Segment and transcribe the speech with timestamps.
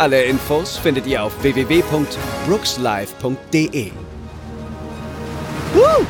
[0.00, 3.92] Alle Infos findet ihr auf www.brookslive.de.
[5.74, 6.06] Woo!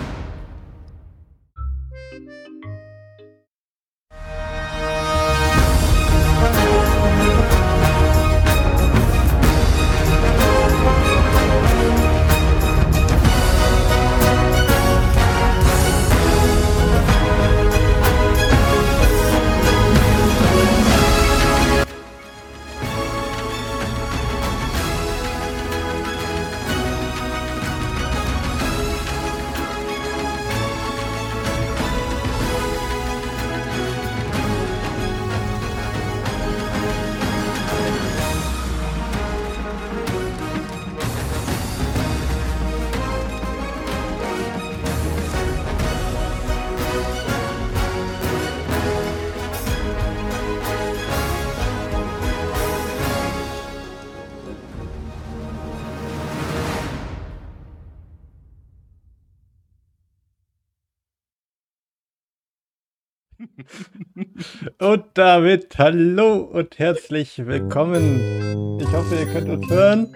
[64.80, 68.78] Und damit hallo und herzlich willkommen.
[68.80, 70.08] Ich hoffe, ihr könnt uns hören.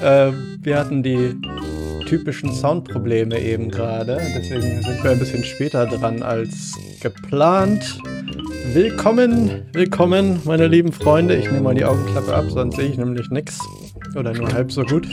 [0.00, 1.38] Äh, wir hatten die
[2.06, 4.18] typischen Soundprobleme eben gerade.
[4.34, 8.00] Deswegen sind wir ein bisschen später dran als geplant.
[8.72, 11.36] Willkommen, willkommen, meine lieben Freunde.
[11.36, 13.60] Ich nehme mal die Augenklappe ab, sonst sehe ich nämlich nichts.
[14.14, 15.06] Oder nur halb so gut.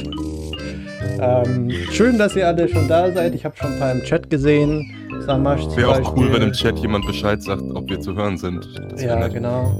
[1.19, 3.35] Ähm, schön, dass ihr alle schon da seid.
[3.35, 4.93] Ich habe schon ein paar im Chat gesehen.
[5.25, 8.67] Samasch Wäre auch cool, wenn im Chat jemand Bescheid sagt, ob wir zu hören sind.
[8.97, 9.71] ja, genau.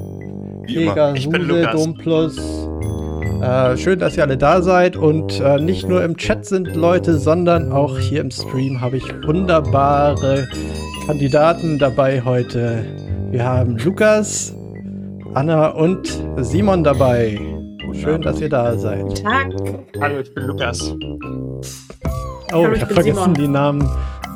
[0.65, 2.37] Vega, Suse, Domplus.
[3.41, 4.95] Äh, schön, dass ihr alle da seid.
[4.95, 9.03] Und äh, nicht nur im Chat sind Leute, sondern auch hier im Stream habe ich
[9.25, 10.47] wunderbare
[11.05, 12.85] Kandidaten dabei heute.
[13.31, 14.55] Wir haben Lukas,
[15.33, 17.52] Anna und Simon dabei.
[17.91, 19.01] Schön, dass ihr da seid.
[19.01, 19.47] Guten Tag.
[19.99, 20.93] Hallo, ich bin Lukas.
[22.53, 23.33] Oh, ich habe vergessen Simon.
[23.33, 23.89] die Namen.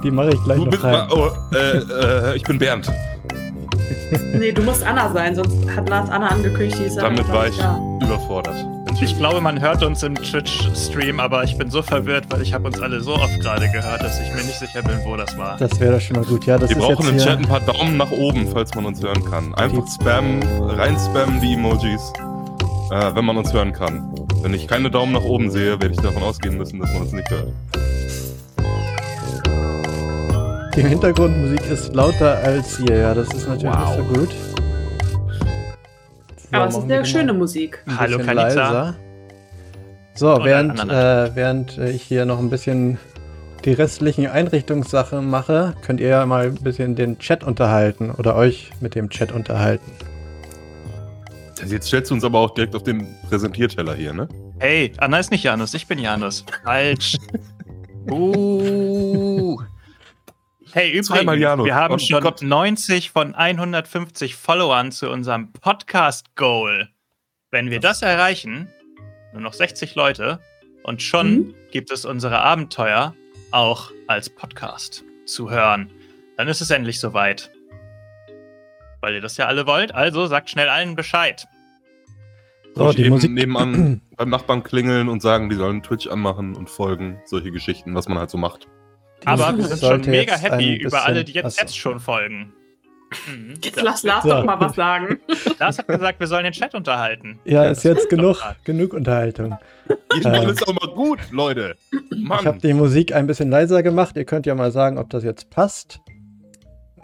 [0.03, 1.08] Die mache ich gleich du noch bist rein.
[1.12, 2.91] oh, äh, äh, ich bin Bernd.
[4.34, 7.58] nee, du musst Anna sein, sonst hat Lars Anna angekündigt, die ist Damit war ich
[7.58, 7.80] ja.
[8.03, 8.56] überfordert.
[9.00, 12.66] Ich glaube, man hört uns im Twitch-Stream, aber ich bin so verwirrt, weil ich habe
[12.66, 15.56] uns alle so oft gerade gehört, dass ich mir nicht sicher bin, wo das war.
[15.58, 16.58] Das wäre doch schon mal gut, ja.
[16.58, 19.53] Das Wir brauchen im Chat ein paar Daumen nach oben, falls man uns hören kann.
[19.53, 22.12] Einfach spammen, rein spammen die Emojis,
[22.91, 24.13] äh, wenn man uns hören kann.
[24.41, 27.11] Wenn ich keine Daumen nach oben sehe, werde ich davon ausgehen müssen, dass man uns
[27.11, 27.53] nicht hört.
[30.75, 33.97] Die Hintergrundmusik ist lauter als hier, ja, das ist natürlich wow.
[33.97, 34.29] nicht so gut.
[36.37, 37.83] So, Aber es ist eine schöne Musik.
[37.97, 38.95] Hallo, Kanita.
[40.13, 42.97] So, während, äh, während ich hier noch ein bisschen
[43.65, 48.71] die restlichen Einrichtungssachen mache, könnt ihr ja mal ein bisschen den Chat unterhalten oder euch
[48.79, 49.91] mit dem Chat unterhalten.
[51.66, 54.28] Jetzt stellst du uns aber auch direkt auf den Präsentierteller hier, ne?
[54.59, 56.45] Hey, Anna ist nicht Janus, ich bin Janus.
[56.63, 57.18] Falsch.
[58.12, 59.59] uh.
[60.72, 62.41] Hey, übrigens, wir haben oh, schon Gott.
[62.41, 66.90] 90 von 150 Followern zu unserem Podcast-Goal.
[67.51, 68.67] Wenn wir das erreichen,
[69.34, 70.40] nur noch 60 Leute,
[70.84, 71.56] und schon mhm.
[71.72, 73.16] gibt es unsere Abenteuer
[73.51, 75.90] auch als Podcast zu hören.
[76.38, 77.51] Dann ist es endlich soweit.
[79.02, 81.47] Weil ihr das ja alle wollt, also sagt schnell allen Bescheid.
[82.75, 87.19] So, die Musik nebenan beim Nachbarn klingeln und sagen, die sollen Twitch anmachen und folgen,
[87.25, 88.68] solche Geschichten, was man halt so macht.
[89.25, 92.53] Aber wir sind schon mega happy über alle, die jetzt, jetzt schon folgen.
[93.28, 93.56] Mhm.
[93.63, 94.30] Jetzt lass Lars so.
[94.30, 95.19] doch mal was sagen.
[95.59, 97.40] Lars hat gesagt, wir sollen den Chat unterhalten.
[97.46, 99.58] Ja, ist jetzt genug, genug Unterhaltung.
[100.16, 101.78] Ich ähm, ist auch mal gut, Leute.
[102.16, 102.40] Mann.
[102.41, 104.17] Ich habe die Musik ein bisschen leiser gemacht.
[104.17, 106.02] Ihr könnt ja mal sagen, ob das jetzt passt.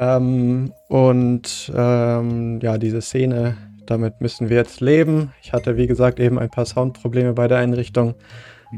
[0.04, 3.56] Ähm, und ähm, ja, diese Szene,
[3.86, 5.32] damit müssen wir jetzt leben.
[5.42, 8.16] Ich hatte, wie gesagt, eben ein paar Soundprobleme bei der Einrichtung.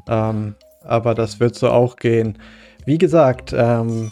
[0.08, 2.38] Ähm, aber das wird so auch gehen.
[2.86, 4.12] Wie gesagt, ähm,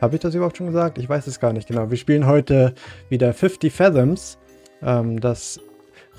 [0.00, 0.96] habe ich das überhaupt schon gesagt?
[0.96, 1.90] Ich weiß es gar nicht genau.
[1.90, 2.74] Wir spielen heute
[3.10, 4.38] wieder 50 Fathoms.
[4.82, 5.60] Ähm, das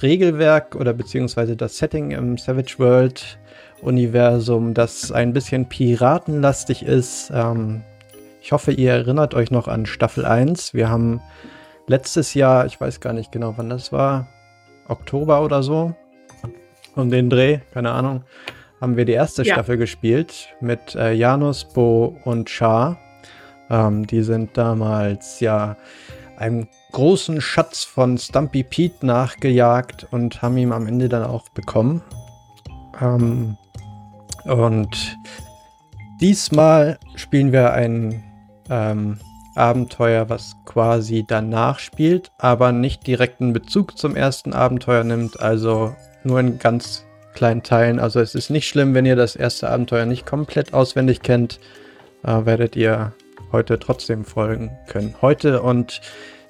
[0.03, 3.39] Regelwerk oder beziehungsweise das Setting im Savage World
[3.81, 7.31] Universum, das ein bisschen piratenlastig ist.
[7.33, 7.81] Ähm,
[8.41, 10.73] ich hoffe, ihr erinnert euch noch an Staffel 1.
[10.73, 11.21] Wir haben
[11.87, 14.27] letztes Jahr, ich weiß gar nicht genau, wann das war,
[14.87, 15.95] Oktober oder so,
[16.95, 18.23] um den Dreh, keine Ahnung,
[18.81, 19.53] haben wir die erste ja.
[19.53, 22.97] Staffel gespielt mit äh, Janus, Bo und Char.
[23.69, 25.77] Ähm, die sind damals ja
[26.37, 32.01] einem großen Schatz von Stumpy Pete nachgejagt und haben ihn am Ende dann auch bekommen.
[32.99, 33.55] Ähm,
[34.45, 35.17] und
[36.19, 38.23] diesmal spielen wir ein
[38.69, 39.19] ähm,
[39.55, 46.39] Abenteuer, was quasi danach spielt, aber nicht direkten Bezug zum ersten Abenteuer nimmt, also nur
[46.39, 47.99] in ganz kleinen Teilen.
[47.99, 51.59] Also es ist nicht schlimm, wenn ihr das erste Abenteuer nicht komplett auswendig kennt,
[52.23, 53.13] äh, werdet ihr
[53.51, 55.15] heute trotzdem folgen können.
[55.21, 56.01] Heute und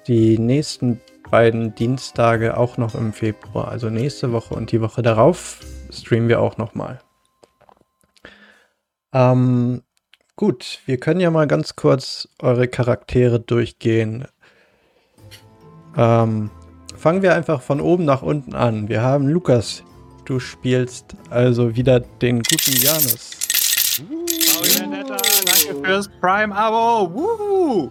[0.06, 1.00] die nächsten
[1.30, 5.60] beiden Dienstage auch noch im Februar, also nächste Woche und die Woche darauf
[5.90, 7.00] streamen wir auch nochmal.
[9.12, 9.82] Ähm,
[10.36, 14.26] gut, wir können ja mal ganz kurz eure Charaktere durchgehen.
[15.96, 16.50] Ähm,
[16.96, 18.88] fangen wir einfach von oben nach unten an.
[18.88, 19.82] Wir haben Lukas.
[20.24, 23.30] Du spielst also wieder den guten Janus.
[24.10, 27.90] Oh, ja, Danke fürs Prime-Abo.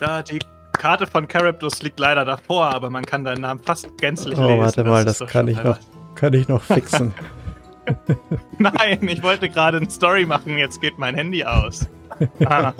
[0.00, 0.38] Da die
[0.72, 4.60] Karte von Charybdis liegt leider davor, aber man kann deinen Namen fast gänzlich oh, lesen.
[4.60, 5.78] Warte mal, das, das kann, ich noch,
[6.14, 7.12] kann ich noch fixen.
[8.58, 11.88] Nein, ich wollte gerade eine Story machen, jetzt geht mein Handy aus.
[12.44, 12.72] Ah.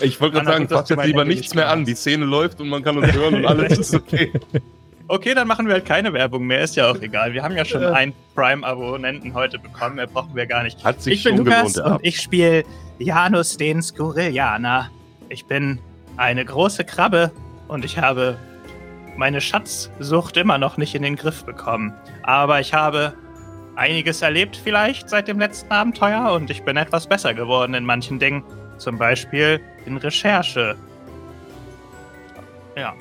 [0.00, 1.84] Ich wollte gerade sagen, fass jetzt lieber Handy nichts mehr an.
[1.84, 4.32] Die Szene läuft und man kann uns hören und alles ist okay.
[5.08, 7.32] Okay, dann machen wir halt keine Werbung mehr, ist ja auch egal.
[7.32, 10.84] Wir haben ja schon einen Prime-Abonnenten heute bekommen, mehr brauchen wir gar nicht.
[10.84, 12.64] Hat sich ich bin Lukas gewohnt, und ich spiele
[12.98, 14.90] Janus den Skurrillianer.
[15.28, 15.78] Ich bin
[16.16, 17.30] eine große Krabbe
[17.68, 18.36] und ich habe
[19.16, 21.94] meine Schatzsucht immer noch nicht in den Griff bekommen.
[22.22, 23.14] Aber ich habe
[23.76, 28.18] einiges erlebt vielleicht seit dem letzten Abenteuer und ich bin etwas besser geworden in manchen
[28.18, 28.42] Dingen.
[28.78, 30.76] Zum Beispiel in Recherche.
[32.76, 32.94] Ja.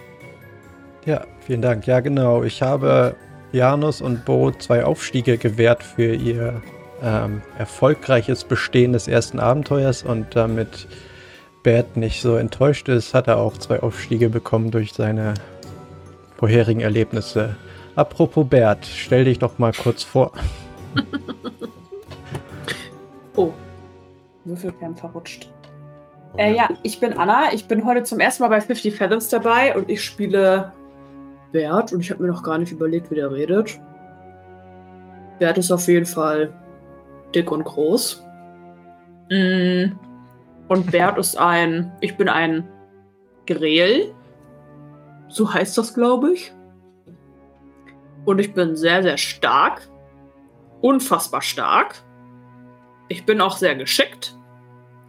[1.06, 1.86] Ja, vielen Dank.
[1.86, 2.44] Ja, genau.
[2.44, 3.16] Ich habe
[3.52, 6.62] Janus und Bo zwei Aufstiege gewährt für ihr
[7.04, 10.88] ähm, erfolgreiches Bestehen des ersten Abenteuers und damit
[11.64, 15.34] Bert nicht so enttäuscht ist, hat er auch zwei Aufstiege bekommen durch seine
[16.38, 17.56] vorherigen Erlebnisse.
[17.96, 20.32] Apropos Bert, stell dich doch mal kurz vor.
[23.36, 23.52] oh,
[24.46, 25.50] Würfelkern verrutscht.
[26.38, 27.54] Äh, ja, ich bin Anna.
[27.54, 30.74] Ich bin heute zum ersten Mal bei 50 Fathoms dabei und ich spiele
[31.52, 33.80] Bert und ich habe mir noch gar nicht überlegt, wie der redet.
[35.40, 36.54] Bert ist auf jeden Fall
[37.34, 38.24] dick und groß.
[39.30, 39.92] Mm.
[40.68, 42.68] Und Bert ist ein, ich bin ein
[43.46, 44.14] Greel.
[45.28, 46.54] So heißt das, glaube ich.
[48.26, 49.88] Und ich bin sehr, sehr stark
[50.86, 52.04] unfassbar stark.
[53.08, 54.38] Ich bin auch sehr geschickt.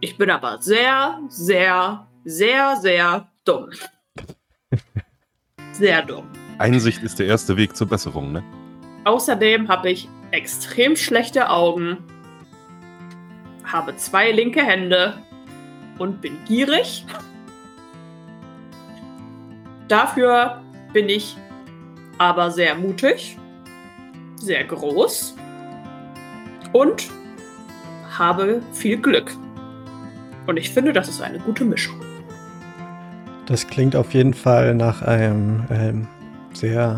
[0.00, 3.70] Ich bin aber sehr, sehr, sehr, sehr dumm.
[5.72, 6.26] Sehr dumm.
[6.56, 8.42] Einsicht ist der erste Weg zur Besserung, ne?
[9.04, 11.98] Außerdem habe ich extrem schlechte Augen,
[13.62, 15.22] habe zwei linke Hände
[15.98, 17.04] und bin gierig.
[19.86, 20.62] Dafür
[20.94, 21.36] bin ich
[22.16, 23.36] aber sehr mutig,
[24.36, 25.36] sehr groß
[26.76, 27.08] und
[28.18, 29.32] habe viel Glück.
[30.46, 32.00] Und ich finde, das ist eine gute Mischung.
[33.46, 36.08] Das klingt auf jeden Fall nach einem ähm,
[36.52, 36.96] sehr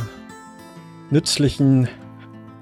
[1.10, 1.88] nützlichen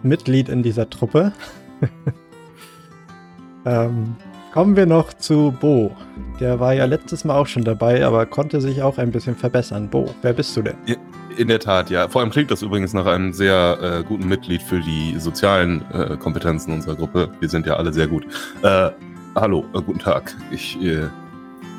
[0.02, 1.32] Mitglied in dieser Truppe.
[3.64, 4.16] ähm,
[4.52, 5.96] kommen wir noch zu Bo.
[6.38, 9.88] Der war ja letztes Mal auch schon dabei, aber konnte sich auch ein bisschen verbessern.
[9.88, 10.76] Bo, wer bist du denn?
[10.86, 10.96] Ja,
[11.36, 12.08] in der Tat, ja.
[12.08, 16.16] Vor allem klingt das übrigens nach einem sehr äh, guten Mitglied für die sozialen äh,
[16.16, 17.30] Kompetenzen unserer Gruppe.
[17.40, 18.26] Wir sind ja alle sehr gut.
[18.62, 18.90] Äh,
[19.34, 20.34] hallo, äh, guten Tag.
[20.50, 21.08] Ich äh,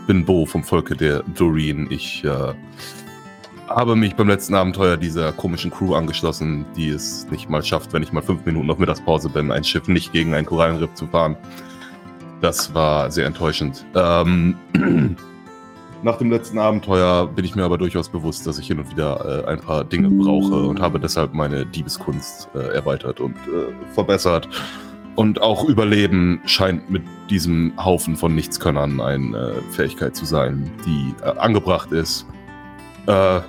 [0.06, 1.88] bin Bo vom Volke der Doreen.
[1.90, 2.54] Ich äh,
[3.68, 8.04] habe mich beim letzten Abenteuer dieser komischen Crew angeschlossen, die es nicht mal schafft, wenn
[8.04, 11.36] ich mal fünf Minuten auf Mittagspause bin, ein Schiff nicht gegen ein Korallenriff zu fahren.
[12.42, 13.86] Das war sehr enttäuschend.
[13.96, 14.56] Ähm,
[16.04, 19.46] Nach dem letzten Abenteuer bin ich mir aber durchaus bewusst, dass ich hin und wieder
[19.46, 24.48] äh, ein paar Dinge brauche und habe deshalb meine Diebeskunst äh, erweitert und äh, verbessert.
[25.16, 27.02] Und auch Überleben scheint mit
[27.32, 32.28] diesem Haufen von Nichtskönnern eine Fähigkeit zu sein, die äh, angebracht ist.
[33.08, 33.40] Äh,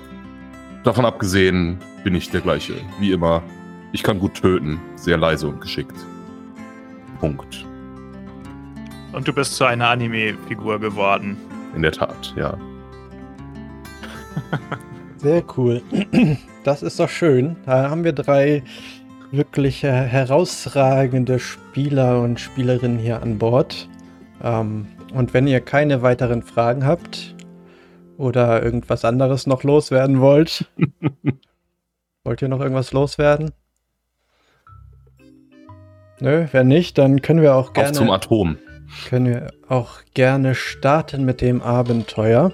[0.83, 2.73] davon abgesehen bin ich der gleiche.
[2.99, 3.43] Wie immer,
[3.91, 5.95] ich kann gut töten, sehr leise und geschickt.
[7.19, 7.63] Punkt.
[9.11, 11.37] Und du bist zu einer Anime-Figur geworden.
[11.75, 12.57] In der Tat, ja.
[15.17, 15.81] Sehr cool.
[16.65, 17.55] Das ist doch schön.
[17.65, 18.63] Da haben wir drei
[19.31, 23.87] wirklich äh, herausragende Spieler und Spielerinnen hier an Bord.
[24.43, 27.35] Ähm, und wenn ihr keine weiteren Fragen habt
[28.17, 30.69] oder irgendwas anderes noch loswerden wollt,
[32.25, 33.51] wollt ihr noch irgendwas loswerden?
[36.19, 37.89] Nö, wenn nicht, dann können wir auch gerne.
[37.91, 38.57] Auf zum Atom.
[39.07, 42.53] Können wir auch gerne starten mit dem Abenteuer.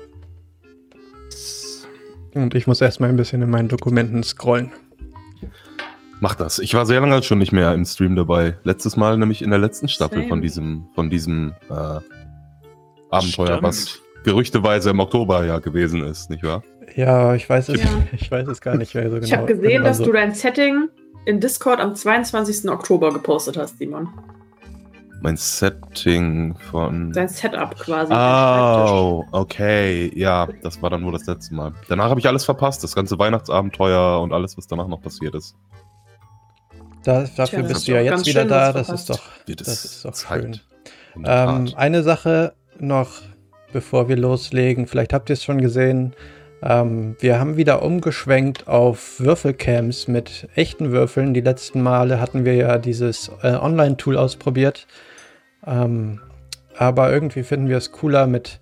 [2.33, 4.71] Und ich muss erstmal ein bisschen in meinen Dokumenten scrollen.
[6.19, 6.59] Mach das.
[6.59, 8.57] Ich war sehr lange schon nicht mehr im Stream dabei.
[8.63, 10.29] Letztes Mal nämlich in der letzten Staffel Same.
[10.29, 11.99] von diesem, von diesem äh,
[13.09, 13.63] Abenteuer, Stimmt.
[13.63, 16.63] was gerüchteweise im Oktober ja gewesen ist, nicht wahr?
[16.95, 17.89] Ja, ich weiß es, ja.
[18.13, 19.25] ich weiß es gar nicht mehr so genau.
[19.25, 20.89] Ich habe gesehen, dass du dein Setting
[21.25, 22.69] in Discord am 22.
[22.69, 24.09] Oktober gepostet hast, Simon.
[25.21, 27.13] Mein Setting von.
[27.13, 28.13] Sein Setup quasi.
[28.13, 30.11] Oh, okay.
[30.15, 31.73] Ja, das war dann nur das letzte Mal.
[31.87, 32.83] Danach habe ich alles verpasst.
[32.83, 35.55] Das ganze Weihnachtsabenteuer und alles, was danach noch passiert ist.
[37.03, 38.73] Da, dafür Tja, bist du ja jetzt wieder da.
[38.73, 40.41] Das ist doch, das ist doch Zeit.
[40.41, 41.23] schön.
[41.23, 43.21] Ähm, eine Sache noch,
[43.71, 44.87] bevor wir loslegen.
[44.87, 46.13] Vielleicht habt ihr es schon gesehen.
[46.61, 51.33] Ähm, wir haben wieder umgeschwenkt auf Würfelcams mit echten Würfeln.
[51.33, 54.87] Die letzten Male hatten wir ja dieses äh, Online-Tool ausprobiert.
[55.65, 56.21] Ähm,
[56.77, 58.59] aber irgendwie finden wir es cooler mit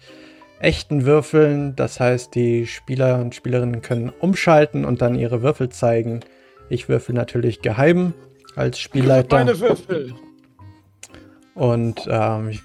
[0.60, 1.76] echten Würfeln.
[1.76, 6.22] Das heißt, die Spieler und Spielerinnen können umschalten und dann ihre Würfel zeigen.
[6.70, 8.14] Ich würfel natürlich geheim
[8.56, 9.38] als Spielleiter.
[9.38, 10.14] Meine Würfel!
[11.56, 12.60] Und ähm,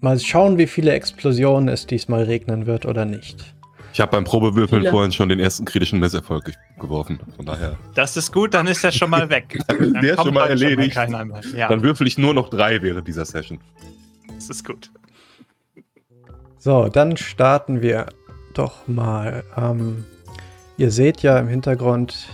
[0.00, 3.53] mal schauen, wie viele Explosionen es diesmal regnen wird oder nicht.
[3.94, 4.90] Ich habe beim Probewürfeln Viele.
[4.90, 7.20] vorhin schon den ersten kritischen Misserfolg geworfen.
[7.36, 7.78] Von daher.
[7.94, 9.56] Das ist gut, dann ist er schon mal weg.
[9.68, 10.94] Dann Der ist schon mal erledigt.
[10.94, 11.68] Schon mal ja.
[11.68, 13.60] Dann würfel ich nur noch drei während dieser Session.
[14.34, 14.90] Das ist gut.
[16.58, 18.06] So, dann starten wir
[18.54, 19.44] doch mal.
[19.56, 20.04] Ähm,
[20.76, 22.26] ihr seht ja im Hintergrund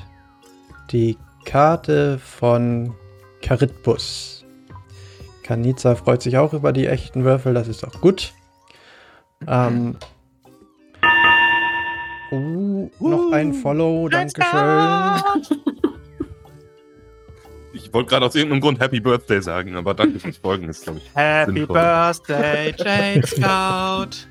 [0.92, 2.94] die Karte von
[3.42, 4.46] Charitbus.
[5.42, 8.32] Kanica freut sich auch über die echten Würfel, das ist auch gut.
[9.46, 9.96] Ähm,
[12.98, 14.50] Noch ein Follow, Dankeschön.
[17.72, 20.98] Ich wollte gerade aus irgendeinem Grund Happy Birthday sagen, aber danke fürs Folgen ist, glaube
[20.98, 21.10] ich.
[21.14, 21.76] Happy sinnvoll.
[21.76, 24.26] Birthday, Jade Scout.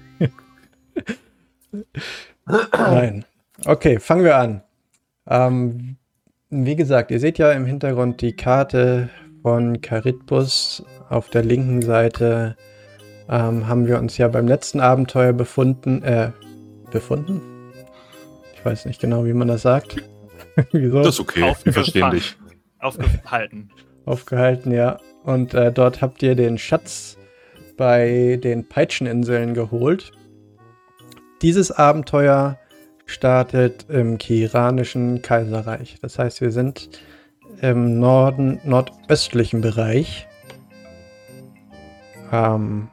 [2.78, 3.26] Nein.
[3.66, 4.62] Okay, fangen wir an.
[5.28, 5.98] Ähm,
[6.50, 9.10] wie gesagt, ihr seht ja im Hintergrund die Karte
[9.42, 10.84] von Charitbus.
[11.10, 12.56] Auf der linken Seite
[13.30, 16.32] ähm, haben wir uns ja beim letzten Abenteuer befunden, äh,
[16.92, 17.42] befunden?
[18.60, 19.96] Ich weiß nicht genau, wie man das sagt.
[20.74, 20.98] Wieso?
[20.98, 22.36] Das ist okay, wir verstehen dich.
[22.80, 23.70] Aufgehalten.
[24.06, 25.00] Aufgehalten, ja.
[25.24, 27.18] Und äh, dort habt ihr den Schatz
[27.78, 30.12] bei den Peitscheninseln geholt.
[31.42, 32.60] Dieses Abenteuer
[33.06, 35.98] startet im Kiranischen Kaiserreich.
[36.02, 36.90] Das heißt, wir sind
[37.62, 40.28] im Norden, nordöstlichen Bereich.
[42.34, 42.90] Ähm,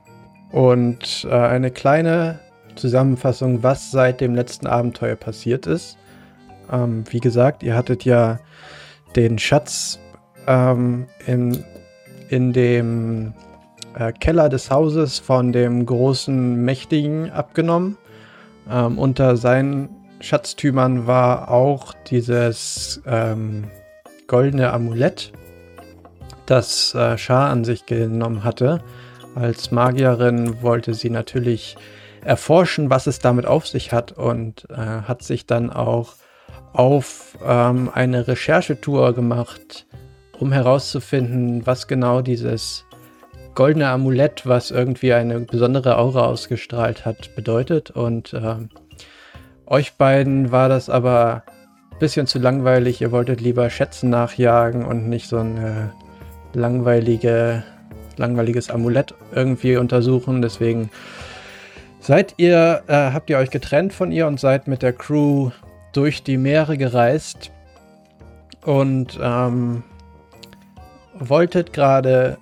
[0.53, 2.39] und äh, eine kleine
[2.77, 5.97] Zusammenfassung, was seit dem letzten Abenteuer passiert ist.
[6.71, 8.39] Ähm, wie gesagt, ihr hattet ja
[9.15, 9.99] den Schatz
[10.47, 11.65] ähm, in,
[12.29, 13.35] in dem
[13.99, 17.97] äh, Keller des Hauses von dem großen Mächtigen abgenommen.
[18.71, 19.89] Ähm, unter seinen
[20.21, 23.65] Schatztümern war auch dieses ähm,
[24.27, 25.33] goldene Amulett,
[26.47, 28.83] das äh, Schar an sich genommen hatte.
[29.35, 31.77] Als Magierin wollte sie natürlich
[32.27, 36.15] erforschen, was es damit auf sich hat und äh, hat sich dann auch
[36.73, 39.87] auf ähm, eine Recherchetour gemacht,
[40.39, 42.85] um herauszufinden, was genau dieses
[43.55, 47.91] goldene Amulett, was irgendwie eine besondere Aura ausgestrahlt hat, bedeutet.
[47.91, 48.57] Und äh,
[49.67, 51.45] euch beiden war das aber
[51.93, 53.01] ein bisschen zu langweilig.
[53.01, 57.65] Ihr wolltet lieber Schätzen nachjagen und nicht so ein äh, langweilige,
[58.17, 60.43] langweiliges Amulett irgendwie untersuchen.
[60.43, 60.91] Deswegen
[62.07, 65.51] Seid ihr, äh, habt ihr euch getrennt von ihr und seid mit der Crew
[65.93, 67.51] durch die Meere gereist
[68.65, 69.83] und ähm,
[71.15, 72.39] wolltet gerade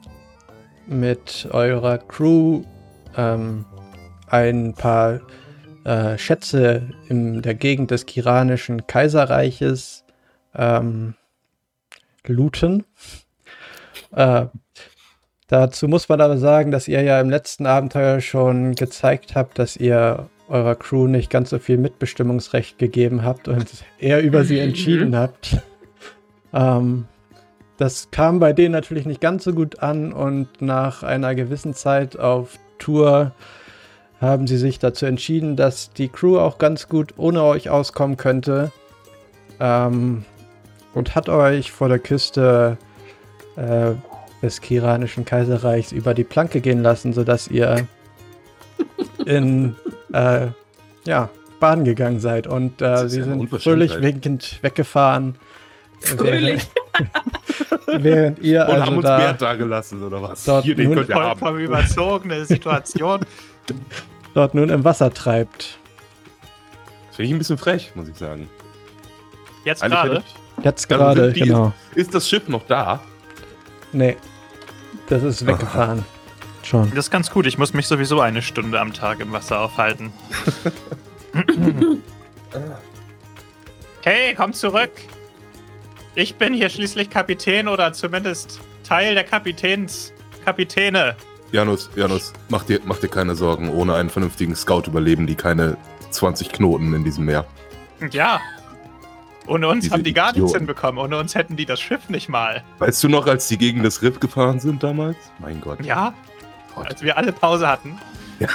[0.87, 2.65] mit eurer Crew
[3.17, 3.65] ähm,
[4.27, 5.21] ein paar
[5.85, 10.05] äh, Schätze in der Gegend des Kiranischen Kaiserreiches
[10.55, 11.15] ähm,
[12.27, 12.85] looten.
[14.15, 14.45] Äh,
[15.47, 19.77] Dazu muss man aber sagen, dass ihr ja im letzten Abenteuer schon gezeigt habt, dass
[19.77, 23.67] ihr eurer Crew nicht ganz so viel Mitbestimmungsrecht gegeben habt und
[23.99, 25.59] eher über sie entschieden habt.
[26.53, 27.07] Ähm,
[27.77, 32.19] das kam bei denen natürlich nicht ganz so gut an und nach einer gewissen Zeit
[32.19, 33.33] auf Tour
[34.21, 38.71] haben sie sich dazu entschieden, dass die Crew auch ganz gut ohne euch auskommen könnte
[39.61, 40.25] ähm,
[40.95, 42.79] und hat euch vor der Küste
[43.57, 43.93] äh,
[44.45, 47.89] des Kiranischen Kaiserreichs über die Planke gehen lassen, sodass ihr
[49.25, 49.75] in
[50.13, 50.49] äh,
[51.07, 52.47] ja, Bahn gegangen seid.
[52.47, 55.37] Und äh, sie sind fröhlich winkend weggefahren.
[56.01, 56.63] Fröhlich.
[57.87, 60.45] Während ihr Und also haben uns da Bert da gelassen, oder was?
[60.45, 61.39] Dort Hier, den nun könnt ihr haben.
[61.39, 63.21] Vollkommen überzogene Situation.
[64.35, 65.79] dort nun im Wasser treibt.
[67.07, 68.49] Das finde ich ein bisschen frech, muss ich sagen.
[69.65, 70.23] Jetzt gerade.
[70.63, 71.73] Jetzt gerade, genau.
[71.95, 73.01] Ist das Schiff noch da?
[73.93, 74.17] Nee.
[75.09, 76.05] Das ist weggefahren.
[76.63, 76.89] Schon.
[76.91, 77.47] Das ist ganz gut.
[77.47, 80.13] Ich muss mich sowieso eine Stunde am Tag im Wasser aufhalten.
[84.03, 84.93] hey, komm zurück.
[86.15, 90.13] Ich bin hier schließlich Kapitän oder zumindest Teil der Kapitäns.
[90.45, 91.17] Kapitäne.
[91.53, 93.69] Janus, Janus, mach dir, mach dir keine Sorgen.
[93.71, 95.77] Ohne einen vernünftigen Scout überleben die keine
[96.11, 97.47] 20 Knoten in diesem Meer.
[98.11, 98.41] Ja.
[99.47, 100.59] Ohne uns haben die gar nichts Idioten.
[100.59, 100.99] hinbekommen.
[101.05, 102.63] Ohne uns hätten die das Schiff nicht mal.
[102.79, 105.17] Weißt du noch, als die gegen das Riff gefahren sind damals?
[105.39, 105.85] Mein Gott.
[105.85, 106.15] Ja,
[106.75, 106.87] Gott.
[106.89, 107.99] als wir alle Pause hatten.
[108.41, 108.49] Ja.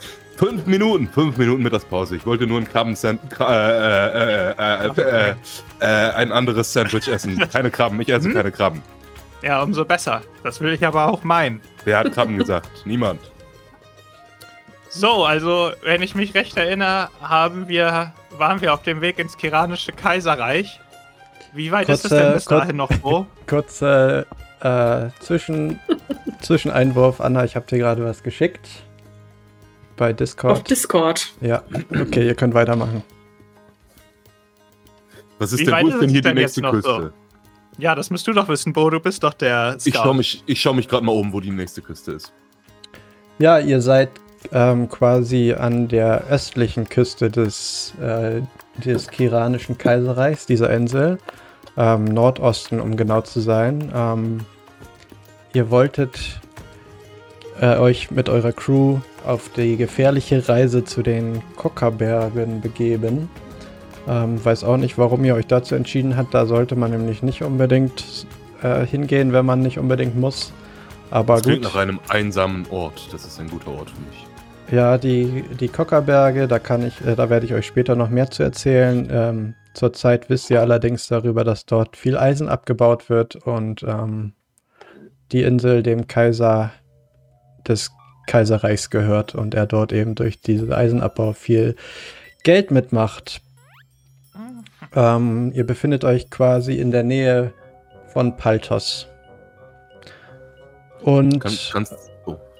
[0.36, 2.14] Fünf Minuten, fünf Minuten Mittagspause.
[2.14, 5.34] Ich wollte nur ein Krabben äh, äh, äh, äh, äh,
[5.80, 7.38] äh, ein anderes Sandwich essen.
[7.52, 8.34] Keine Krabben, ich esse Hm?
[8.34, 8.82] keine Krabben.
[9.42, 10.20] ja, umso besser.
[10.42, 11.62] Das will ich aber auch meinen.
[11.86, 12.68] Wer hat Krabben gesagt?
[12.84, 13.18] Niemand.
[14.98, 19.36] So, also, wenn ich mich recht erinnere, haben wir, waren wir auf dem Weg ins
[19.36, 20.80] Kiranische Kaiserreich.
[21.52, 23.26] Wie weit ist es Kurze- denn bis kurz- dahin noch, Bro?
[23.46, 24.26] Kurze
[24.60, 25.78] äh, Zwischen,
[26.40, 27.20] Zwischeneinwurf.
[27.20, 28.66] Anna, ich habe dir gerade was geschickt.
[29.98, 30.70] Bei Auf Discord.
[30.70, 31.32] Discord.
[31.42, 33.02] Ja, okay, ihr könnt weitermachen.
[35.38, 37.12] Was ist Wie denn, weit wo ist denn hier die nächste Küste?
[37.76, 38.90] Ja, das musst du doch wissen, Bro.
[38.90, 39.88] Du bist doch der Scout.
[39.90, 42.32] Ich schaue mich, ich schau mich gerade mal um, wo die nächste Küste ist.
[43.38, 44.08] Ja, ihr seid
[44.52, 48.42] ähm, quasi an der östlichen Küste des, äh,
[48.84, 51.18] des Kiranischen Kaiserreichs, dieser Insel.
[51.76, 53.92] Ähm, Nordosten, um genau zu sein.
[53.94, 54.40] Ähm,
[55.52, 56.40] ihr wolltet
[57.60, 63.28] äh, euch mit eurer Crew auf die gefährliche Reise zu den Kokkerbergen begeben.
[64.08, 66.32] Ähm, weiß auch nicht, warum ihr euch dazu entschieden habt.
[66.32, 68.26] Da sollte man nämlich nicht unbedingt
[68.62, 70.52] äh, hingehen, wenn man nicht unbedingt muss.
[71.10, 71.74] Aber Das klingt gut.
[71.74, 73.08] nach einem einsamen Ort.
[73.12, 74.25] Das ist ein guter Ort für mich.
[74.70, 78.30] Ja, die, die Kokkerberge, da kann ich, äh, da werde ich euch später noch mehr
[78.30, 79.08] zu erzählen.
[79.10, 84.32] Ähm, zurzeit wisst ihr allerdings darüber, dass dort viel Eisen abgebaut wird und ähm,
[85.30, 86.72] die Insel dem Kaiser
[87.66, 87.92] des
[88.26, 91.76] Kaiserreichs gehört und er dort eben durch diesen Eisenabbau viel
[92.42, 93.40] Geld mitmacht.
[94.94, 97.52] Ähm, ihr befindet euch quasi in der Nähe
[98.08, 99.06] von Paltos.
[101.02, 102.05] Und Kann, kannst, oh,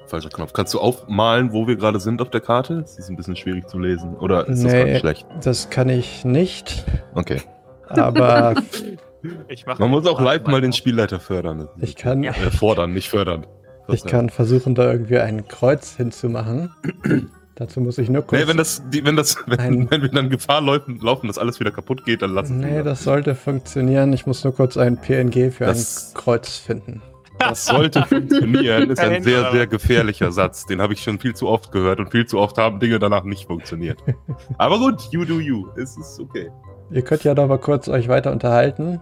[0.06, 0.52] falscher Knopf.
[0.52, 2.80] Kannst du aufmalen, wo wir gerade sind auf der Karte?
[2.82, 4.14] Das ist ein bisschen schwierig zu lesen.
[4.16, 4.84] Oder ist das Nee.
[4.84, 5.26] gerade schlecht?
[5.42, 7.40] das kann ich nicht, Okay.
[7.88, 8.54] aber
[9.78, 10.92] Man muss auch live mal den Spiel.
[10.92, 11.68] Spielleiter fördern.
[11.78, 12.30] Das ich kann, Ja.
[12.32, 13.44] Äh, fordern, nicht fördern.
[13.88, 16.70] Ich kann versuchen, da irgendwie ein Kreuz hinzumachen.
[17.56, 18.40] Dazu muss ich nur kurz.
[18.42, 21.38] Nee, wenn das, die, wenn das, wenn, Ein- wenn wir dann Gefahr laufen, laufen, dass
[21.38, 24.12] alles wieder kaputt geht, dann lass es nee, das sollte funktionieren.
[24.12, 27.00] Ich muss nur kurz ein PNG für Das- ein Kreuz finden.
[27.38, 30.66] Das sollte funktionieren, ist ein sehr, sehr gefährlicher Satz.
[30.66, 33.24] Den habe ich schon viel zu oft gehört und viel zu oft haben Dinge danach
[33.24, 34.02] nicht funktioniert.
[34.58, 35.68] Aber gut, you do you.
[35.76, 36.50] Es ist okay.
[36.90, 39.00] Ihr könnt ja noch mal kurz euch weiter unterhalten.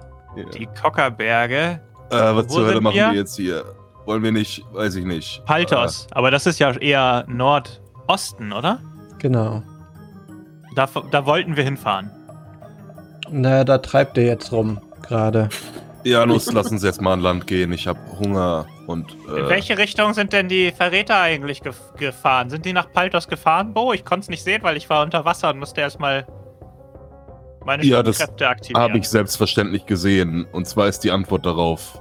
[0.55, 1.81] Die Kokkerberge.
[2.11, 3.11] Äh, was Wo zur Hölle machen wir?
[3.11, 3.65] wir jetzt hier?
[4.05, 5.45] Wollen wir nicht, weiß ich nicht.
[5.47, 6.07] Paltos.
[6.11, 8.81] Aber das ist ja eher Nordosten, oder?
[9.19, 9.63] Genau.
[10.75, 12.11] Da, da wollten wir hinfahren.
[13.31, 15.49] Naja, da treibt ihr jetzt rum gerade.
[16.05, 17.73] Janus, lass uns jetzt mal an Land gehen.
[17.73, 19.17] Ich habe Hunger und.
[19.29, 22.51] In Äh, welche Richtung sind denn die Verräter eigentlich gef gefahren?
[22.51, 23.93] Sind die nach Paltos gefahren, Bo?
[23.93, 26.27] Ich konnte es nicht sehen, weil ich war unter Wasser und musste erstmal
[27.65, 28.83] meine Ja, das Kräfte aktivieren.
[28.83, 30.47] Habe ich selbstverständlich gesehen.
[30.53, 31.99] Und zwar ist die Antwort darauf.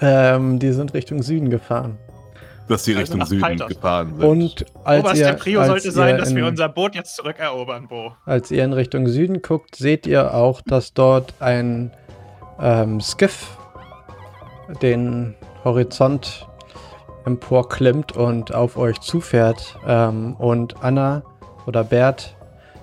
[0.00, 1.98] Ähm, die sind Richtung Süden gefahren.
[2.68, 3.68] Dass sie Also Richtung Süden Paltos.
[3.68, 4.24] gefahren sind.
[4.28, 7.16] Und als Oberste ihr, Prio als sollte sein, ihr dass wir in- unser Boot jetzt
[7.16, 8.12] zurückerobern, Bo.
[8.24, 11.92] Als ihr in Richtung Süden guckt, seht ihr auch, dass dort ein
[12.60, 13.56] ähm, Skiff
[14.82, 16.46] den Horizont
[17.24, 19.76] emporklimmt und auf euch zufährt.
[19.86, 21.22] Ähm, und Anna
[21.66, 22.36] oder Bert,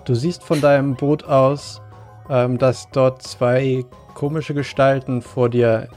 [0.05, 1.81] du siehst von deinem Boot aus,
[2.29, 5.89] ähm, dass dort zwei komische Gestalten vor dir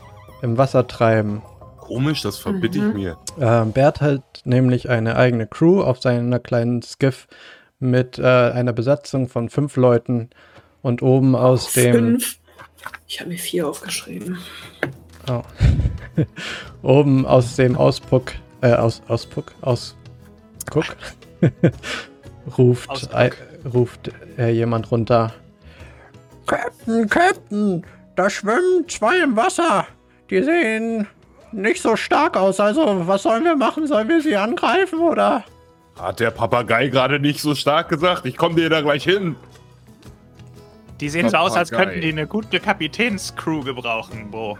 [0.42, 1.42] im Wasser treiben.
[1.88, 2.88] Komisch, das verbitte Mhm.
[2.90, 3.16] ich mir.
[3.40, 7.27] Ähm, Bert hat nämlich eine eigene Crew auf seiner kleinen Skiff
[7.81, 10.31] mit äh, einer Besatzung von fünf Leuten
[10.83, 12.38] und oben aus dem Fünf.
[13.07, 14.38] Ich habe mir vier aufgeschrieben.
[15.31, 15.42] oh.
[16.83, 19.96] oben aus dem Auspuck äh, aus Auspuck aus
[20.70, 20.85] Guck
[22.59, 23.14] ruft Ausguck.
[23.14, 23.31] ei-
[23.72, 25.33] ruft äh, jemand runter.
[26.46, 27.85] Captain, Captain,
[28.16, 29.87] da schwimmen zwei im Wasser.
[30.31, 31.07] Die sehen
[31.52, 32.61] nicht so stark aus.
[32.61, 33.87] Also, was sollen wir machen?
[33.87, 35.44] Sollen wir sie angreifen oder?
[35.98, 38.24] Hat der Papagei gerade nicht so stark gesagt?
[38.26, 39.37] Ich komme dir da gleich hin.
[41.00, 44.58] Die sehen so aus, als könnten die eine gute Kapitänscrew gebrauchen, Bo.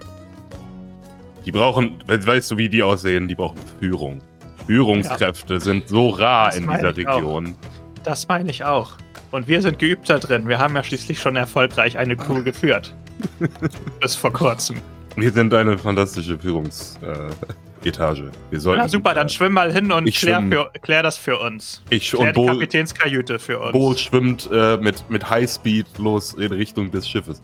[1.44, 3.27] Die brauchen, weißt du, wie die aussehen?
[3.27, 4.20] Die brauchen Führung.
[4.66, 5.61] Führungskräfte ja.
[5.61, 7.46] sind so rar das in dieser Region.
[7.55, 8.03] Auch.
[8.05, 8.92] Das meine ich auch.
[9.31, 10.48] Und wir sind geübt da drin.
[10.48, 12.94] Wir haben ja schließlich schon erfolgreich eine Crew geführt.
[14.01, 14.81] Bis vor kurzem.
[15.20, 18.22] Wir sind eine fantastische Führungsetage.
[18.22, 21.38] Äh, wir sollten, ja, super, dann schwimm mal hin und klär, für, klär, das für
[21.38, 21.83] uns.
[21.90, 23.72] Ich klär und Bo, die Kapitänskajüte für uns.
[23.72, 27.42] Bo schwimmt äh, mit, mit Highspeed los in Richtung des Schiffes.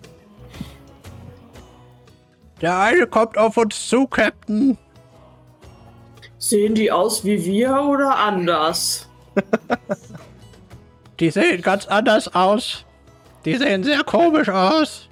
[2.60, 4.78] Der eine kommt auf uns zu, Captain.
[6.38, 9.08] Sehen die aus wie wir oder anders?
[11.18, 12.84] die sehen ganz anders aus.
[13.44, 15.08] Die sehen sehr komisch aus.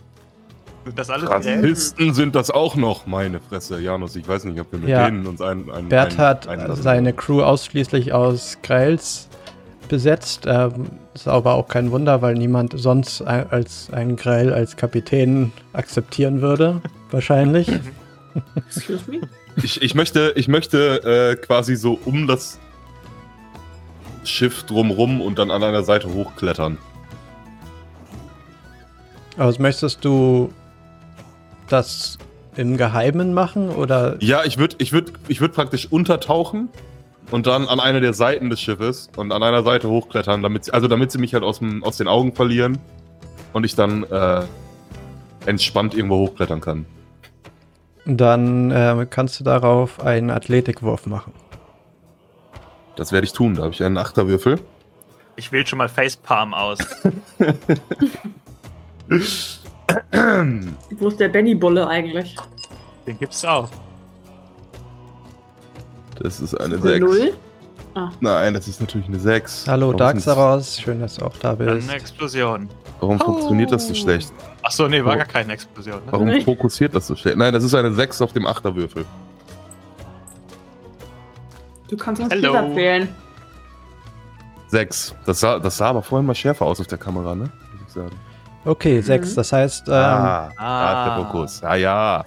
[0.85, 3.81] Sind das alles Rassisten sind das auch noch, meine Fresse.
[3.81, 5.05] Janus, ich weiß nicht, ob wir mit ja.
[5.05, 9.29] denen uns ein, ein Bert hat ein, seine Crew ausschließlich aus Grells
[9.89, 10.45] besetzt.
[10.47, 16.41] Ähm, ist aber auch kein Wunder, weil niemand sonst als ein Grell als Kapitän akzeptieren
[16.41, 16.81] würde.
[17.11, 17.71] Wahrscheinlich.
[18.57, 19.21] Excuse me?
[19.63, 22.59] Ich, ich möchte, ich möchte äh, quasi so um das
[24.25, 26.79] Schiff drumrum und dann an einer Seite hochklettern.
[29.37, 30.53] Aber was möchtest du
[31.73, 32.19] das
[32.57, 34.17] im Geheimen machen oder?
[34.21, 36.69] Ja, ich würde ich würd, ich würd praktisch untertauchen
[37.31, 40.87] und dann an eine der Seiten des Schiffes und an einer Seite hochklettern, damit, also
[40.89, 42.79] damit sie mich halt aus, dem, aus den Augen verlieren
[43.53, 44.43] und ich dann äh,
[45.47, 46.87] entspannt irgendwo hochklettern kann.
[48.05, 51.33] Dann äh, kannst du darauf einen Athletikwurf machen.
[52.97, 53.55] Das werde ich tun.
[53.55, 54.61] Da habe ich einen Achterwürfel.
[55.37, 56.79] Ich wähle schon mal Facepalm aus.
[60.99, 62.37] Wo ist der Benny-Bulle eigentlich?
[63.07, 63.69] Den gibt's auch.
[66.21, 67.01] Das ist eine 6.
[67.01, 67.33] Null?
[67.95, 68.11] Ah.
[68.21, 69.67] Nein, das ist natürlich eine 6.
[69.69, 71.89] Hallo Darksaros, schön, dass du auch da bist.
[71.89, 72.69] Eine Explosion.
[73.01, 73.25] Warum oh.
[73.25, 74.33] funktioniert das so schlecht?
[74.63, 75.97] Achso, nee, war gar keine Explosion.
[75.97, 76.13] Ne?
[76.13, 76.41] Warum nee.
[76.41, 77.37] fokussiert das so schlecht?
[77.37, 79.05] Nein, das ist eine 6 auf dem Achterwürfel.
[81.89, 82.53] Du kannst uns Hello.
[82.53, 83.09] Peter wählen.
[84.69, 85.15] 6.
[85.27, 87.51] Das sah, das sah aber vorhin mal schärfer aus auf der Kamera, ne?
[87.73, 88.17] Muss ich sagen.
[88.65, 89.31] Okay, 6.
[89.31, 89.35] Mhm.
[89.35, 89.89] Das heißt.
[89.89, 91.05] Ähm, ah, ah.
[91.05, 91.63] der Fokus.
[91.63, 92.25] Ah ja.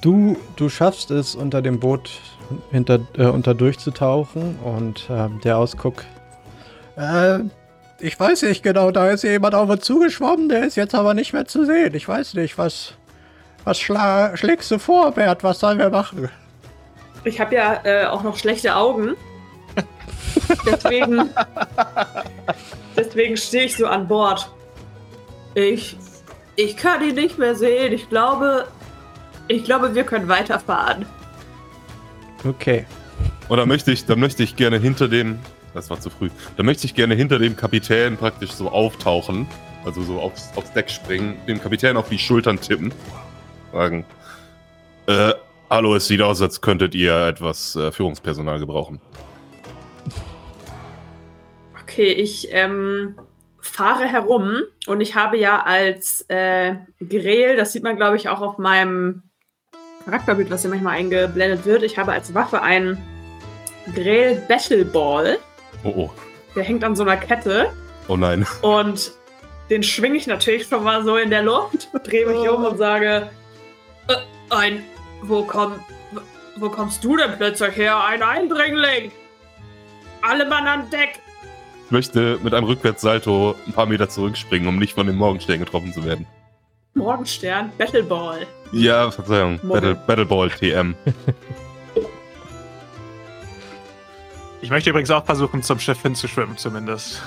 [0.00, 2.10] Du, du schaffst es, unter dem Boot
[2.70, 6.04] hinter, äh, unter durchzutauchen und äh, der Ausguck.
[6.96, 7.40] Äh,
[8.00, 11.32] ich weiß nicht genau, da ist jemand auf uns zugeschwommen, der ist jetzt aber nicht
[11.32, 11.94] mehr zu sehen.
[11.94, 12.94] Ich weiß nicht, was,
[13.64, 15.42] was schla schlägst du vor, Bert?
[15.42, 16.28] Was sollen wir machen?
[17.24, 19.16] Ich habe ja äh, auch noch schlechte Augen.
[20.66, 21.30] deswegen
[22.96, 24.48] deswegen stehe ich so an Bord.
[25.58, 25.96] Ich,
[26.56, 27.92] ich kann ihn nicht mehr sehen.
[27.92, 28.68] Ich glaube,
[29.48, 31.04] ich glaube, wir können weiterfahren.
[32.44, 32.86] Okay.
[33.48, 35.38] Und dann möchte ich, dann möchte ich gerne hinter dem,
[35.74, 39.48] das war zu früh, dann möchte ich gerne hinter dem Kapitän praktisch so auftauchen,
[39.84, 42.92] also so aufs, aufs Deck springen, dem Kapitän auf die Schultern tippen,
[43.72, 44.04] sagen,
[45.06, 45.32] äh,
[45.70, 49.00] hallo, es sieht aus, als könntet ihr etwas äh, Führungspersonal gebrauchen.
[51.82, 53.16] Okay, ich ähm,
[53.68, 58.40] fahre herum und ich habe ja als äh, Grel, das sieht man glaube ich auch
[58.40, 59.22] auf meinem
[60.04, 61.82] Charakterbild, was hier manchmal eingeblendet wird.
[61.82, 62.98] Ich habe als Waffe einen
[63.94, 65.38] Grell Battle Ball.
[65.84, 66.10] Oh oh.
[66.56, 67.70] Der hängt an so einer Kette.
[68.08, 68.46] Oh nein.
[68.62, 69.12] Und
[69.70, 72.54] den schwinge ich natürlich schon mal so in der Luft, drehe mich oh.
[72.54, 73.30] um und sage:
[74.08, 74.14] äh,
[74.50, 74.84] Ein,
[75.22, 75.74] wo, komm,
[76.56, 78.02] wo kommst du denn plötzlich her?
[78.02, 79.12] Ein Eindringling!
[80.22, 81.20] Alle Mann an Deck!
[81.88, 85.90] Ich möchte mit einem Rückwärtssalto ein paar Meter zurückspringen, um nicht von dem Morgenstern getroffen
[85.90, 86.26] zu werden.
[86.92, 87.72] Morgenstern?
[87.78, 88.46] Battleball.
[88.72, 89.58] Ja, Verzeihung.
[89.62, 90.94] Battle, Battleball TM.
[94.60, 97.22] Ich möchte übrigens auch versuchen, zum Schiff hinzuschwimmen, zumindest.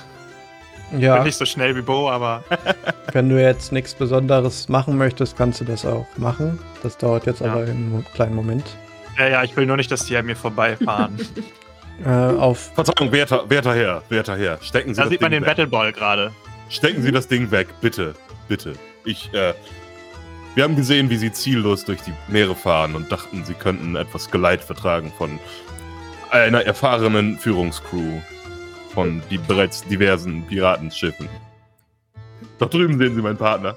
[0.96, 1.16] Ja.
[1.16, 2.44] Bin nicht so schnell wie Bo, aber.
[3.14, 6.60] Wenn du jetzt nichts Besonderes machen möchtest, kannst du das auch machen.
[6.84, 7.54] Das dauert jetzt ja.
[7.54, 8.66] aber einen kleinen Moment.
[9.18, 11.18] Ja, ja, ich will nur nicht, dass die an mir vorbeifahren.
[12.06, 14.58] äh, auf Verzeihung, werter, werter Herr, werter Herr.
[14.62, 16.32] Stecken Sie da das sieht man den Battleball gerade.
[16.70, 18.14] Stecken Sie das Ding weg, bitte.
[18.48, 18.74] Bitte.
[19.06, 19.54] Ich, äh,
[20.56, 24.30] wir haben gesehen, wie sie ziellos durch die Meere fahren und dachten, sie könnten etwas
[24.30, 25.40] Geleit vertragen von
[26.30, 28.20] einer erfahrenen Führungscrew
[28.94, 31.30] von die bereits diversen Piratenschiffen.
[32.60, 33.76] Doch drüben sehen Sie meinen Partner.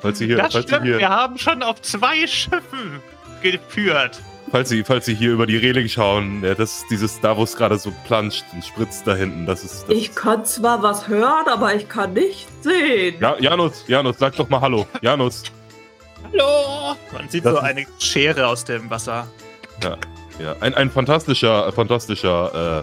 [0.00, 3.00] Falls Sie hier, das falls stimmt, Sie hier, wir haben schon auf zwei Schiffen
[3.42, 4.20] geführt.
[4.50, 7.42] Falls Sie, falls Sie hier über die Reling schauen, ja, das ist dieses da, wo
[7.42, 9.46] es gerade so planscht und spritzt da hinten.
[9.46, 9.88] Das ist.
[9.88, 13.16] Das ich kann zwar was hören, aber ich kann nicht sehen.
[13.20, 14.86] Ja, Janus, Janus, sag doch mal Hallo.
[15.02, 15.44] Janus.
[16.32, 16.96] Hallo!
[17.12, 19.28] Man sieht das so eine Schere aus dem Wasser.
[19.82, 19.96] Ja,
[20.38, 20.56] ja.
[20.60, 22.82] Ein, ein fantastischer, fantastischer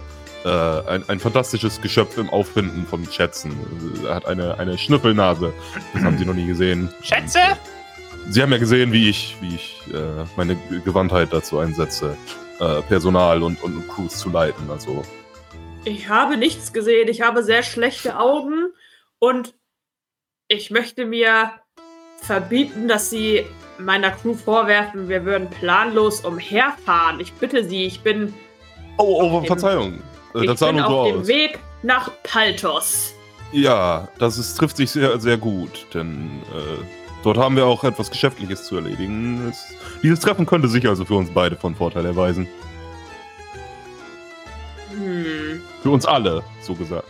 [0.88, 3.52] ein, ein fantastisches Geschöpf im Auffinden von Schätzen.
[4.06, 5.52] Er hat eine, eine Schnüffelnase.
[5.92, 6.88] Das haben Sie noch nie gesehen.
[7.02, 7.40] Schätze?
[8.28, 12.16] Sie haben ja gesehen, wie ich, wie ich äh, meine Gewandtheit dazu einsetze,
[12.58, 14.68] äh, Personal und, und Crews zu leiten.
[14.70, 15.04] Also.
[15.84, 17.08] Ich habe nichts gesehen.
[17.08, 18.72] Ich habe sehr schlechte Augen
[19.18, 19.54] und
[20.48, 21.52] ich möchte mir
[22.18, 23.44] verbieten, dass Sie
[23.78, 27.20] meiner Crew vorwerfen, wir würden planlos umherfahren.
[27.20, 28.34] Ich bitte Sie, ich bin.
[28.98, 30.02] Oh, oh, Verzeihung.
[30.34, 33.12] Dem, äh, das sah nur so auf dem Weg nach Paltos.
[33.52, 38.10] Ja, das ist, trifft sich sehr, sehr gut, denn äh, dort haben wir auch etwas
[38.10, 39.48] Geschäftliches zu erledigen.
[39.48, 42.46] Es, dieses Treffen könnte sich also für uns beide von Vorteil erweisen.
[44.90, 45.60] Hm.
[45.82, 47.08] Für uns alle, so gesagt.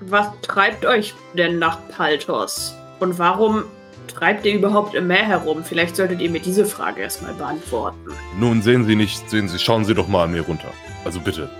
[0.00, 2.72] Was treibt euch denn nach Paltos?
[3.00, 3.64] Und warum
[4.06, 5.64] treibt ihr überhaupt im Meer herum?
[5.64, 7.98] Vielleicht solltet ihr mir diese Frage erstmal beantworten.
[8.38, 10.70] Nun sehen Sie nicht, sehen Sie, schauen Sie doch mal an mir runter.
[11.04, 11.50] Also bitte.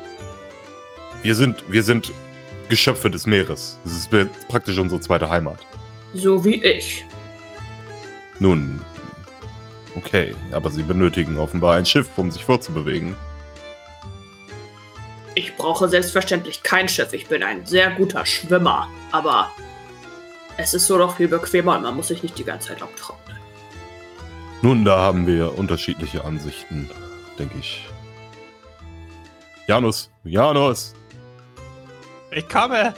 [1.23, 2.13] Wir sind, wir sind
[2.69, 3.81] Geschöpfe des Meeres.
[3.83, 4.11] Das ist
[4.47, 5.59] praktisch unsere zweite Heimat.
[6.19, 7.05] So wie ich.
[8.41, 8.81] Nun,
[9.95, 13.17] okay, aber Sie benötigen offenbar ein Schiff, um sich fortzubewegen.
[15.37, 17.13] Ich brauche selbstverständlich kein Schiff.
[17.13, 18.89] Ich bin ein sehr guter Schwimmer.
[19.13, 19.53] Aber
[20.57, 23.37] es ist so doch viel bequemer und man muss sich nicht die ganze Zeit abtrocknen.
[24.61, 26.91] Nun, da haben wir unterschiedliche Ansichten,
[27.39, 27.89] denke ich.
[29.69, 30.95] Janus, Janus!
[32.33, 32.95] Ich komme!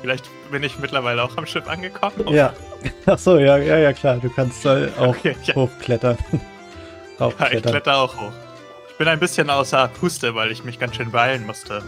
[0.00, 2.28] Vielleicht bin ich mittlerweile auch am Schiff angekommen.
[2.28, 2.54] Ja.
[3.06, 4.18] Ach so, ja, ja, ja, klar.
[4.18, 5.54] Du kannst äh, auch okay, ja.
[5.54, 6.16] hochklettern.
[7.18, 8.32] ja, ich kletter auch hoch.
[8.88, 11.82] Ich bin ein bisschen außer Puste, weil ich mich ganz schön beeilen musste.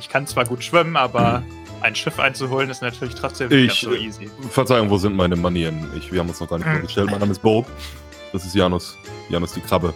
[0.00, 3.94] Ich kann zwar gut schwimmen, aber hm ein Schiff einzuholen ist natürlich trotzdem nicht so
[3.94, 4.28] easy.
[4.50, 5.90] Verzeihung, wo sind meine Manieren?
[5.96, 6.74] Ich, wir haben uns noch gar nicht hm.
[6.74, 7.10] vorgestellt.
[7.10, 7.64] Mein Name ist Bo.
[8.32, 8.96] Das ist Janus.
[9.28, 9.94] Janus die Krabbe.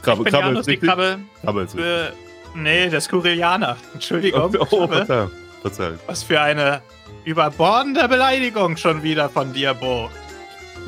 [0.00, 1.18] Krabbe, ich bin Krabbe Janus die Krabbe.
[1.42, 2.10] Krabbe ist äh,
[2.54, 3.76] Nee, der Skurrilianer.
[3.94, 4.54] Entschuldigung.
[4.58, 5.30] Oh, oh Verzeihung.
[5.62, 5.98] Verzeihung.
[6.06, 6.82] Was für eine
[7.24, 10.10] überbordende Beleidigung schon wieder von dir, Bo.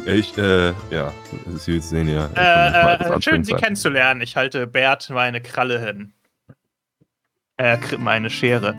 [0.07, 1.13] Ich, äh, ja,
[1.57, 2.29] Sie sehen ja.
[2.37, 4.21] Äh, äh, schön, Sie kennenzulernen.
[4.21, 6.13] Ich halte Bert meine Kralle hin.
[7.57, 8.75] Äh, meine Schere.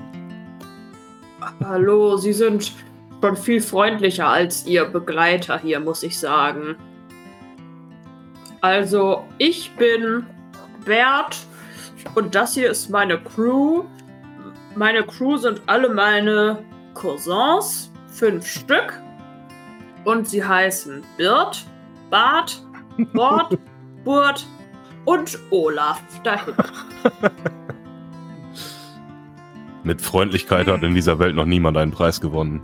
[1.64, 2.74] Hallo, Sie sind
[3.22, 6.76] schon viel freundlicher als Ihr Begleiter hier, muss ich sagen.
[8.62, 10.26] Also, ich bin
[10.86, 11.38] Bert
[12.14, 13.84] und das hier ist meine Crew.
[14.76, 16.60] Meine Crew sind alle meine
[16.96, 19.00] Cousins, fünf Stück.
[20.04, 21.64] Und sie heißen Birt,
[22.10, 22.64] Bart,
[23.14, 23.58] Bord,
[24.04, 24.46] Burt
[25.06, 26.56] und Olaf dahin.
[29.84, 32.60] Mit Freundlichkeit hat in dieser Welt noch niemand einen Preis gewonnen.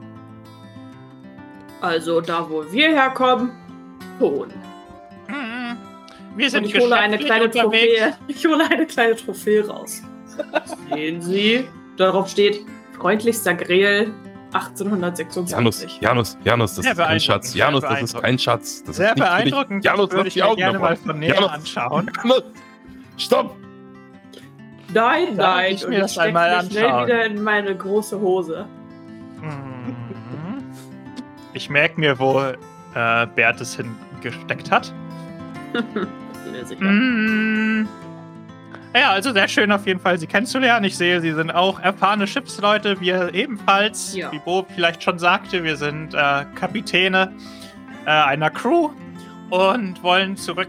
[1.80, 3.52] Also da, wo wir herkommen,
[4.20, 4.50] schon.
[5.28, 5.78] Mhm.
[6.36, 8.00] Wir sind Und ich hole eine kleine unterwegs.
[8.00, 8.18] Trophäe.
[8.28, 10.02] Ich hole eine kleine Trophäe raus.
[10.90, 11.68] Sehen Sie,
[11.98, 12.66] darauf steht
[13.02, 14.14] freundlichster Grill
[14.54, 15.52] 1826.
[15.52, 17.54] Janus, Janus, Janus, das Sehr ist kein Schatz.
[17.56, 18.84] Janus, das ist kein Schatz.
[18.84, 19.84] Das Sehr beeindruckend.
[19.84, 22.12] Janus, würde ich mir gerne mal von näher Janus, anschauen.
[22.24, 22.44] Janus,
[23.18, 23.56] stopp!
[24.94, 25.76] Nein, nein.
[25.76, 26.72] Ich mir und das ich einmal anschauen.
[26.72, 28.68] schnell wieder in meine große Hose.
[29.42, 29.96] Mhm.
[31.54, 34.94] Ich merke mir, wo äh, Bert es hingesteckt hat.
[36.80, 37.88] mm.
[38.94, 40.84] Ja, also sehr schön auf jeden Fall, Sie kennenzulernen.
[40.86, 44.16] Ich sehe, Sie sind auch erfahrene Schiffsleute, wir ebenfalls.
[44.16, 44.32] Ja.
[44.34, 47.34] Wie Bo vielleicht schon sagte, wir sind äh, Kapitäne
[48.06, 48.90] äh, einer Crew
[49.50, 50.68] und wollen zurück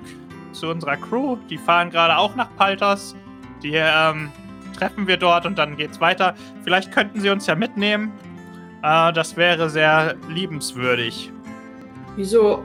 [0.52, 1.36] zu unserer Crew.
[1.50, 3.16] Die fahren gerade auch nach Paltos.
[3.62, 4.30] Die ähm,
[4.78, 6.34] treffen wir dort und dann geht's weiter.
[6.62, 8.12] Vielleicht könnten Sie uns ja mitnehmen.
[8.84, 11.32] Äh, das wäre sehr liebenswürdig.
[12.14, 12.62] Wieso.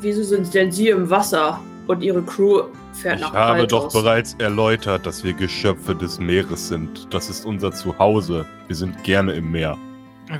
[0.00, 2.62] Wieso sind denn Sie im Wasser und Ihre Crew
[3.04, 7.12] nach Ich habe doch bereits erläutert, dass wir Geschöpfe des Meeres sind.
[7.12, 8.46] Das ist unser Zuhause.
[8.66, 9.76] Wir sind gerne im Meer.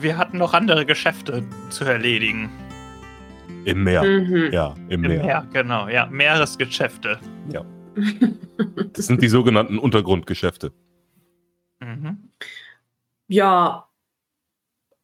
[0.01, 2.51] Wir hatten noch andere Geschäfte zu erledigen.
[3.65, 4.03] Im Meer.
[4.03, 4.53] Mhm.
[4.53, 5.25] Ja, im, Im Meer.
[5.25, 5.47] Meer.
[5.53, 6.07] Genau, ja.
[6.07, 7.19] Meeresgeschäfte.
[7.53, 7.65] Ja.
[8.93, 10.73] Das sind die sogenannten Untergrundgeschäfte.
[11.79, 12.31] Mhm.
[13.29, 13.89] Ja,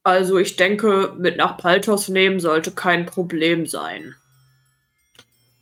[0.02, 4.16] also ich denke, mit nach Paltos nehmen sollte kein Problem sein.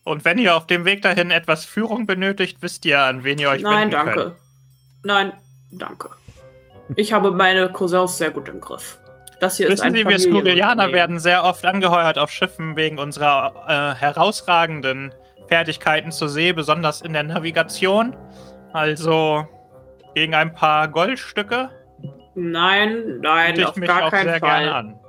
[0.05, 3.51] Und wenn ihr auf dem Weg dahin etwas Führung benötigt, wisst ihr, an wen ihr
[3.51, 4.13] euch Nein, danke.
[4.13, 4.35] Könnt.
[5.05, 5.33] Nein,
[5.71, 6.11] danke.
[6.97, 8.99] Ich habe meine Cousins sehr gut im Griff.
[9.41, 12.99] Das hier Wissen ist ein Sie, wir Skurrilianer werden sehr oft angeheuert auf Schiffen wegen
[12.99, 15.13] unserer äh, herausragenden
[15.49, 18.17] Fertigkeiten zur See, besonders in der Navigation.
[18.73, 19.47] Also
[20.15, 21.71] gegen ein paar Goldstücke.
[22.35, 24.63] Nein, nein, ich auf mich gar auch keinen sehr Fall.
[24.65, 25.01] Gerne an.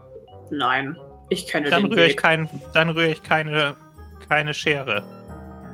[0.50, 0.98] Nein,
[1.30, 2.10] ich kenne dann den rühre Weg.
[2.12, 3.76] Ich kein, dann rühre ich keine,
[4.34, 5.04] keine Schere.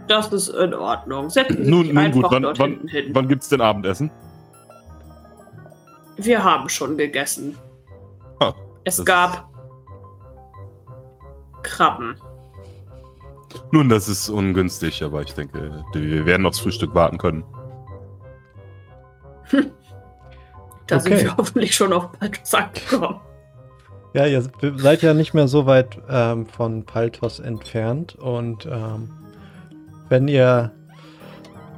[0.07, 1.29] Das ist in Ordnung.
[1.29, 4.11] Setzen Sie nun, sich nun gut, wann, wann, wann gibt es denn Abendessen?
[6.17, 7.57] Wir haben schon gegessen.
[8.41, 9.47] Ah, es gab
[11.63, 12.15] Krabben.
[13.71, 17.45] Nun, das ist ungünstig, aber ich denke, wir werden aufs Frühstück warten können.
[20.87, 20.99] da okay.
[20.99, 23.21] sind wir hoffentlich schon auf Paltos angekommen.
[24.13, 24.43] Ja, ihr
[24.77, 29.11] seid ja nicht mehr so weit ähm, von Paltos entfernt und ähm,
[30.09, 30.71] wenn ihr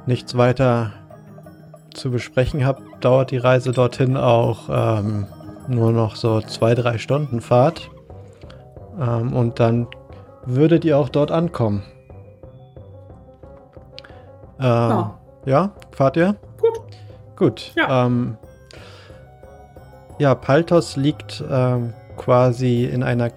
[0.06, 0.92] nichts weiter
[1.92, 5.26] zu besprechen habt, dauert die Reise dorthin auch ähm,
[5.68, 7.90] nur noch so zwei, drei Stunden Fahrt.
[9.00, 9.86] Ähm, und dann
[10.44, 11.82] würdet ihr auch dort ankommen.
[14.58, 15.18] Ähm, ja.
[15.44, 15.70] ja.
[15.92, 16.36] fahrt ihr?
[16.60, 16.80] Gut.
[17.36, 17.72] Gut.
[17.76, 18.36] Ja, ähm,
[20.18, 21.92] ja Paltos liegt ähm,
[22.24, 23.30] quasi in einer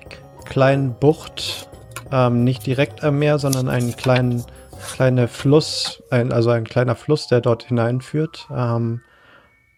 [0.45, 1.69] kleinen Bucht,
[2.11, 4.43] ähm, nicht direkt am Meer, sondern einen kleinen
[4.85, 8.47] kleine Fluss, ein, also ein kleiner Fluss, der dort hineinführt.
[8.55, 9.01] Ähm,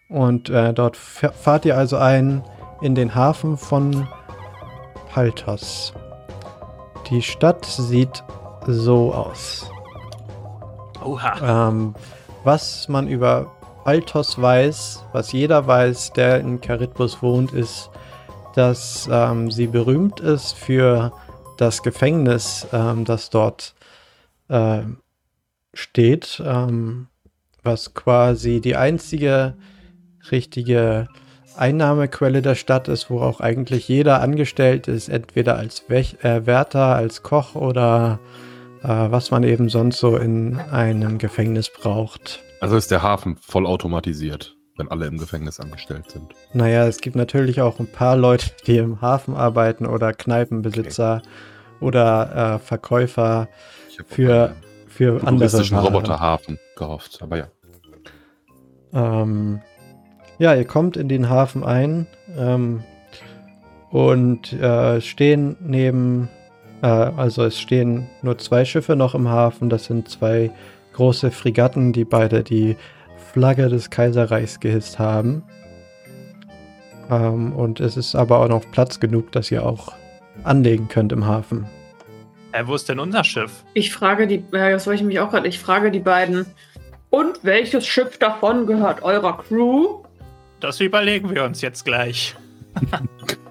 [0.08, 2.42] und äh, dort fahrt ihr also ein
[2.80, 4.08] in den Hafen von
[5.10, 5.92] Paltos.
[7.10, 8.22] Die Stadt sieht
[8.66, 9.70] so aus.
[11.04, 11.68] Oha.
[11.68, 11.94] Ähm,
[12.44, 13.50] was man über
[13.84, 17.90] Paltos weiß, was jeder weiß, der in Charybdis wohnt, ist,
[18.58, 21.12] dass ähm, sie berühmt ist für
[21.58, 23.74] das Gefängnis, ähm, das dort
[24.48, 24.80] äh,
[25.72, 27.06] steht, ähm,
[27.62, 29.54] was quasi die einzige
[30.32, 31.06] richtige
[31.56, 36.96] Einnahmequelle der Stadt ist, wo auch eigentlich jeder angestellt ist, entweder als Wech äh, Wärter,
[36.96, 38.18] als Koch oder
[38.82, 42.42] äh, was man eben sonst so in einem Gefängnis braucht.
[42.60, 46.32] Also ist der Hafen voll automatisiert, wenn alle im Gefängnis angestellt sind.
[46.54, 51.28] Naja, es gibt natürlich auch ein paar Leute, die im Hafen arbeiten oder Kneipenbesitzer okay.
[51.80, 53.48] oder äh, Verkäufer
[54.06, 54.54] für
[54.86, 55.84] für andere Waren.
[55.86, 57.46] Roboterhafen gehofft, aber ja.
[58.92, 59.60] Ähm,
[60.38, 62.82] ja, ihr kommt in den Hafen ein ähm,
[63.90, 66.28] und äh, stehen neben,
[66.82, 69.68] äh, also es stehen nur zwei Schiffe noch im Hafen.
[69.68, 70.50] Das sind zwei
[70.94, 72.76] große Fregatten, die beide die
[73.32, 75.42] Flagge des Kaiserreichs gehisst haben.
[77.10, 79.92] Ähm, und es ist aber auch noch Platz genug, dass ihr auch
[80.44, 81.66] anlegen könnt im Hafen.
[82.52, 83.64] Äh, wo ist denn unser Schiff?
[83.74, 86.46] Ich frage die, äh, das wollte ich mich auch gerade, ich frage die beiden.
[87.10, 90.02] Und welches Schiff davon gehört eurer Crew?
[90.60, 92.34] Das überlegen wir uns jetzt gleich.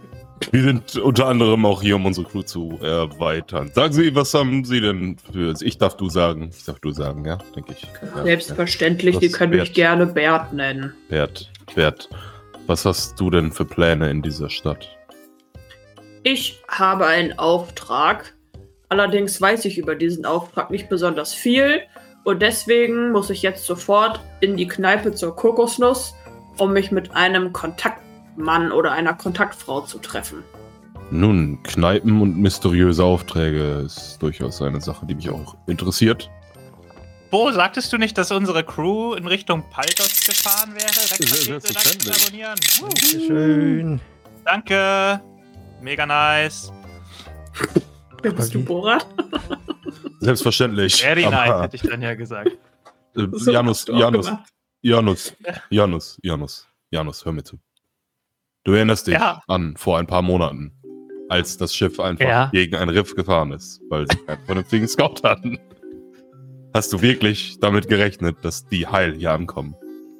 [0.52, 3.72] wir sind unter anderem auch hier, um unsere Crew zu erweitern.
[3.74, 5.54] Sagen Sie, was haben Sie denn für.
[5.62, 6.52] Ich darf du sagen.
[6.56, 7.88] Ich darf du sagen, ja, denke ich.
[8.16, 9.22] Ja, Selbstverständlich, ja.
[9.22, 9.62] Sie können Bert.
[9.64, 10.94] mich gerne Bert nennen.
[11.10, 12.10] Bert, Bert,
[12.66, 14.88] was hast du denn für Pläne in dieser Stadt?
[16.24, 18.34] Ich habe einen Auftrag,
[18.90, 21.82] Allerdings weiß ich über diesen Auftrag nicht besonders viel
[22.24, 26.16] und deswegen muss ich jetzt sofort in die Kneipe zur Kokosnuss,
[26.58, 27.52] um mich mit einem
[28.38, 30.44] Kontaktmann oder einer Kontaktfrau zu treffen.
[31.10, 36.30] Nun, Kneipen und mysteriöse Aufträge ist durchaus eine Sache, die mich auch interessiert.
[37.32, 41.60] Bo, sagtest du nicht, dass unsere Crew in Richtung Paltos gefahren wäre?
[41.60, 42.26] Selbstverständlich.
[42.26, 42.58] abonnieren.
[43.02, 44.02] Schön.
[44.46, 45.22] Danke.
[45.82, 46.72] Mega nice.
[48.22, 49.06] Wer bist du, Borat?
[50.20, 51.02] Selbstverständlich.
[51.02, 52.52] Very nice, hätte ich dann ja gesagt.
[53.16, 54.32] Äh, Janus, Janus,
[54.82, 55.36] Janus,
[55.70, 57.60] Janus, Janus, Janus, hör mir zu.
[58.68, 59.42] Du erinnerst dich ja.
[59.48, 60.74] an vor ein paar Monaten,
[61.30, 62.50] als das Schiff einfach ja.
[62.52, 65.58] gegen ein Riff gefahren ist, weil sie keinen vernünftigen Scout hatten.
[66.74, 69.74] Hast du wirklich damit gerechnet, dass die heil hier ankommen?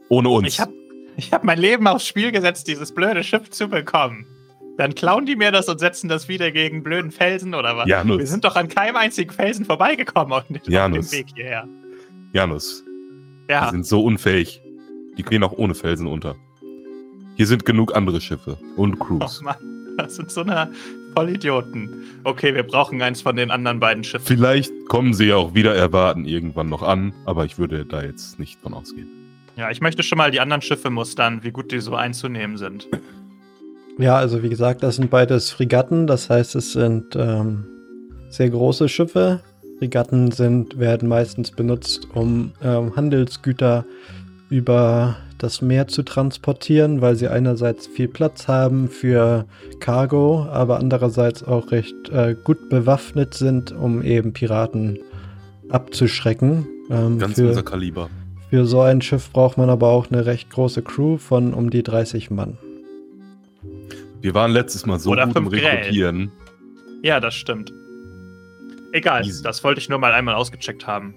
[0.08, 0.48] Ohne uns.
[0.48, 0.72] Ich habe
[1.18, 4.26] ich hab mein Leben aufs Spiel gesetzt, dieses blöde Schiff zu bekommen.
[4.78, 7.90] Dann klauen die mir das und setzen das wieder gegen blöden Felsen oder was?
[7.90, 8.20] Janus.
[8.20, 11.68] Wir sind doch an keinem einzigen Felsen vorbeigekommen auf dem Weg hierher.
[12.32, 12.86] Janus.
[13.50, 13.66] Ja.
[13.66, 14.62] Die sind so unfähig.
[15.18, 16.38] Die gehen auch ohne Felsen unter.
[17.38, 19.42] Hier sind genug andere Schiffe und Crews.
[19.42, 20.72] Oh Mann, das sind so eine
[21.14, 21.90] Vollidioten.
[22.24, 24.26] Okay, wir brauchen eins von den anderen beiden Schiffen.
[24.26, 28.40] Vielleicht kommen sie ja auch wieder erwarten irgendwann noch an, aber ich würde da jetzt
[28.40, 29.08] nicht von ausgehen.
[29.56, 32.88] Ja, ich möchte schon mal die anderen Schiffe mustern, wie gut die so einzunehmen sind.
[34.00, 37.66] Ja, also wie gesagt, das sind beides Fregatten, das heißt, es sind ähm,
[38.30, 39.42] sehr große Schiffe.
[39.78, 43.86] Fregatten sind, werden meistens benutzt, um ähm, Handelsgüter
[44.50, 49.46] über das Meer zu transportieren, weil sie einerseits viel Platz haben für
[49.80, 55.00] Cargo, aber andererseits auch recht äh, gut bewaffnet sind, um eben Piraten
[55.70, 56.68] abzuschrecken.
[56.90, 58.10] Ähm, Ganz für, unser Kaliber.
[58.50, 61.84] Für so ein Schiff braucht man aber auch eine recht große Crew von um die
[61.84, 62.58] 30 Mann.
[64.22, 66.32] Wir waren letztes Mal so Oder gut im Rekrutieren.
[67.04, 67.72] Ja, das stimmt.
[68.94, 69.44] Egal, Easy.
[69.44, 71.14] das wollte ich nur mal einmal ausgecheckt haben.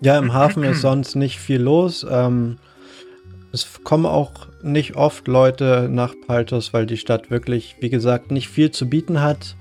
[0.00, 2.06] Ja, im Hafen ist sonst nicht viel los.
[2.08, 2.56] Ähm,
[3.52, 8.48] es kommen auch nicht oft Leute nach Paltos, weil die Stadt wirklich, wie gesagt, nicht
[8.48, 9.56] viel zu bieten hat.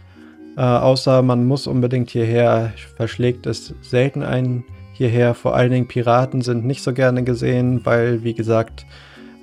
[0.57, 2.73] Äh, außer man muss unbedingt hierher.
[2.95, 4.63] Verschlägt es selten einen
[4.93, 5.33] hierher.
[5.33, 8.85] Vor allen Dingen Piraten sind nicht so gerne gesehen, weil, wie gesagt,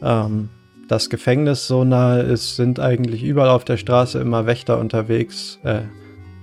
[0.03, 0.49] ähm,
[0.88, 5.61] das Gefängnis so nahe ist, sind eigentlich überall auf der Straße immer Wächter unterwegs.
[5.62, 5.82] Äh,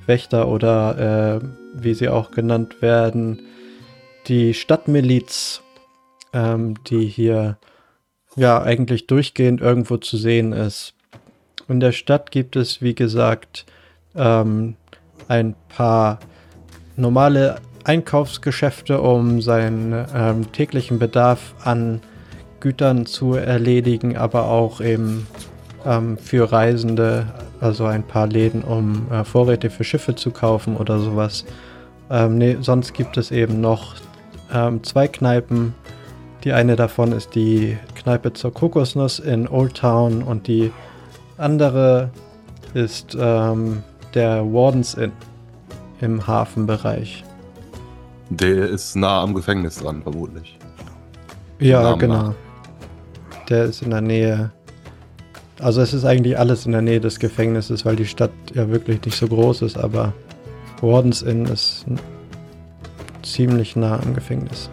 [0.05, 3.41] Wächter oder äh, wie sie auch genannt werden,
[4.27, 5.61] die Stadtmiliz,
[6.33, 7.57] ähm, die hier
[8.35, 10.93] ja eigentlich durchgehend irgendwo zu sehen ist.
[11.67, 13.65] In der Stadt gibt es, wie gesagt,
[14.15, 14.75] ähm,
[15.27, 16.19] ein paar
[16.95, 22.01] normale Einkaufsgeschäfte, um seinen ähm, täglichen Bedarf an
[22.59, 25.27] Gütern zu erledigen, aber auch eben
[25.85, 27.27] ähm, für Reisende,
[27.61, 31.45] also ein paar Läden, um äh, Vorräte für Schiffe zu kaufen oder sowas.
[32.09, 33.95] Ähm, nee, sonst gibt es eben noch
[34.53, 35.73] ähm, zwei Kneipen.
[36.43, 40.71] Die eine davon ist die Kneipe zur Kokosnuss in Old Town und die
[41.37, 42.09] andere
[42.73, 43.83] ist ähm,
[44.13, 45.11] der Wardens Inn
[46.01, 47.23] im Hafenbereich.
[48.29, 50.57] Der ist nah am Gefängnis dran, vermutlich.
[51.59, 52.23] Ja, genau.
[52.23, 52.33] Nach.
[53.49, 54.51] Der ist in der Nähe.
[55.59, 59.03] Also es ist eigentlich alles in der Nähe des Gefängnisses, weil die Stadt ja wirklich
[59.03, 60.13] nicht so groß ist, aber
[60.81, 61.85] Wardens Inn ist
[63.33, 64.69] ziemlich nah am Gefängnis.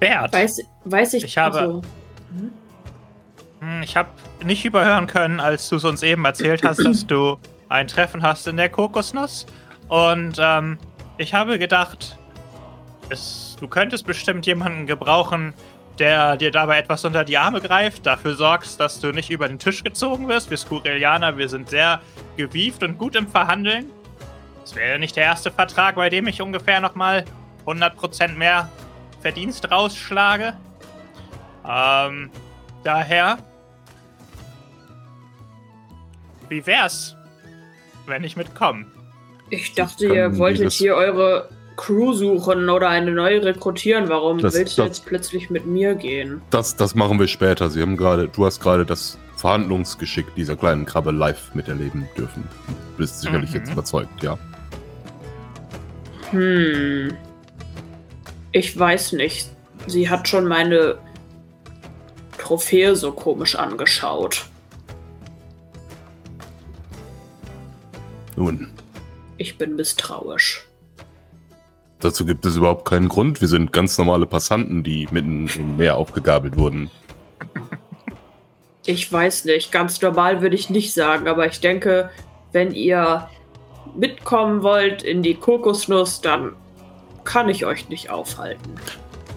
[0.00, 0.32] Bert.
[0.32, 1.24] Weiß, weiß ich.
[1.24, 1.58] Ich habe.
[1.58, 1.82] Also.
[3.82, 4.10] Ich habe
[4.44, 7.38] nicht überhören können, als du es uns eben erzählt hast, dass du
[7.68, 9.46] ein Treffen hast in der Kokosnuss.
[9.88, 10.78] Und ähm,
[11.16, 12.18] ich habe gedacht,
[13.08, 15.54] es, du könntest bestimmt jemanden gebrauchen,
[15.98, 19.58] der dir dabei etwas unter die Arme greift, dafür sorgst, dass du nicht über den
[19.58, 20.50] Tisch gezogen wirst.
[20.50, 22.00] Wir Skurelianer, wir sind sehr
[22.36, 23.86] gewieft und gut im Verhandeln.
[24.64, 27.24] Es wäre nicht der erste Vertrag, bei dem ich ungefähr nochmal
[27.66, 28.70] 100% mehr
[29.20, 30.54] Verdienst rausschlage.
[31.68, 32.30] Ähm,
[32.82, 33.38] daher.
[36.48, 37.16] Wie wär's,
[38.06, 38.86] wenn ich mitkomme?
[39.50, 44.08] Ich dachte, ihr wolltet hier eure Crew suchen oder eine neue rekrutieren.
[44.08, 46.40] Warum das, willst du das, jetzt plötzlich mit mir gehen?
[46.50, 47.68] Das, das machen wir später.
[47.70, 52.48] Sie haben gerade, du hast gerade das Verhandlungsgeschick dieser kleinen Krabbe live miterleben dürfen.
[52.66, 53.56] Du bist sicherlich mhm.
[53.56, 54.38] jetzt überzeugt, ja.
[56.30, 57.16] Hm.
[58.52, 59.50] Ich weiß nicht.
[59.86, 60.98] Sie hat schon meine
[62.38, 64.46] Trophäe so komisch angeschaut.
[68.36, 68.70] Nun.
[69.36, 70.66] Ich bin misstrauisch.
[72.00, 73.40] Dazu gibt es überhaupt keinen Grund.
[73.40, 76.90] Wir sind ganz normale Passanten, die mitten im Meer aufgegabelt wurden.
[78.86, 79.72] Ich weiß nicht.
[79.72, 82.10] Ganz normal würde ich nicht sagen, aber ich denke,
[82.52, 83.28] wenn ihr
[83.94, 86.52] mitkommen wollt in die Kokosnuss, dann
[87.24, 88.74] kann ich euch nicht aufhalten.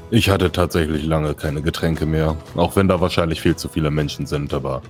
[0.09, 4.25] Ich hatte tatsächlich lange keine Getränke mehr, auch wenn da wahrscheinlich viel zu viele Menschen
[4.25, 4.81] sind, aber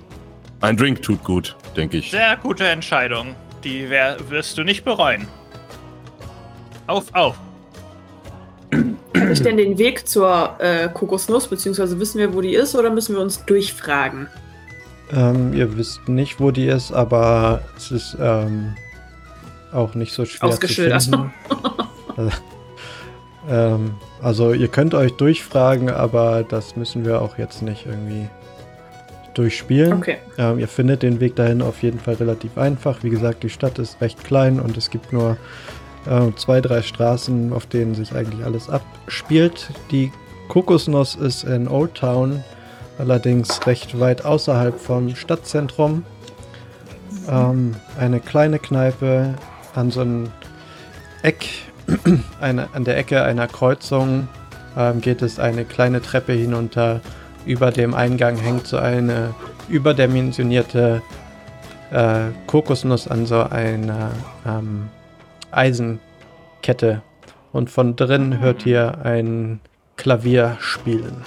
[0.60, 2.10] ein Drink tut gut, denke ich.
[2.10, 3.34] Sehr gute Entscheidung.
[3.64, 5.26] Die wirst du nicht bereuen.
[6.86, 7.36] Auf, auf.
[8.70, 12.90] Kann ich denn den Weg zur äh, Kokosnuss, beziehungsweise wissen wir, wo die ist, oder
[12.90, 14.28] müssen wir uns durchfragen?
[15.12, 18.74] Ähm, ihr wisst nicht, wo die ist, aber es ist ähm,
[19.72, 21.32] auch nicht so schwer zu finden.
[22.16, 22.30] also,
[23.48, 28.28] ähm, also ihr könnt euch durchfragen, aber das müssen wir auch jetzt nicht irgendwie
[29.34, 29.92] durchspielen.
[29.94, 30.16] Okay.
[30.36, 33.02] Ähm, ihr findet den Weg dahin auf jeden Fall relativ einfach.
[33.02, 35.36] Wie gesagt, die Stadt ist recht klein und es gibt nur
[36.06, 39.70] äh, zwei, drei Straßen, auf denen sich eigentlich alles abspielt.
[39.90, 40.10] Die
[40.48, 42.42] Kokosnuss ist in Old Town,
[42.98, 46.04] allerdings recht weit außerhalb vom Stadtzentrum.
[47.30, 49.34] Ähm, eine kleine Kneipe
[49.78, 50.30] an so einem
[51.22, 51.46] Eck,
[52.40, 54.28] eine, an der Ecke einer Kreuzung
[54.76, 57.00] ähm, geht es eine kleine Treppe hinunter.
[57.46, 59.34] Über dem Eingang hängt so eine
[59.68, 61.00] überdimensionierte
[61.90, 64.10] äh, Kokosnuss an so einer
[64.46, 64.88] ähm,
[65.50, 67.02] Eisenkette.
[67.52, 69.60] Und von drin hört ihr ein
[69.96, 71.24] Klavier spielen.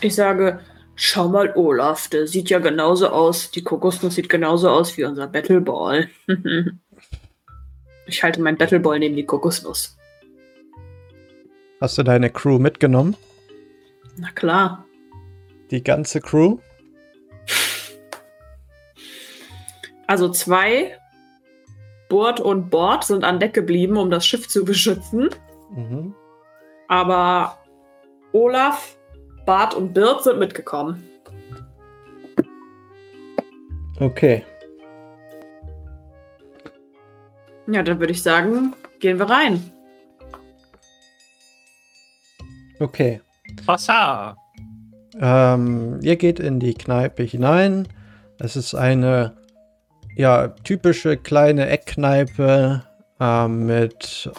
[0.00, 0.60] Ich sage,
[0.96, 3.50] schau mal, Olaf, der sieht ja genauso aus.
[3.52, 6.08] Die Kokosnuss sieht genauso aus wie unser Battleball.
[8.06, 9.96] ich halte meinen Battleball neben die Kokosnuss.
[11.80, 13.16] Hast du deine Crew mitgenommen?
[14.16, 14.84] Na klar.
[15.70, 16.58] Die ganze Crew?
[20.06, 20.98] Also zwei
[22.08, 25.28] Bord und Bord sind an Deck geblieben, um das Schiff zu beschützen.
[25.74, 26.14] Mhm.
[26.88, 27.58] Aber
[28.32, 28.95] Olaf,
[29.46, 31.02] Bart und Birt sind mitgekommen.
[33.98, 34.44] Okay.
[37.68, 39.72] Ja, dann würde ich sagen, gehen wir rein.
[42.78, 43.20] Okay.
[43.64, 44.36] Passa.
[45.18, 47.88] Ähm, ihr geht in die Kneipe hinein.
[48.38, 49.36] Es ist eine
[50.14, 52.82] ja, typische kleine Eckkneipe
[53.18, 54.30] äh, mit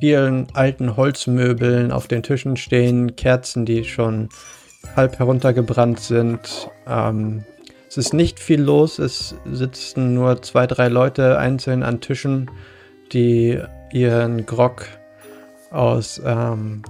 [0.00, 4.30] vielen alten Holzmöbeln auf den Tischen stehen, Kerzen, die schon
[4.96, 6.70] halb heruntergebrannt sind.
[6.88, 7.44] Ähm,
[7.88, 12.50] es ist nicht viel los, es sitzen nur zwei, drei Leute einzeln an Tischen,
[13.12, 13.60] die
[13.92, 14.86] ihren Grog
[15.70, 16.82] aus ähm,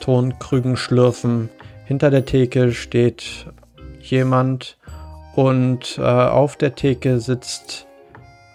[0.00, 1.50] Tonkrügen schlürfen.
[1.84, 3.46] Hinter der Theke steht
[4.00, 4.78] jemand
[5.34, 7.86] und äh, auf der Theke sitzt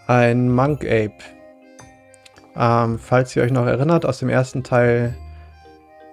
[0.07, 1.13] ein Monk Ape.
[2.55, 5.15] Ähm, falls ihr euch noch erinnert, aus dem ersten Teil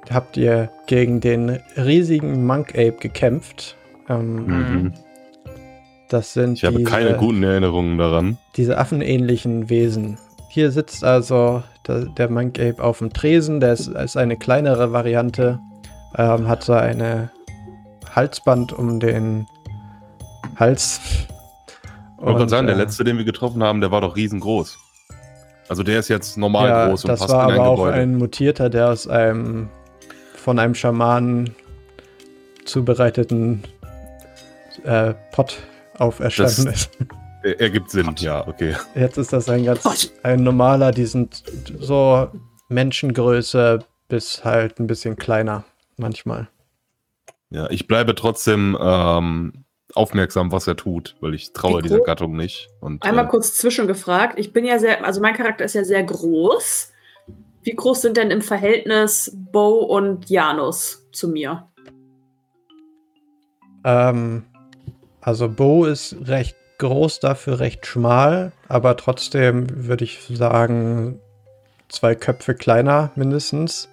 [0.09, 3.76] habt ihr gegen den riesigen Monk Ape gekämpft.
[4.09, 4.93] Ähm, mhm.
[6.09, 8.38] Das sind ich habe diese, keine guten Erinnerungen daran.
[8.57, 10.18] Diese affenähnlichen Wesen.
[10.49, 13.61] Hier sitzt also der, der Monk Ape auf dem Tresen.
[13.61, 15.61] Der ist, ist eine kleinere Variante.
[16.16, 17.30] Ähm, hat so eine
[18.16, 19.47] Halsband um den
[20.57, 21.01] Hals.
[22.18, 24.78] Ich wollte gerade sagen, der äh, letzte, den wir getroffen haben, der war doch riesengroß.
[25.71, 27.57] Also der ist jetzt normal ja, groß und passt in ein Gebäude.
[27.57, 29.68] Das war aber auch ein Mutierter, der aus einem
[30.35, 31.55] von einem Schamanen
[32.64, 33.62] zubereiteten
[34.83, 35.59] äh, Pott
[35.97, 36.91] auferstanden das ist.
[37.61, 38.21] Ergibt Sinn, Pott.
[38.21, 38.75] ja, okay.
[38.97, 41.45] Jetzt ist das ein ganz ein normaler, die sind
[41.79, 42.27] so
[42.68, 45.62] Menschengröße bis halt ein bisschen kleiner
[45.97, 46.49] manchmal.
[47.51, 49.64] Ja, ich bleibe trotzdem ähm,
[49.95, 52.68] aufmerksam, was er tut, weil ich traue dieser Gattung nicht.
[52.80, 54.38] Und, Einmal äh, kurz zwischengefragt.
[54.38, 56.93] Ich bin ja sehr, also mein Charakter ist ja sehr groß.
[57.62, 61.68] Wie groß sind denn im Verhältnis Bo und Janus zu mir?
[63.84, 64.45] Ähm,
[65.20, 71.20] also Bo ist recht groß, dafür recht schmal, aber trotzdem würde ich sagen,
[71.88, 73.88] zwei Köpfe kleiner mindestens.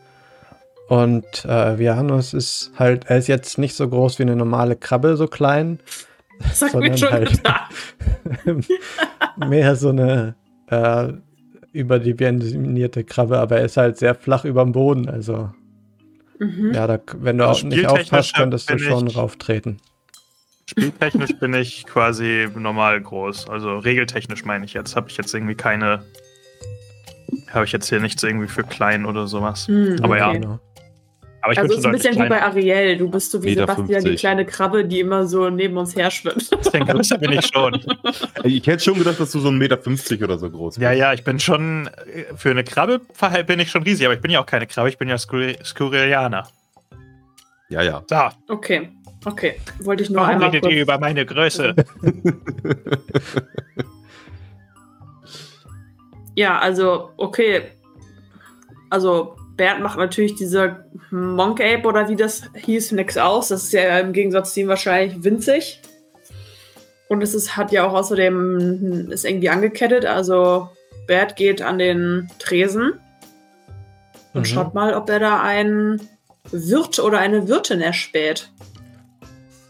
[0.87, 5.17] Und äh, Vianus ist halt, er ist jetzt nicht so groß wie eine normale Krabbe,
[5.17, 5.79] so klein.
[6.61, 7.41] Hat mir schon halt
[9.37, 10.35] mehr so eine
[10.67, 11.13] äh,
[11.73, 15.09] überdimensionierte Krabbe, aber er ist halt sehr flach über dem Boden.
[15.09, 15.51] Also,
[16.39, 16.71] mhm.
[16.73, 19.81] ja, da, wenn du also auch nicht aufpasst, könntest du schon rauftreten.
[20.69, 23.49] Spieltechnisch bin ich quasi normal groß.
[23.49, 24.95] Also regeltechnisch meine ich jetzt.
[24.95, 26.03] Habe ich jetzt irgendwie keine.
[27.53, 29.67] Habe ich jetzt hier nichts irgendwie für klein oder sowas.
[29.67, 30.41] Mhm, Aber okay.
[30.43, 30.59] ja.
[31.47, 32.97] Aber ich also bin schon ist ein bisschen wie bei Ariel.
[32.97, 34.11] Du bist so wie Meter Sebastian, 50.
[34.11, 36.49] die kleine Krabbe, die immer so neben uns her schwimmt.
[36.73, 37.81] Den größer bin ich schon.
[38.43, 39.53] Ich hätte schon gedacht, dass du so 1,50
[40.11, 40.83] Meter oder so groß bist.
[40.83, 41.89] Ja, ja, ich bin schon,
[42.35, 42.99] für eine Krabbe
[43.45, 46.47] bin ich schon riesig, aber ich bin ja auch keine Krabbe, ich bin ja Skurrilianer.
[47.69, 48.03] Ja, ja.
[48.07, 48.53] So.
[48.53, 48.89] Okay,
[49.25, 49.59] okay.
[49.79, 51.75] Wollte ich nur Warum einmal redet ihr über meine Größe?
[56.35, 57.71] ja, also, okay.
[58.89, 63.49] Also, Bert macht natürlich diese Monk Ape oder wie das hieß, nichts aus.
[63.49, 65.81] Das ist ja im Gegensatz zu ihm wahrscheinlich winzig.
[67.09, 70.05] Und es ist, hat ja auch außerdem, ist irgendwie angekettet.
[70.05, 70.69] Also
[71.07, 72.93] Bert geht an den Tresen
[74.33, 74.45] und mhm.
[74.45, 76.01] schaut mal, ob er da einen
[76.51, 78.49] Wirt oder eine Wirtin erspäht.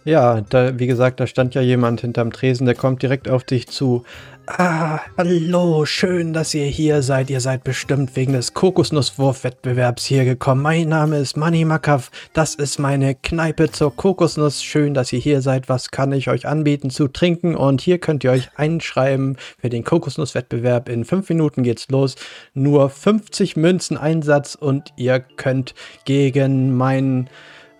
[0.03, 3.67] Ja, da, wie gesagt, da stand ja jemand hinterm Tresen, der kommt direkt auf dich
[3.67, 4.03] zu.
[4.50, 7.30] Ah, hallo, schön, dass ihr hier seid.
[7.30, 10.62] Ihr seid bestimmt wegen des Kokosnusswurfwettbewerbs hier gekommen.
[10.62, 12.12] Mein Name ist Manny Makav.
[12.32, 14.64] Das ist meine Kneipe zur Kokosnuss.
[14.64, 15.68] Schön, dass ihr hier seid.
[15.68, 17.58] Was kann ich euch anbieten zu trinken?
[17.58, 20.88] Und hier könnt ihr euch einschreiben für den Kokosnusswettbewerb.
[20.88, 22.16] In fünf Minuten geht's los.
[22.54, 25.76] Nur 50 Münzen Einsatz und ihr könnt
[26.06, 27.30] gegen meinen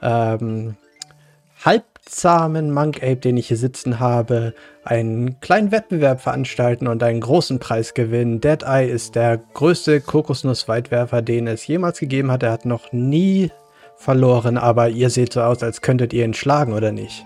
[0.01, 0.76] ähm,
[1.63, 4.53] halb zahmen Monk Ape, den ich hier sitzen habe,
[4.88, 8.39] einen kleinen Wettbewerb veranstalten und einen großen Preis gewinnen.
[8.39, 12.43] Dead Eye ist der größte Kokosnuss-Weitwerfer, den es jemals gegeben hat.
[12.43, 13.51] Er hat noch nie
[13.97, 17.25] verloren, aber ihr seht so aus, als könntet ihr ihn schlagen, oder nicht?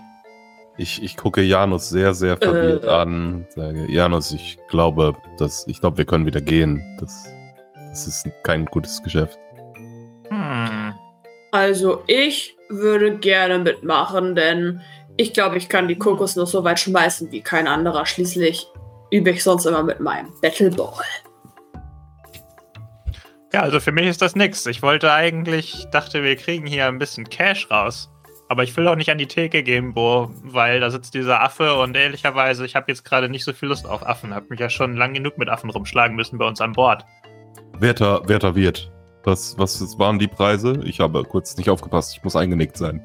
[0.76, 2.88] Ich, ich gucke Janus sehr, sehr verwirrt äh.
[2.88, 3.46] an.
[3.54, 6.82] Sage, Janus, ich glaube, dass, ich glaube, wir können wieder gehen.
[6.98, 7.28] Das,
[7.90, 9.38] das ist kein gutes Geschäft.
[10.28, 10.94] Hm.
[11.52, 14.80] Also ich würde gerne mitmachen, denn
[15.16, 18.06] ich glaube, ich kann die Kokosnuss so weit schmeißen wie kein anderer.
[18.06, 18.66] Schließlich
[19.10, 21.04] übe ich sonst immer mit meinem Battleball.
[23.52, 24.64] Ja, also für mich ist das nichts.
[24.66, 28.08] Ich wollte eigentlich, dachte, wir kriegen hier ein bisschen Cash raus.
[28.48, 31.74] Aber ich will auch nicht an die Theke gehen, Bo, weil da sitzt dieser Affe
[31.74, 34.34] und ehrlicherweise, ich habe jetzt gerade nicht so viel Lust auf Affen.
[34.34, 37.04] Hab mich ja schon lang genug mit Affen rumschlagen müssen bei uns an Bord.
[37.78, 38.90] Werter, werter Wirt,
[39.24, 40.80] was, was waren die Preise?
[40.84, 42.14] Ich habe kurz nicht aufgepasst.
[42.16, 43.02] Ich muss eingenickt sein.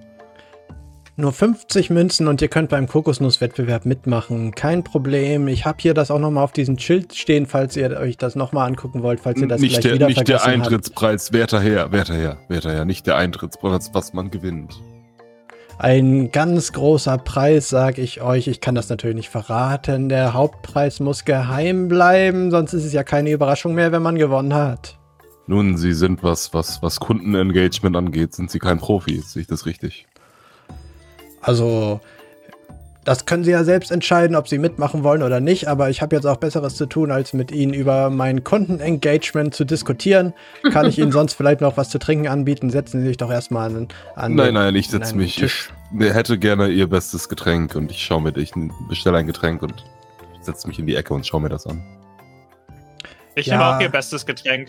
[1.20, 4.54] Nur 50 Münzen und ihr könnt beim Kokosnusswettbewerb mitmachen.
[4.54, 5.48] Kein Problem.
[5.48, 8.68] Ich habe hier das auch nochmal auf diesem Schild stehen, falls ihr euch das nochmal
[8.68, 11.92] angucken wollt, falls ihr das nicht gleich der, wieder Nicht der vergessen Eintrittspreis, werter Herr,
[11.92, 14.80] werter Herr, werter Herr, nicht der Eintrittspreis, was man gewinnt.
[15.80, 18.48] Ein ganz großer Preis, sage ich euch.
[18.48, 20.10] Ich kann das natürlich nicht verraten.
[20.10, 24.54] Der Hauptpreis muss geheim bleiben, sonst ist es ja keine Überraschung mehr, wenn man gewonnen
[24.54, 25.00] hat.
[25.48, 29.66] Nun, Sie sind was, was, was Kundenengagement angeht, sind Sie kein Profi, sehe ich das
[29.66, 30.06] richtig?
[31.48, 32.02] Also,
[33.06, 36.14] das können Sie ja selbst entscheiden, ob Sie mitmachen wollen oder nicht, aber ich habe
[36.14, 40.34] jetzt auch Besseres zu tun, als mit Ihnen über mein Kundenengagement zu diskutieren.
[40.74, 42.70] Kann ich Ihnen sonst vielleicht noch was zu trinken anbieten?
[42.70, 45.38] Setzen Sie sich doch erstmal an, an Nein, nein, ich setze mich.
[45.38, 45.70] Tisch.
[45.98, 48.52] Ich hätte gerne Ihr bestes Getränk und ich schaue mir, ich
[48.90, 49.86] bestelle ein Getränk und
[50.42, 51.82] setze mich in die Ecke und schaue mir das an.
[53.36, 53.58] Ich ja.
[53.58, 54.68] nehme auch Ihr bestes Getränk.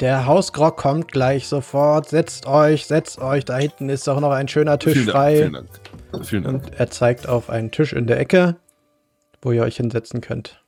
[0.00, 2.08] Der Hausgrog kommt gleich sofort.
[2.08, 3.44] Setzt euch, setzt euch.
[3.44, 5.40] Da hinten ist doch noch ein schöner Tisch vielen frei.
[5.40, 5.52] Dank, vielen
[6.12, 6.26] Dank.
[6.26, 6.64] Vielen Dank.
[6.64, 8.56] Und er zeigt auf einen Tisch in der Ecke,
[9.40, 10.62] wo ihr euch hinsetzen könnt.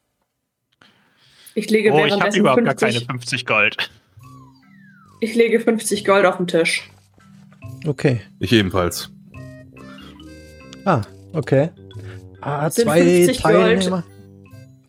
[1.55, 3.91] Ich lege oh, ich habe überhaupt 50, gar keine 50 Gold.
[5.21, 6.89] Ich lege 50 Gold auf den Tisch.
[7.87, 8.21] Okay.
[8.39, 9.11] Ich ebenfalls.
[10.85, 11.03] Ah,
[11.33, 11.71] okay.
[12.41, 14.03] Ah, zwei Teilnehmer.
[14.03, 14.19] Gold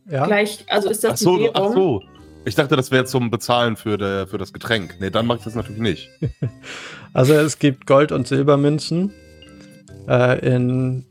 [0.10, 0.26] ja.
[0.26, 1.50] Gleich, also ist das ach so?
[1.54, 2.02] Ach so.
[2.46, 4.96] Ich dachte, das wäre zum Bezahlen für, der, für das Getränk.
[5.00, 6.10] Nee, dann mache ich das natürlich nicht.
[7.14, 9.12] also es gibt Gold- und Silbermünzen
[10.08, 11.06] äh, in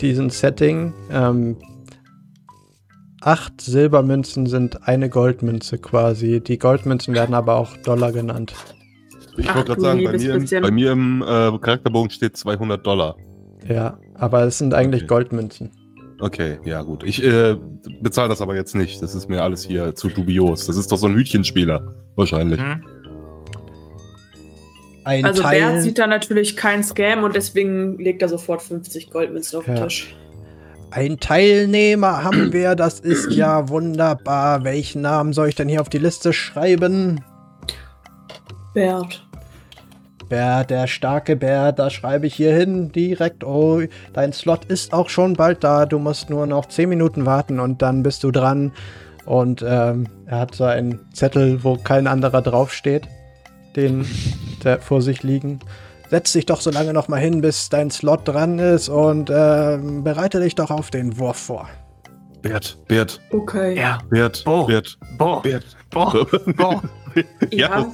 [0.00, 0.94] diesem Setting.
[1.10, 1.56] Ähm,
[3.20, 6.40] acht Silbermünzen sind eine Goldmünze quasi.
[6.40, 8.54] Die Goldmünzen werden aber auch Dollar genannt.
[9.36, 13.16] Ich wollte gerade sagen, bei mir, im, bei mir im äh, Charakterbogen steht 200 Dollar.
[13.68, 15.08] Ja, aber es sind eigentlich okay.
[15.08, 15.70] Goldmünzen.
[16.20, 17.02] Okay, ja gut.
[17.02, 17.56] Ich äh,
[18.00, 19.02] bezahle das aber jetzt nicht.
[19.02, 20.66] Das ist mir alles hier zu dubios.
[20.66, 22.60] Das ist doch so ein Hütchenspieler, wahrscheinlich.
[22.60, 22.84] Mhm.
[25.04, 25.60] Ein also Teil...
[25.60, 29.76] Bert sieht da natürlich keinen Scam und deswegen legt er sofort 50 Goldmünzen auf den
[29.76, 29.84] ja.
[29.84, 30.14] Tisch.
[30.90, 34.64] Ein Teilnehmer haben wir, das ist ja wunderbar.
[34.64, 37.24] Welchen Namen soll ich denn hier auf die Liste schreiben?
[38.74, 39.26] Bert.
[40.30, 43.44] Bär, der starke Bär, da schreibe ich hier hin direkt.
[43.44, 43.82] Oh,
[44.14, 45.84] dein Slot ist auch schon bald da.
[45.84, 48.72] Du musst nur noch 10 Minuten warten und dann bist du dran.
[49.26, 53.08] Und ähm, er hat so einen Zettel, wo kein anderer draufsteht,
[53.76, 54.06] den
[54.64, 55.58] der vor sich liegen.
[56.08, 59.78] Setz dich doch so lange noch mal hin, bis dein Slot dran ist und äh,
[60.02, 61.68] bereite dich doch auf den Wurf vor.
[62.40, 63.20] Bert, Bert.
[63.32, 63.76] Okay.
[63.76, 63.98] Ja.
[64.08, 64.64] Bert, Bo.
[64.66, 64.96] Bert.
[65.18, 65.40] Bo.
[65.40, 65.76] Bert.
[65.90, 66.24] Bo.
[66.56, 66.80] Bo.
[67.50, 67.86] ja.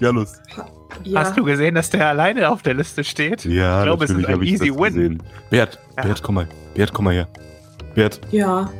[0.00, 0.40] Janus.
[0.56, 0.66] Ja.
[1.14, 3.44] Hast du gesehen, dass der alleine auf der Liste steht?
[3.44, 4.94] Ja, ich glaube, es ist ein easy win.
[4.94, 5.22] Gesehen.
[5.50, 6.04] Bert, ja.
[6.04, 6.48] Bert, komm mal.
[6.74, 7.28] Bert, komm mal her.
[7.94, 8.20] Bert.
[8.30, 8.70] Ja.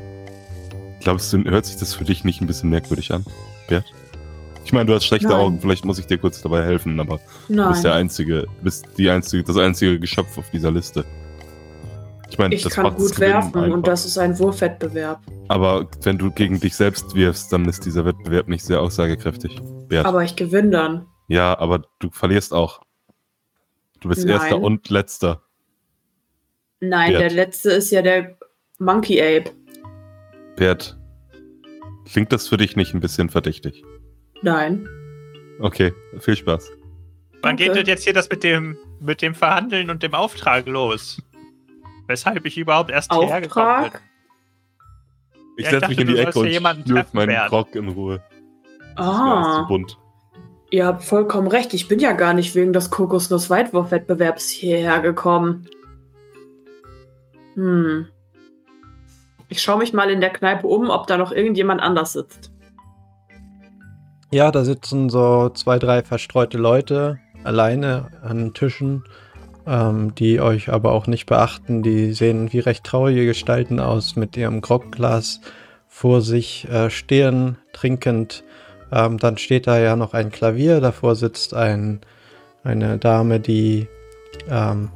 [1.00, 3.24] Glaubst du, hört sich das für dich nicht ein bisschen merkwürdig an,
[3.68, 3.84] Bert?
[4.64, 5.36] Ich meine, du hast schlechte Nein.
[5.36, 7.66] Augen, vielleicht muss ich dir kurz dabei helfen, aber Nein.
[7.66, 11.04] du bist der einzige, bist die einzige, das einzige Geschöpf auf dieser Liste.
[12.30, 13.74] Ich meine, ich das kann gut werfen einfach.
[13.74, 15.20] und das ist ein Wurfwettbewerb.
[15.48, 19.60] Aber wenn du gegen dich selbst wirfst, dann ist dieser Wettbewerb nicht sehr aussagekräftig.
[19.88, 20.06] Bert.
[20.06, 21.06] Aber ich gewinne dann.
[21.30, 22.80] Ja, aber du verlierst auch.
[24.00, 24.40] Du bist Nein.
[24.40, 25.42] Erster und Letzter.
[26.80, 27.22] Nein, Bert.
[27.22, 28.36] der Letzte ist ja der
[28.80, 29.52] Monkey Ape.
[30.56, 30.98] Bert,
[32.04, 33.84] klingt das für dich nicht ein bisschen verdächtig?
[34.42, 34.88] Nein.
[35.60, 36.72] Okay, viel Spaß.
[37.42, 37.66] Wann okay.
[37.66, 41.22] geht denn jetzt hier das mit dem, mit dem Verhandeln und dem Auftrag los?
[42.08, 43.30] Weshalb ich überhaupt erst Auftrag?
[43.30, 44.00] hergekommen bin.
[45.58, 46.52] Ich ja, setze mich in die Ecke und
[46.86, 48.20] schlürfe meinen Krog in Ruhe.
[48.96, 49.50] Ah.
[49.50, 49.98] Ist zu bunt.
[50.70, 51.74] Ihr habt vollkommen recht.
[51.74, 55.68] Ich bin ja gar nicht wegen des Kokosnuss-Weitwurf-Wettbewerbs hierher gekommen.
[57.54, 58.06] Hm.
[59.48, 62.52] Ich schaue mich mal in der Kneipe um, ob da noch irgendjemand anders sitzt.
[64.30, 69.02] Ja, da sitzen so zwei, drei verstreute Leute alleine an Tischen,
[69.66, 71.82] ähm, die euch aber auch nicht beachten.
[71.82, 75.40] Die sehen wie recht traurige Gestalten aus mit ihrem Grogglas
[75.88, 78.44] vor sich äh, stehen, trinkend
[78.92, 82.00] ähm, dann steht da ja noch ein Klavier, davor sitzt ein,
[82.64, 83.88] eine Dame, die
[84.48, 84.90] ähm,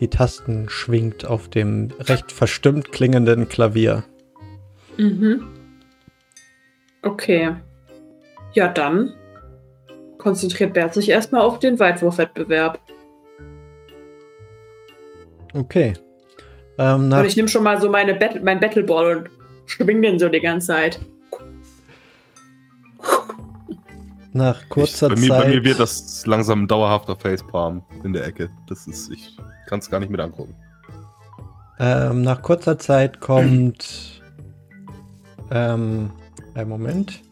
[0.00, 4.04] die Tasten schwingt auf dem recht verstimmt klingenden Klavier.
[4.98, 5.46] Mhm.
[7.02, 7.56] Okay.
[8.52, 9.14] Ja, dann
[10.18, 12.80] konzentriert Bert sich erstmal auf den Weitwurfwettbewerb.
[15.54, 15.94] Okay.
[16.78, 19.30] Ähm, und ich nehme schon mal so meine Bat mein Battleball und
[19.66, 21.00] schwing den so die ganze Zeit.
[24.36, 25.38] Nach kurzer ich, bei Zeit.
[25.38, 28.50] Mir, bei mir wird das langsam ein dauerhafter Facepalm in der Ecke.
[28.68, 29.34] Das ist, ich
[29.66, 30.54] kann es gar nicht mit angucken.
[31.78, 34.22] Ähm, nach kurzer Zeit kommt.
[35.50, 36.10] Ähm,
[36.54, 37.22] einen Moment.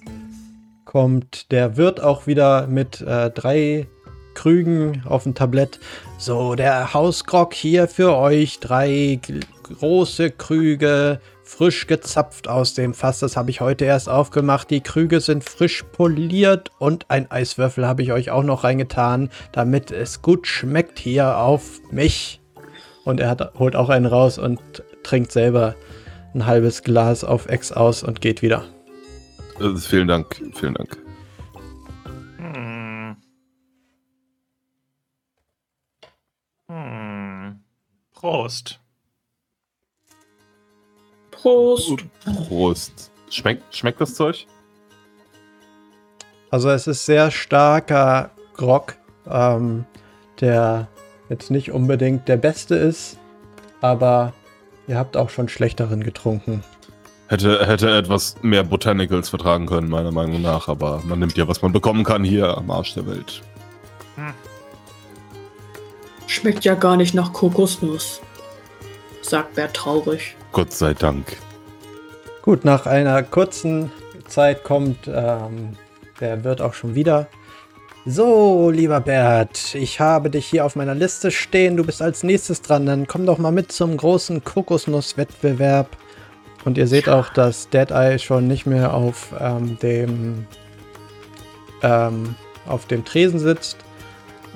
[0.86, 3.86] Kommt der Wirt auch wieder mit äh, drei
[4.34, 5.80] Krügen auf dem Tablett.
[6.16, 8.61] So, der Hausgrog hier für euch.
[8.61, 9.20] Drei
[9.62, 13.20] große Krüge, frisch gezapft aus dem Fass.
[13.20, 14.70] Das habe ich heute erst aufgemacht.
[14.70, 19.90] Die Krüge sind frisch poliert und ein Eiswürfel habe ich euch auch noch reingetan, damit
[19.90, 22.40] es gut schmeckt hier auf mich.
[23.05, 24.61] Und er hat, holt auch einen raus und
[25.03, 25.76] trinkt selber
[26.34, 28.64] ein halbes Glas auf Ex aus und geht wieder.
[29.61, 30.99] Also vielen Dank, vielen Dank.
[32.38, 33.16] Hm.
[36.68, 37.61] Hm.
[38.12, 38.84] Prost.
[41.45, 41.99] Prost.
[42.49, 43.11] Prost.
[43.28, 44.47] Schmeckt, schmeckt das Zeug?
[46.51, 48.95] Also es ist sehr starker Grog,
[49.30, 49.84] ähm,
[50.40, 50.88] der
[51.28, 53.18] jetzt nicht unbedingt der beste ist,
[53.82, 54.32] aber
[54.86, 56.64] ihr habt auch schon schlechteren getrunken.
[57.28, 61.61] Hätte, hätte etwas mehr Botanicals vertragen können, meiner Meinung nach, aber man nimmt ja, was
[61.61, 63.42] man bekommen kann hier am Arsch der Welt.
[66.26, 68.22] Schmeckt ja gar nicht nach Kokosnuss,
[69.20, 70.36] sagt Bert traurig.
[70.55, 71.36] Gott sei Dank.
[72.42, 73.90] Gut, nach einer kurzen
[74.28, 75.76] Zeit kommt ähm,
[76.20, 77.26] der Wirt auch schon wieder.
[78.07, 81.76] So, lieber Bert, ich habe dich hier auf meiner Liste stehen.
[81.76, 82.86] Du bist als nächstes dran.
[82.86, 85.96] Dann komm doch mal mit zum großen Kokosnusswettbewerb.
[86.64, 90.46] Und ihr seht auch, dass Deadeye schon nicht mehr auf ähm, dem
[91.82, 92.36] ähm,
[92.66, 93.78] auf dem Tresen sitzt.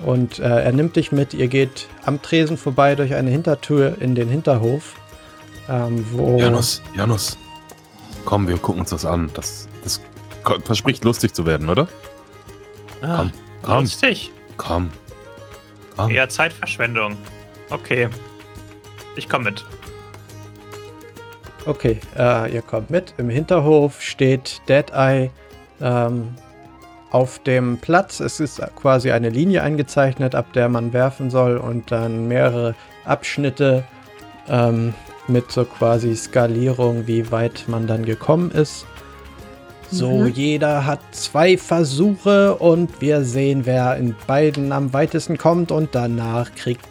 [0.07, 1.35] Und äh, er nimmt dich mit.
[1.35, 4.95] Ihr geht am Tresen vorbei durch eine Hintertür in den Hinterhof.
[5.69, 7.37] Ähm, wo Janus, Janus,
[8.25, 9.31] komm, wir gucken uns das an.
[9.35, 10.01] Das, das
[10.65, 11.89] verspricht lustig zu werden, oder?
[13.03, 13.81] Ah, komm, komm.
[13.81, 14.33] Lustig.
[14.57, 14.91] Komm.
[15.97, 16.11] komm.
[16.11, 17.17] Eher Zeitverschwendung.
[17.71, 18.09] Okay.
[19.17, 19.65] Ich komme mit.
[21.67, 23.15] Okay, äh, ihr kommt mit.
[23.19, 25.31] Im Hinterhof steht Deadeye
[25.81, 26.35] ähm,
[27.11, 28.21] auf dem Platz.
[28.21, 33.85] Es ist quasi eine Linie eingezeichnet, ab der man werfen soll und dann mehrere Abschnitte
[34.49, 34.95] ähm,
[35.29, 38.87] mit so quasi Skalierung, wie weit man dann gekommen ist.
[39.91, 40.29] So, mhm.
[40.29, 46.55] jeder hat zwei Versuche und wir sehen, wer in beiden am weitesten kommt und danach
[46.55, 46.85] kriegst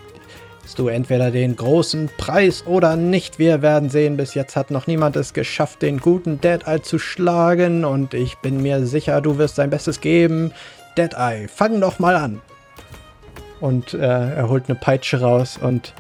[0.75, 3.38] du entweder den großen Preis oder nicht.
[3.38, 4.17] Wir werden sehen.
[4.17, 8.61] Bis jetzt hat noch niemand es geschafft, den guten Deadeye zu schlagen und ich bin
[8.61, 10.51] mir sicher, du wirst dein Bestes geben.
[10.97, 12.41] Deadeye, fang doch mal an.
[13.59, 15.93] Und äh, er holt eine Peitsche raus und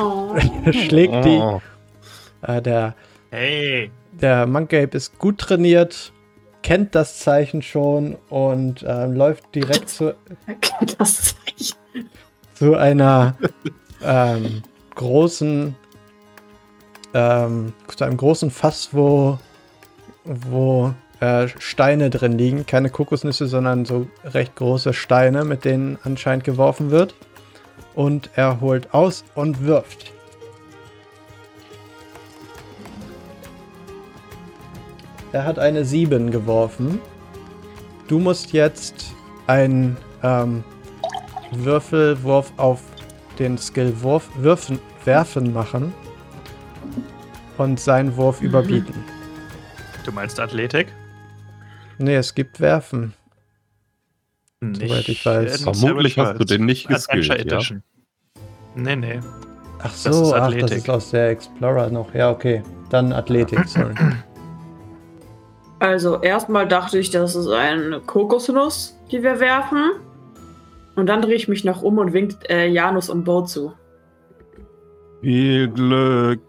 [0.00, 0.34] oh.
[0.72, 1.42] schlägt die.
[2.42, 2.94] Äh, der
[3.30, 3.90] hey.
[4.12, 6.12] Der Monkape ist gut trainiert,
[6.62, 10.14] kennt das Zeichen schon und äh, läuft direkt zu,
[10.98, 11.78] das Zeichen.
[12.54, 13.36] zu einer
[14.02, 14.62] ähm,
[14.94, 15.74] großen,
[17.14, 19.38] ähm, zu einem großen Fass, wo,
[20.24, 22.66] wo äh, Steine drin liegen.
[22.66, 27.14] Keine Kokosnüsse, sondern so recht große Steine, mit denen anscheinend geworfen wird.
[27.94, 30.12] Und er holt aus und wirft.
[35.32, 37.00] Er hat eine 7 geworfen.
[38.08, 39.14] Du musst jetzt
[39.46, 40.64] einen ähm,
[41.52, 42.82] Würfelwurf auf
[43.38, 45.94] den Skill Wurf, Würfen, Werfen machen
[47.58, 48.48] und seinen Wurf mhm.
[48.48, 48.94] überbieten.
[50.04, 50.88] Du meinst Athletik?
[51.98, 53.14] Nee, es gibt Werfen.
[54.60, 55.62] Nicht Soweit ich weiß.
[55.62, 57.60] Vermutlich hast du den nicht geskillt, ja?
[58.74, 59.20] Nee, nee.
[59.82, 62.14] Ach so, das ach, das ist aus der Explorer noch.
[62.14, 62.62] Ja, okay.
[62.90, 63.94] Dann Athletik, sorry.
[65.82, 69.92] Also erstmal dachte ich, das ist eine Kokosnuss, die wir werfen.
[70.94, 73.72] Und dann drehe ich mich noch um und winkt äh, Janus und Bo zu.
[75.22, 76.42] Viel Glück,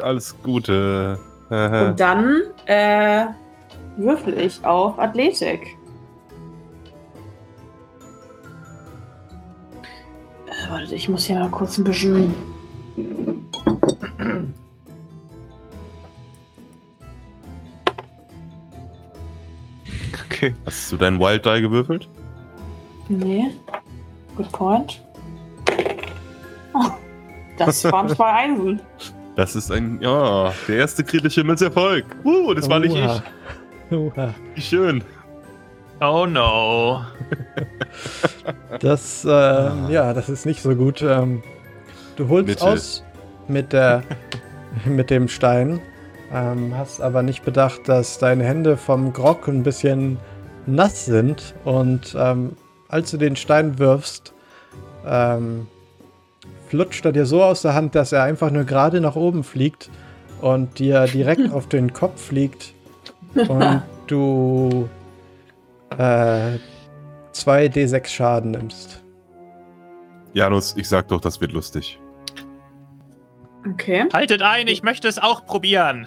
[0.00, 1.18] alles Gute.
[1.50, 3.26] und dann äh,
[3.98, 5.77] würfel ich auf Athletik.
[10.68, 12.34] Warte, ich muss hier mal kurz ein bisschen
[20.38, 20.54] Okay.
[20.64, 22.08] Hast du deinen Wild Die gewürfelt?
[23.08, 23.50] Nee.
[24.36, 25.02] Good point.
[26.74, 26.90] Oh,
[27.56, 28.80] das waren zwei Einsen.
[29.34, 32.04] Das ist ein, ja, der erste kritische Misserfolg.
[32.24, 33.22] Uh, das war nicht ich.
[34.54, 35.02] Wie schön.
[36.00, 37.04] Oh no.
[38.80, 41.02] das, äh, ja, das ist nicht so gut.
[41.02, 41.42] Ähm,
[42.16, 42.62] du holst Mitte.
[42.64, 43.04] aus
[43.48, 44.02] mit der,
[44.84, 45.80] mit dem Stein
[46.32, 50.18] ähm, hast aber nicht bedacht, dass deine Hände vom Grog ein bisschen
[50.66, 51.54] nass sind.
[51.64, 52.52] Und ähm,
[52.88, 54.34] als du den Stein wirfst,
[55.06, 55.66] ähm,
[56.68, 59.90] flutscht er dir so aus der Hand, dass er einfach nur gerade nach oben fliegt
[60.40, 62.74] und dir direkt auf den Kopf fliegt.
[63.34, 64.88] Und du
[65.96, 66.58] äh,
[67.32, 69.02] zwei D6 Schaden nimmst.
[70.34, 71.98] Janus, ich sag doch, das wird lustig.
[73.66, 74.06] Okay.
[74.12, 76.06] Haltet ein, ich möchte es auch probieren.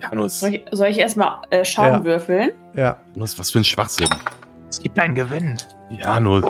[0.00, 0.40] Janus.
[0.40, 2.04] Soll ich, soll ich erstmal äh, Schaden ja.
[2.04, 2.50] würfeln?
[2.74, 2.98] Ja.
[3.14, 4.08] Janus, was für ein Schwachsinn.
[4.68, 5.56] Es gibt einen Gewinn.
[5.90, 6.44] Janus.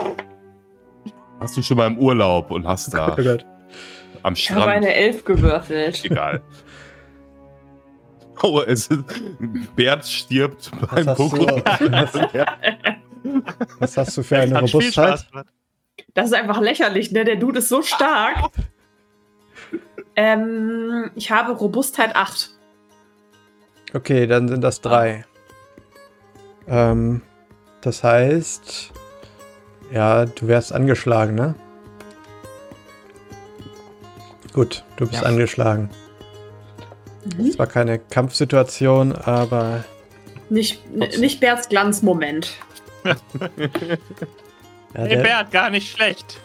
[1.39, 3.37] Hast du schon mal im Urlaub und hast da oh
[4.23, 4.37] am Strand.
[4.37, 6.03] Ich habe eine Elf gewürfelt.
[6.03, 6.41] Egal.
[8.41, 9.03] Oh, es ist,
[9.75, 12.47] Bert stirbt beim Pokémon.
[13.79, 15.25] Was hast du für eine Robustheit?
[16.13, 17.25] Das ist einfach lächerlich, ne?
[17.25, 18.51] Der Dude ist so stark.
[20.15, 22.51] ähm, ich habe Robustheit 8.
[23.93, 25.25] Okay, dann sind das drei.
[26.67, 27.21] Ähm,
[27.81, 28.91] das heißt,
[29.91, 31.55] ja, du wärst angeschlagen, ne?
[34.53, 35.27] Gut, du bist ja.
[35.27, 35.89] angeschlagen.
[37.25, 37.47] Mhm.
[37.47, 39.83] Das war keine Kampfsituation, aber.
[40.49, 42.53] Nicht, nicht Berts Glanzmoment.
[43.03, 43.15] ja,
[44.93, 46.39] hey Bert, gar nicht schlecht.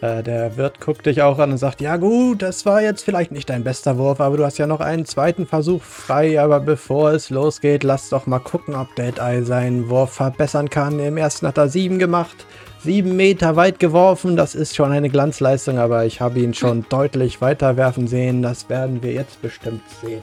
[0.00, 3.32] Äh, der Wirt guckt dich auch an und sagt, ja gut, das war jetzt vielleicht
[3.32, 7.12] nicht dein bester Wurf, aber du hast ja noch einen zweiten Versuch frei, aber bevor
[7.12, 10.98] es losgeht, lass doch mal gucken, ob Deadeye seinen Wurf verbessern kann.
[11.00, 12.44] Im ersten hat er sieben gemacht,
[12.86, 17.40] sieben Meter weit geworfen, das ist schon eine Glanzleistung, aber ich habe ihn schon deutlich
[17.40, 20.22] weiter werfen sehen, das werden wir jetzt bestimmt sehen.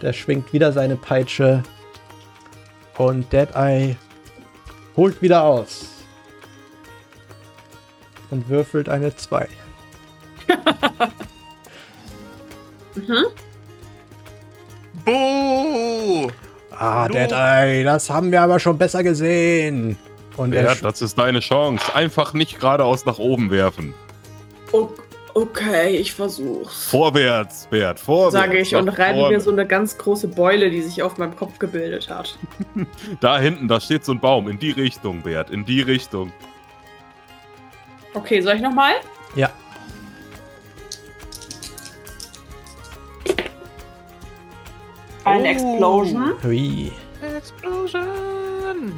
[0.00, 1.64] Der schwingt wieder seine Peitsche
[2.96, 3.96] und Deadeye
[4.96, 5.88] holt wieder aus
[8.30, 9.48] und würfelt eine 2.
[12.94, 13.24] mhm.
[15.04, 16.30] Buh!
[16.70, 19.98] Ah, Deadeye, das haben wir aber schon besser gesehen.
[20.36, 21.94] Und ja, das ist deine Chance.
[21.94, 23.94] Einfach nicht geradeaus nach oben werfen.
[25.34, 26.86] Okay, ich versuch's.
[26.86, 28.32] Vorwärts, Bert, vorwärts.
[28.32, 31.58] Sage ich und reibe mir so eine ganz große Beule, die sich auf meinem Kopf
[31.58, 32.38] gebildet hat.
[33.20, 34.48] da hinten, da steht so ein Baum.
[34.48, 36.32] In die Richtung, Bert, in die Richtung.
[38.14, 38.94] Okay, soll ich nochmal?
[39.34, 39.50] Ja.
[45.24, 45.46] Eine oh.
[45.46, 46.32] Explosion.
[46.42, 46.92] Hui.
[47.36, 48.92] Explosion.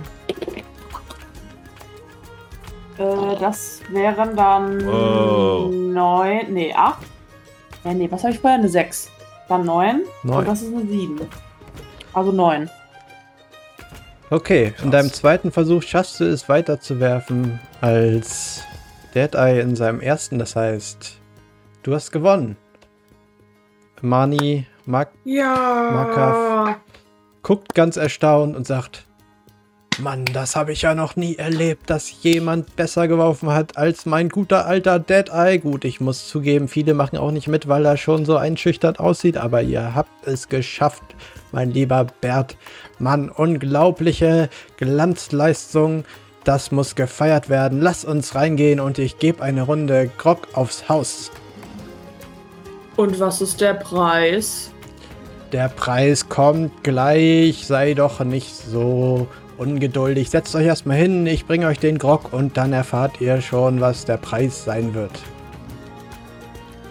[2.99, 5.69] Äh, das wären dann oh.
[5.71, 7.03] neun, nee, acht.
[7.85, 8.59] Ja, nee, was habe ich vorher?
[8.59, 9.11] Eine sechs.
[9.49, 10.03] Dann neun.
[10.23, 10.39] neun.
[10.39, 11.21] Und das ist eine sieben.
[12.13, 12.71] Also neun.
[14.31, 14.85] Okay, Krass.
[14.85, 18.63] in deinem zweiten Versuch schaffst du es weiterzuwerfen als
[19.15, 20.39] Deadeye in seinem ersten.
[20.39, 21.21] Das heißt,
[21.83, 22.57] du hast gewonnen.
[24.01, 25.91] Mani Mak ja.
[25.93, 26.77] Makav
[27.43, 29.04] guckt ganz erstaunt und sagt,
[29.99, 34.29] Mann, das habe ich ja noch nie erlebt, dass jemand besser geworfen hat als mein
[34.29, 35.59] guter alter Deadeye.
[35.59, 39.37] Gut, ich muss zugeben, viele machen auch nicht mit, weil er schon so einschüchtert aussieht,
[39.37, 41.03] aber ihr habt es geschafft,
[41.53, 42.57] mein lieber Bert.
[42.99, 46.05] Mann, unglaubliche Glanzleistung.
[46.43, 47.81] Das muss gefeiert werden.
[47.81, 51.31] Lass uns reingehen und ich gebe eine Runde Grog aufs Haus.
[52.97, 54.71] Und was ist der Preis?
[55.53, 57.67] Der Preis kommt gleich.
[57.67, 59.29] Sei doch nicht so
[59.59, 60.31] ungeduldig.
[60.31, 64.05] Setzt euch erstmal hin, ich bringe euch den Grog und dann erfahrt ihr schon, was
[64.05, 65.13] der Preis sein wird.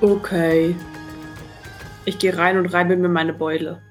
[0.01, 0.76] Okay.
[2.05, 3.82] Ich gehe rein und reibe mir meine Beule.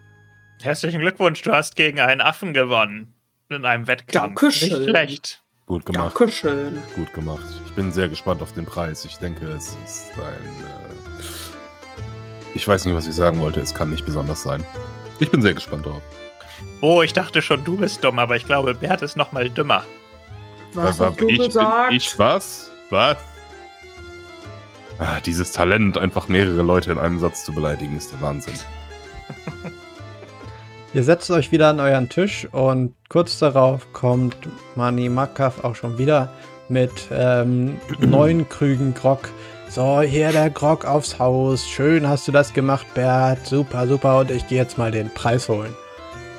[0.61, 3.15] Herzlichen Glückwunsch, du hast gegen einen Affen gewonnen.
[3.49, 4.41] In einem Wettkampf.
[4.41, 4.69] Dankeschön.
[4.69, 5.43] Nicht schlecht.
[5.67, 6.15] Gut gemacht.
[6.19, 6.79] Dankeschön.
[6.97, 7.45] Gut gemacht.
[7.67, 9.05] Ich bin sehr gespannt auf den Preis.
[9.05, 10.23] Ich denke, es ist ein.
[10.23, 10.93] Äh
[12.55, 13.61] ich weiß nicht, was ich sagen wollte.
[13.61, 14.65] Es kann nicht besonders sein.
[15.21, 16.03] Ich bin sehr gespannt darauf.
[16.81, 19.85] Oh, ich dachte schon, du bist dumm, aber ich glaube, Bert ist noch mal dümmer.
[20.75, 21.93] Was hast du ich, gesagt?
[21.93, 22.71] ich was?
[22.91, 23.17] Was?
[24.99, 28.55] Ah, dieses Talent, einfach mehrere Leute in einem Satz zu beleidigen, ist der Wahnsinn.
[30.95, 34.37] Ihr setzt euch wieder an euren Tisch und kurz darauf kommt
[34.77, 36.31] Mani Makav auch schon wieder
[36.69, 39.29] mit ähm, neun Krügen Grog.
[39.69, 41.67] So, hier der Grog aufs Haus.
[41.67, 43.47] Schön hast du das gemacht, Bert.
[43.47, 44.21] Super, super.
[44.21, 45.75] Und ich gehe jetzt mal den Preis holen.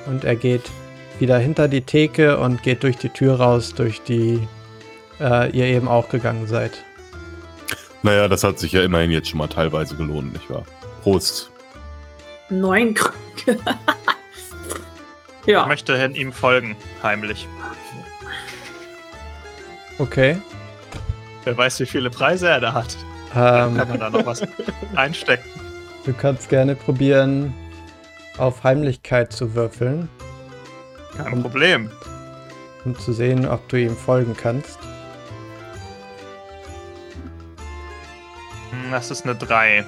[0.06, 0.70] Und er geht
[1.18, 4.46] wieder hinter die Theke und geht durch die Tür raus, durch die
[5.20, 6.84] äh, ihr eben auch gegangen seid.
[8.02, 10.64] Naja, das hat sich ja immerhin jetzt schon mal teilweise gelohnt, nicht wahr?
[11.02, 11.50] Prost.
[12.50, 13.14] Neun Krüge.
[15.46, 15.62] ja.
[15.62, 17.48] Ich möchte ihm folgen, heimlich.
[19.98, 20.36] Okay.
[21.44, 22.96] Wer weiß, wie viele Preise er da hat.
[23.34, 24.42] Ähm, kann man da noch was
[24.94, 25.48] einstecken.
[26.04, 27.54] Du kannst gerne probieren,
[28.38, 30.08] auf Heimlichkeit zu würfeln.
[31.16, 31.90] Kein um, Problem.
[32.84, 34.78] Um zu sehen, ob du ihm folgen kannst.
[38.70, 39.84] Hm, das ist eine 3.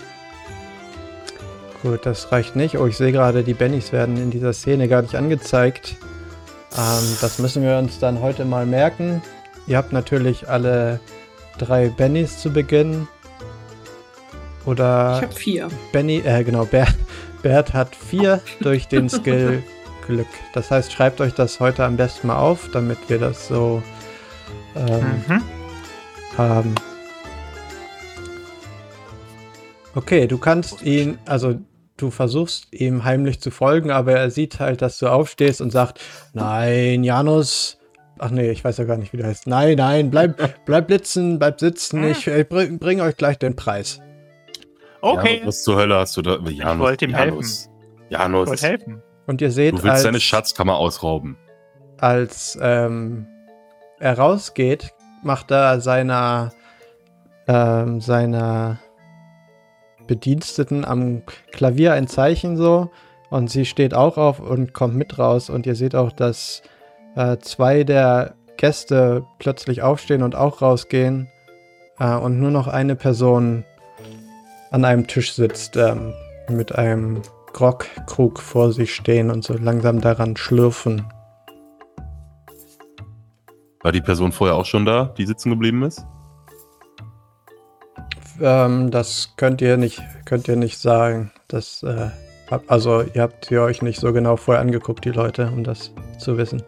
[1.83, 2.79] Gut, das reicht nicht.
[2.79, 5.97] Oh, ich sehe gerade, die Bennys werden in dieser Szene gar nicht angezeigt.
[6.77, 9.23] Ähm, das müssen wir uns dann heute mal merken.
[9.67, 11.01] Ihr habt natürlich alle
[11.59, 13.09] drei Bennys zu Beginn.
[14.65, 15.17] Oder.
[15.17, 15.69] Ich habe vier.
[15.93, 16.95] Benny, äh, genau, Bert,
[17.47, 19.63] Bert hat vier durch den Skill
[20.05, 20.27] Glück.
[20.53, 23.85] Das heißt, schreibt euch das heute am besten mal auf, damit wir das so
[24.75, 25.43] ähm, mhm.
[26.37, 26.75] haben.
[29.95, 31.55] Okay, du kannst ihn, also
[31.97, 36.01] du versuchst ihm heimlich zu folgen, aber er sieht halt, dass du aufstehst und sagt,
[36.33, 37.79] nein, Janus,
[38.19, 39.47] ach nee, ich weiß ja gar nicht, wie der heißt.
[39.47, 44.01] Nein, nein, bleib, bleib blitzen, bleib sitzen, ich, ich bring, bring, euch gleich den Preis.
[45.01, 45.41] Okay.
[45.41, 46.39] Ja, was zur Hölle hast du da?
[46.39, 47.65] Janus, ich wollte ihm Janus.
[47.65, 48.11] helfen.
[48.11, 48.45] Janus.
[48.45, 49.03] Ich wollte helfen.
[49.27, 51.37] Und ihr seht, du willst als, deine Schatzkammer ausrauben.
[51.99, 53.27] Als ähm,
[53.99, 56.53] er rausgeht, macht er seiner,
[57.49, 58.79] ähm, seiner
[60.07, 62.91] Bediensteten am Klavier ein Zeichen so
[63.31, 66.63] und sie steht auch auf und kommt mit raus und ihr seht auch, dass
[67.17, 71.29] äh, zwei der Gäste plötzlich aufstehen und auch rausgehen
[71.99, 73.65] äh, und nur noch eine Person
[74.71, 76.13] an einem Tisch sitzt ähm,
[76.49, 81.07] mit einem Grogkrug vor sich stehen und so langsam daran schlürfen.
[83.83, 86.05] War die Person vorher auch schon da, die sitzen geblieben ist?
[88.41, 91.33] Ähm, das könnt ihr nicht, könnt ihr nicht sagen.
[91.49, 92.11] Das, äh,
[92.51, 95.93] hab, also ihr habt ihr euch nicht so genau vorher angeguckt, die Leute, um das
[96.19, 96.63] zu wissen.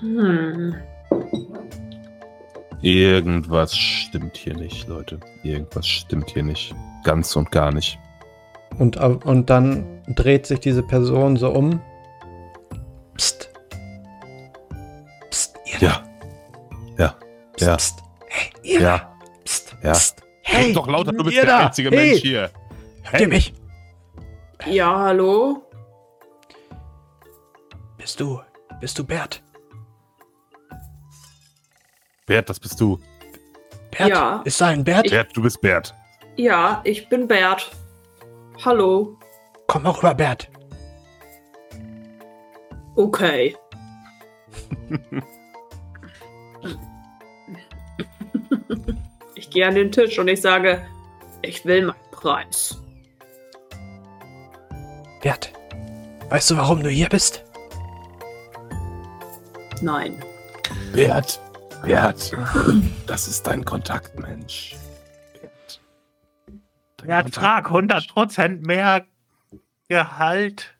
[0.00, 0.74] Hm.
[2.82, 5.20] Irgendwas stimmt hier nicht, Leute.
[5.42, 6.74] Irgendwas stimmt hier nicht.
[7.04, 7.98] Ganz und gar nicht.
[8.78, 11.80] Und, und dann dreht sich diese Person so um.
[13.16, 13.50] Psst.
[15.30, 15.88] Psst, ihr.
[15.88, 16.04] Ja.
[16.96, 17.14] Ja.
[17.54, 17.76] Psst, ja.
[17.76, 18.02] Psst.
[18.28, 18.80] Hey, ihr.
[18.80, 19.16] Ja.
[19.44, 19.92] Psst, ja.
[19.92, 20.22] Psst.
[20.42, 21.66] Hey, doch lauter, du bist der da.
[21.66, 22.10] einzige hey.
[22.10, 22.50] Mensch hier.
[23.02, 23.22] Hört hey.
[23.22, 23.52] ihr mich?
[24.66, 25.62] Ja, hallo?
[27.98, 28.40] Bist du,
[28.80, 29.42] bist du Bert?
[32.30, 33.00] Bert, das bist du.
[33.90, 34.08] Bert?
[34.08, 34.40] Ja.
[34.44, 35.04] Ist da ein Bert?
[35.04, 35.92] Ich, Bert, du bist Bert.
[36.36, 37.72] Ja, ich bin Bert.
[38.64, 39.18] Hallo.
[39.66, 40.48] Komm auch rüber, Bert.
[42.94, 43.56] Okay.
[49.34, 50.86] ich gehe an den Tisch und ich sage,
[51.42, 52.80] ich will meinen Preis.
[55.20, 55.52] Bert,
[56.28, 57.44] weißt du, warum du hier bist?
[59.82, 60.22] Nein.
[60.92, 61.40] Bert,
[61.82, 62.32] Bert,
[63.06, 64.76] das ist dein Kontaktmensch.
[65.40, 65.80] Bert.
[67.06, 69.04] Ja, frag 100% mehr
[69.88, 70.74] Gehalt.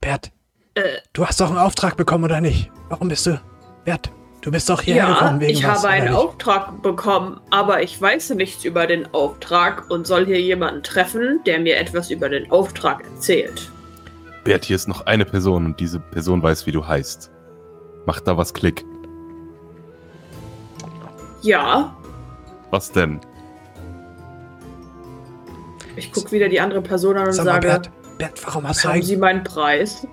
[0.00, 0.32] Bert,
[0.74, 2.70] äh, du hast doch einen Auftrag bekommen, oder nicht?
[2.88, 3.40] Warum bist du.
[3.84, 4.10] Bert,
[4.40, 8.00] du bist doch hierher ja, gekommen wegen ich was, habe einen Auftrag bekommen, aber ich
[8.00, 12.50] weiß nichts über den Auftrag und soll hier jemanden treffen, der mir etwas über den
[12.50, 13.70] Auftrag erzählt.
[14.44, 17.30] Bert, hier ist noch eine Person und diese Person weiß, wie du heißt.
[18.06, 18.84] Macht da was Klick.
[21.42, 21.96] Ja.
[22.70, 23.20] Was denn?
[25.96, 29.02] Ich gucke wieder die andere Person an und Sag sage: Bert, Bert, warum hast haben
[29.02, 30.06] Sie meinen Preis?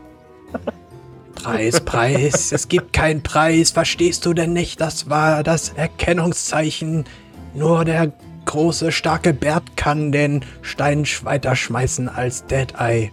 [1.36, 2.52] Preis, Preis.
[2.52, 3.72] es gibt keinen Preis.
[3.72, 4.82] Verstehst du denn nicht?
[4.82, 7.06] Das war das Erkennungszeichen.
[7.54, 8.12] Nur der
[8.46, 13.12] große, starke Bert kann den Stein weiter schmeißen als Dead Eye.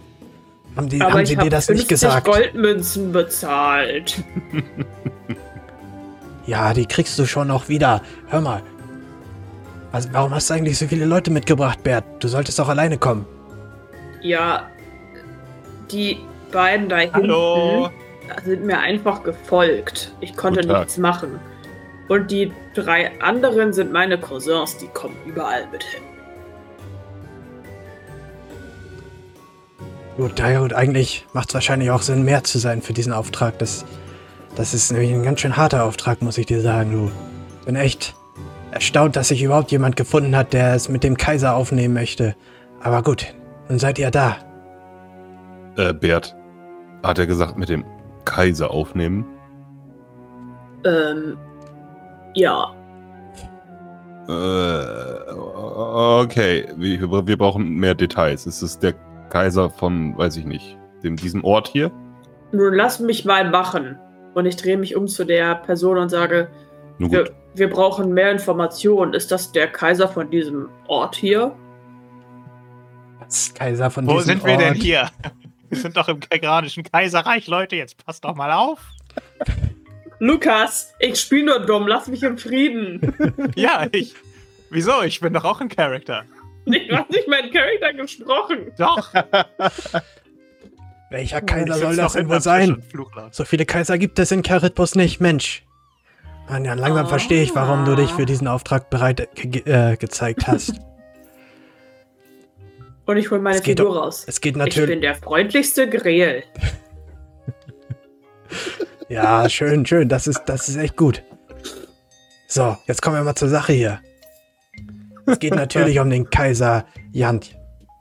[0.75, 2.25] Haben, die, haben sie dir das nicht gesagt?
[2.25, 4.23] Goldmünzen bezahlt.
[6.45, 8.01] ja, die kriegst du schon noch wieder.
[8.27, 8.61] Hör mal,
[9.91, 12.03] also, warum hast du eigentlich so viele Leute mitgebracht, Bert?
[12.19, 13.25] Du solltest auch alleine kommen.
[14.21, 14.69] Ja,
[15.89, 16.19] die
[16.51, 17.89] beiden da Hallo.
[18.27, 20.13] hinten sind mir einfach gefolgt.
[20.19, 21.39] Ich konnte nichts machen.
[22.09, 26.01] Und die drei anderen sind meine Cousins, die kommen überall mit hin.
[30.17, 33.59] Gut, ja gut, eigentlich macht es wahrscheinlich auch Sinn, mehr zu sein für diesen Auftrag.
[33.59, 33.85] Das,
[34.55, 37.11] das ist nämlich ein ganz schön harter Auftrag, muss ich dir sagen, du.
[37.65, 38.15] Bin echt
[38.71, 42.35] erstaunt, dass sich überhaupt jemand gefunden hat, der es mit dem Kaiser aufnehmen möchte.
[42.81, 43.33] Aber gut,
[43.69, 44.37] nun seid ihr da.
[45.75, 46.35] Äh, Bert,
[47.03, 47.83] hat er gesagt, mit dem
[48.23, 49.25] Kaiser aufnehmen?
[50.85, 51.37] Ähm,
[52.35, 52.71] ja.
[54.27, 58.45] Äh, okay, wir, wir brauchen mehr Details.
[58.45, 58.93] Ist es der
[59.29, 61.91] Kaiser von, weiß ich nicht, dem, diesem Ort hier?
[62.51, 63.97] Nun lass mich mal machen.
[64.35, 66.49] Und ich drehe mich um zu der Person und sage,
[66.99, 67.17] Nun gut.
[67.17, 69.13] Wir, wir brauchen mehr Informationen.
[69.13, 71.55] Ist das der Kaiser von diesem Ort hier?
[73.19, 74.43] Was Kaiser von Wo diesem Ort?
[74.43, 75.09] Wo sind wir denn hier?
[75.69, 77.75] Wir sind doch im germanischen Kaiserreich, Leute.
[77.75, 78.79] Jetzt passt doch mal auf.
[80.19, 81.87] Lukas, ich spiele nur dumm.
[81.87, 83.01] Lass mich im Frieden.
[83.55, 84.13] ja, ich.
[84.69, 85.01] Wieso?
[85.01, 86.23] Ich bin doch auch ein Charakter.
[86.65, 88.71] Ich habe nicht meinen Charakter gesprochen.
[88.77, 89.11] Doch.
[91.09, 92.83] Welcher Kaiser soll das denn wohl sein?
[93.31, 95.63] So viele Kaiser gibt es in Charitbus nicht, Mensch.
[96.49, 97.09] Mann, ja, langsam oh.
[97.09, 100.73] verstehe ich, warum du dich für diesen Auftrag bereit ge äh, gezeigt hast.
[103.05, 104.23] Und ich hole meine Figur raus.
[104.27, 104.89] Es geht natürlich.
[104.89, 106.43] Ich bin der freundlichste Greel.
[109.09, 110.09] ja, schön, schön.
[110.09, 111.21] Das ist, das ist echt gut.
[112.47, 113.99] So, jetzt kommen wir mal zur Sache hier.
[115.27, 117.55] Es geht natürlich um den Kaiser Jant.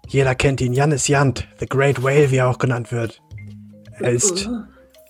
[0.09, 0.73] Jeder kennt ihn.
[0.73, 3.21] Janis Jant, The Great Whale, wie er auch genannt wird.
[3.99, 4.49] Er ist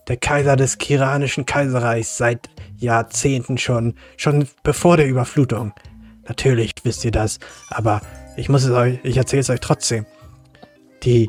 [0.08, 5.72] der Kaiser des Kiranischen Kaiserreichs seit Jahrzehnten schon, schon bevor der Überflutung.
[6.28, 7.38] Natürlich wisst ihr das,
[7.70, 8.00] aber
[8.36, 10.06] ich muss es euch, ich erzähle es euch trotzdem.
[11.02, 11.28] Die,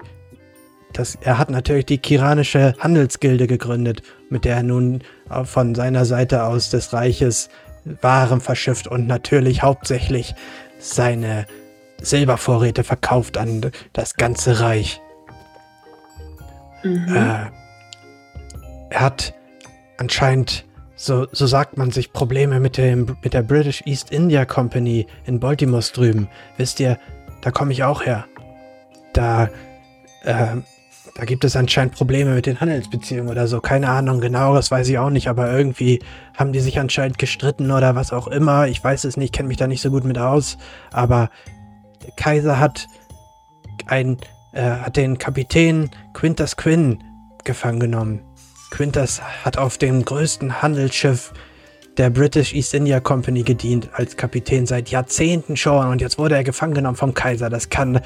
[0.94, 5.04] das, er hat natürlich die Kiranische Handelsgilde gegründet, mit der er nun
[5.44, 7.50] von seiner Seite aus des Reiches
[8.02, 10.34] Waren verschifft und natürlich hauptsächlich
[10.80, 11.46] seine
[12.02, 15.02] Silbervorräte verkauft an das ganze Reich.
[16.84, 17.16] Mhm.
[17.16, 17.46] Äh,
[18.90, 19.34] er hat
[19.98, 20.66] anscheinend,
[20.96, 25.40] so, so sagt man sich, Probleme mit, dem, mit der British East India Company in
[25.40, 26.30] Baltimore drüben.
[26.58, 26.98] Wisst ihr,
[27.42, 28.26] da komme ich auch her.
[29.14, 29.50] Da,
[30.24, 30.58] äh,
[31.16, 33.62] da gibt es anscheinend Probleme mit den Handelsbeziehungen oder so.
[33.62, 36.02] Keine Ahnung, genau, das weiß ich auch nicht, aber irgendwie
[36.38, 38.68] haben die sich anscheinend gestritten oder was auch immer.
[38.68, 40.58] Ich weiß es nicht, kenne mich da nicht so gut mit aus.
[40.92, 41.30] Aber
[42.06, 42.88] der Kaiser hat
[43.88, 44.18] ein,
[44.54, 47.04] äh, hat den Kapitän Quintus Quinn
[47.44, 48.22] gefangen genommen.
[48.72, 51.34] Quintus hat auf dem größten Handelsschiff
[51.98, 56.44] der British East India Company gedient als Kapitän seit Jahrzehnten schon und jetzt wurde er
[56.44, 57.50] gefangen genommen vom Kaiser.
[57.50, 58.02] Das kann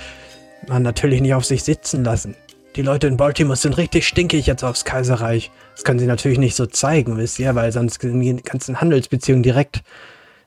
[0.68, 2.36] man natürlich nicht auf sich sitzen lassen.
[2.76, 5.50] Die Leute in Baltimore sind richtig stinkig jetzt aufs Kaiserreich.
[5.74, 9.41] Das können sie natürlich nicht so zeigen, wisst ihr, weil sonst gehen die ganzen Handelsbeziehungen
[9.41, 9.82] direkt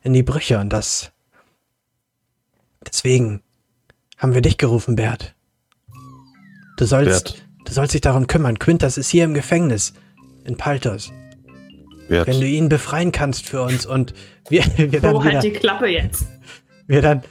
[0.03, 1.11] in die Brüche und das.
[2.87, 3.43] Deswegen
[4.19, 5.35] haben wir dich gerufen, Bert.
[6.77, 7.47] Du sollst, Bert.
[7.65, 8.59] du sollst dich darum kümmern.
[8.59, 9.95] Quintas ist hier im Gefängnis
[10.45, 11.13] in Paltos.
[12.09, 12.27] Bert.
[12.27, 14.15] Wenn du ihn befreien kannst für uns und
[14.49, 16.27] wir, wir dann oh, halt die Klappe jetzt.
[16.87, 17.23] Wir dann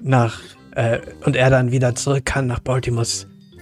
[0.00, 0.40] nach
[0.72, 3.06] äh, und er dann wieder zurück kann nach Baltimore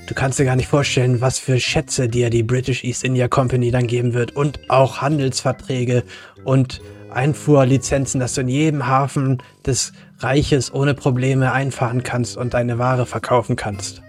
[0.06, 3.70] Du kannst dir gar nicht vorstellen, was für Schätze dir die British East India Company
[3.70, 6.02] dann geben wird und auch Handelsverträge
[6.44, 6.80] und
[7.10, 9.92] Einfuhrlizenzen, dass du in jedem Hafen des
[10.22, 14.02] Reiches ohne Probleme einfahren kannst und deine Ware verkaufen kannst.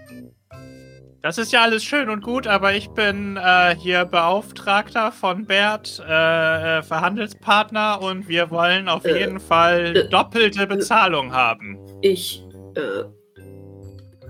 [1.22, 6.02] Das ist ja alles schön und gut, aber ich bin äh, hier Beauftragter von Bert,
[6.06, 11.78] äh, äh Verhandelspartner und wir wollen auf äh, jeden Fall äh, doppelte Bezahlung haben.
[12.02, 12.44] Ich,
[12.74, 13.04] äh,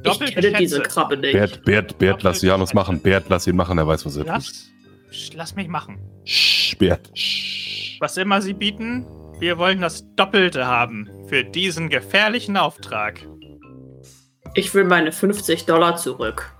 [0.04, 0.58] Doppelte ich kenne Schätze.
[0.58, 1.32] diese Krabbe nicht.
[1.32, 3.00] Bert, Bert, Bert, lass Janus machen.
[3.00, 4.70] Bert, lass ihn machen, er weiß, was er lass,
[5.10, 5.34] tut.
[5.34, 5.98] Lass mich machen.
[6.24, 7.10] Sch, Bert.
[7.14, 7.96] Sch.
[8.00, 9.04] Was immer Sie bieten,
[9.40, 13.26] wir wollen das Doppelte haben für diesen gefährlichen Auftrag.
[14.54, 16.52] Ich will meine 50 Dollar zurück.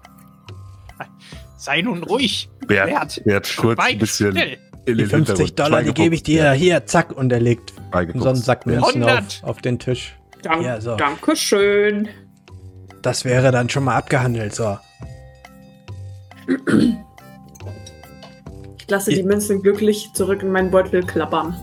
[1.57, 2.51] Sei nun ruhig.
[2.67, 4.33] Bert, Bert, Bert schurzt ein bisschen.
[4.33, 4.59] Still.
[4.87, 6.53] Die 50 Dollar, die gebe ich dir.
[6.53, 10.15] Hier, zack, und er legt so einen Sack Münzen auf, auf den Tisch.
[10.43, 10.97] Dank, ja, so.
[10.97, 12.09] Dankeschön.
[13.01, 14.77] Das wäre dann schon mal abgehandelt, so.
[18.79, 21.57] Ich lasse die Münzen glücklich zurück in meinen Beutel klappern.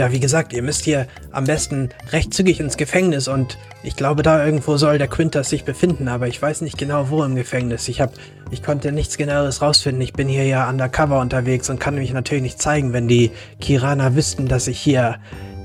[0.00, 4.22] Ja, wie gesagt, ihr müsst hier am besten recht zügig ins Gefängnis und ich glaube,
[4.22, 7.86] da irgendwo soll der Quintas sich befinden, aber ich weiß nicht genau, wo im Gefängnis.
[7.86, 8.14] Ich hab,
[8.50, 10.00] ich konnte nichts genaueres rausfinden.
[10.00, 13.30] Ich bin hier ja undercover unterwegs und kann mich natürlich nicht zeigen, wenn die
[13.60, 15.18] Kiraner wüssten, dass ich hier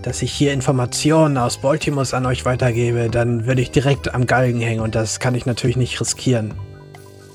[0.04, 4.60] dass ich hier Informationen aus Baltimore an euch weitergebe, dann würde ich direkt am Galgen
[4.60, 6.54] hängen und das kann ich natürlich nicht riskieren.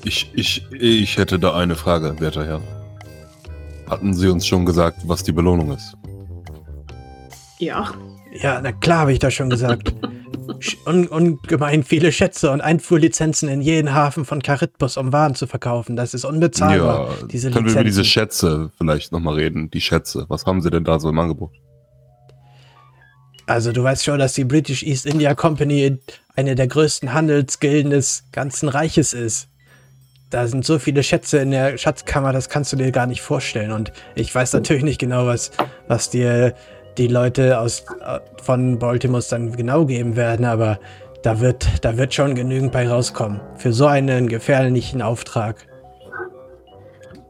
[0.05, 2.61] Ich, ich, ich hätte da eine Frage, werter Herr.
[3.89, 5.97] Hatten Sie uns schon gesagt, was die Belohnung ist?
[7.61, 7.93] Ja.
[8.33, 9.93] Ja, na klar habe ich das schon gesagt.
[10.85, 15.95] Un ungemein viele Schätze und Einfuhrlizenzen in jeden Hafen von Charitbus, um Waren zu verkaufen.
[15.95, 17.09] Das ist unbezahlbar.
[17.09, 17.65] Ja, diese können Lizenzen.
[17.65, 19.69] wir über diese Schätze vielleicht nochmal reden?
[19.69, 21.51] Die Schätze, was haben Sie denn da so im Angebot?
[23.45, 25.99] Also du weißt schon, dass die British East India Company
[26.35, 29.49] eine der größten Handelsgilden des ganzen Reiches ist.
[30.29, 33.71] Da sind so viele Schätze in der Schatzkammer, das kannst du dir gar nicht vorstellen.
[33.71, 35.51] Und ich weiß natürlich nicht genau, was,
[35.87, 36.55] was dir
[36.97, 37.85] die Leute aus,
[38.41, 40.79] von Baltimore dann genau geben werden, aber
[41.23, 43.39] da wird, da wird schon genügend bei rauskommen.
[43.57, 45.67] Für so einen gefährlichen Auftrag.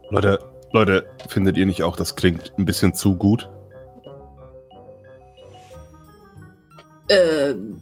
[0.09, 0.39] Leute,
[0.71, 3.49] Leute, findet ihr nicht auch, das klingt ein bisschen zu gut?
[7.09, 7.81] Ähm,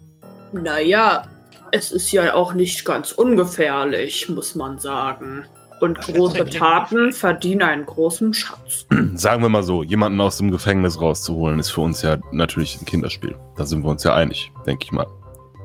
[0.51, 1.27] naja,
[1.71, 5.45] es ist ja auch nicht ganz ungefährlich, muss man sagen.
[5.81, 8.85] Und große Taten verdienen einen großen Schatz.
[9.13, 12.85] Sagen wir mal so, jemanden aus dem Gefängnis rauszuholen, ist für uns ja natürlich ein
[12.85, 13.35] Kinderspiel.
[13.55, 15.07] Da sind wir uns ja einig, denke ich mal.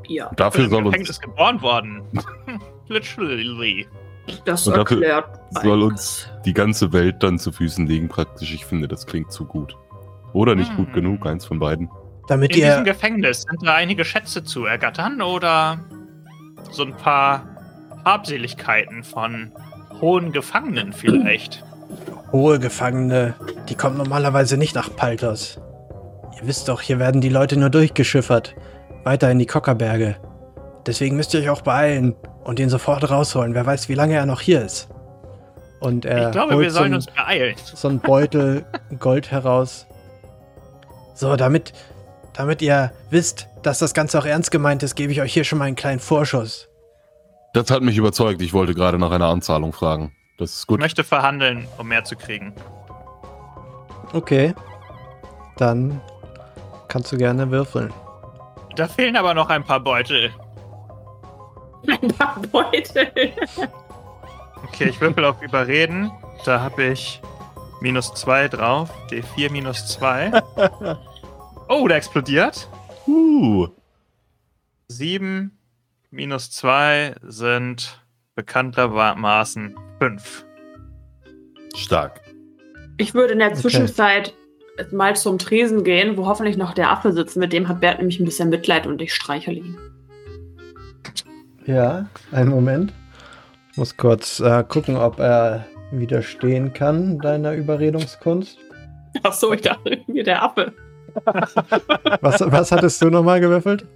[0.06, 0.30] Ja.
[0.36, 1.08] Dafür soll uns.
[1.08, 2.02] ist geboren worden.
[2.88, 3.86] Literally.
[4.44, 5.40] Das Und dafür erklärt.
[5.62, 8.54] soll uns die ganze Welt dann zu Füßen liegen, praktisch.
[8.54, 9.76] Ich finde, das klingt zu gut.
[10.32, 10.94] Oder nicht gut Hm.
[10.94, 11.90] genug, eins von beiden.
[12.28, 12.84] Damit In diesem ihr.
[12.84, 15.78] Gefängnis sind da einige Schätze zu ergattern oder
[16.70, 17.44] so ein paar
[18.04, 19.52] Habseligkeiten von
[20.04, 21.64] hohen Gefangenen vielleicht.
[22.30, 23.34] Hohe Gefangene,
[23.70, 25.58] die kommen normalerweise nicht nach Paltos.
[26.38, 28.54] Ihr wisst doch, hier werden die Leute nur durchgeschiffert.
[29.04, 30.16] Weiter in die Kockerberge.
[30.84, 32.14] Deswegen müsst ihr euch auch beeilen
[32.44, 33.54] und ihn sofort rausholen.
[33.54, 34.90] Wer weiß, wie lange er noch hier ist.
[35.80, 37.54] Und er ich glaube, holt wir sollen so, uns beeilen.
[37.74, 38.66] so einen Beutel
[38.98, 39.86] Gold heraus.
[41.14, 41.72] So, damit,
[42.34, 45.58] damit ihr wisst, dass das Ganze auch ernst gemeint ist, gebe ich euch hier schon
[45.58, 46.68] mal einen kleinen Vorschuss.
[47.54, 48.42] Das hat mich überzeugt.
[48.42, 50.12] Ich wollte gerade nach einer Anzahlung fragen.
[50.38, 50.80] Das ist Ich gut.
[50.80, 52.52] möchte verhandeln, um mehr zu kriegen.
[54.12, 54.54] Okay.
[55.56, 56.00] Dann
[56.88, 57.92] kannst du gerne würfeln.
[58.74, 60.32] Da fehlen aber noch ein paar Beutel.
[61.88, 63.10] Ein paar Beutel.
[64.66, 66.10] Okay, ich würfel auf Überreden.
[66.46, 67.20] Da habe ich
[67.80, 68.90] minus 2 drauf.
[69.10, 70.32] D4 minus 2.
[71.68, 72.68] Oh, der explodiert.
[73.06, 73.68] Uh,
[74.88, 75.56] 7
[76.14, 78.00] minus 2 sind
[78.36, 80.46] bekanntermaßen 5.
[81.76, 82.20] stark.
[82.96, 83.58] Ich würde in der Okay.
[83.58, 84.34] Zwischenzeit
[84.92, 87.36] mal zum Tresen gehen, wo hoffentlich noch der Affe sitzt.
[87.36, 89.76] Mit dem hat Bert nämlich ein bisschen Mitleid und ich streichel ihn.
[91.66, 92.92] Ja, einen Moment.
[93.72, 98.58] Ich muss kurz äh, gucken, ob er widerstehen kann deiner Überredungskunst.
[99.22, 100.72] Ach so, ich dachte irgendwie der Affe.
[102.20, 103.86] Was, was hattest du nochmal gewürfelt?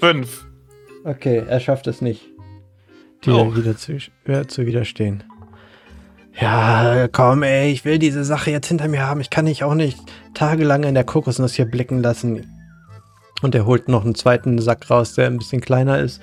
[0.00, 0.46] 5.
[1.04, 2.22] Okay, er schafft es nicht,
[3.24, 3.54] dir Oh.
[3.56, 5.22] wieder zu, äh, zu widerstehen.
[6.38, 9.20] Ja, komm, ey, ich will diese Sache jetzt hinter mir haben.
[9.20, 9.98] Ich kann dich auch nicht
[10.34, 12.46] tagelang in der Kokosnuss hier blicken lassen.
[13.42, 16.20] Und er holt noch einen zweiten Sack raus, der ein bisschen kleiner ist.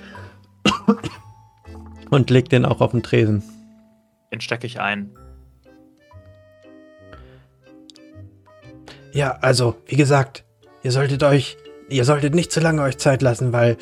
[2.10, 3.42] Und legt den auch auf den Tresen.
[4.32, 5.10] Den stecke ich ein.
[9.12, 10.44] Ja, also, wie gesagt,
[10.82, 11.56] ihr solltet euch,
[11.88, 13.76] ihr solltet nicht zu lange euch Zeit lassen, weil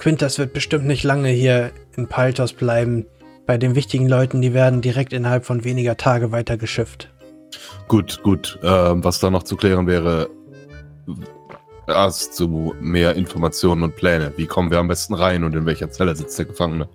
[0.00, 3.04] Quintas wird bestimmt nicht lange hier in Paltos bleiben.
[3.44, 7.12] Bei den wichtigen Leuten, die werden direkt innerhalb von weniger Tage weitergeschifft.
[7.86, 8.58] Gut, gut.
[8.62, 10.30] Ähm, was da noch zu klären wäre,
[11.86, 14.32] hast du mehr Informationen und Pläne?
[14.36, 16.88] Wie kommen wir am besten rein und in welcher Zelle sitzt der Gefangene?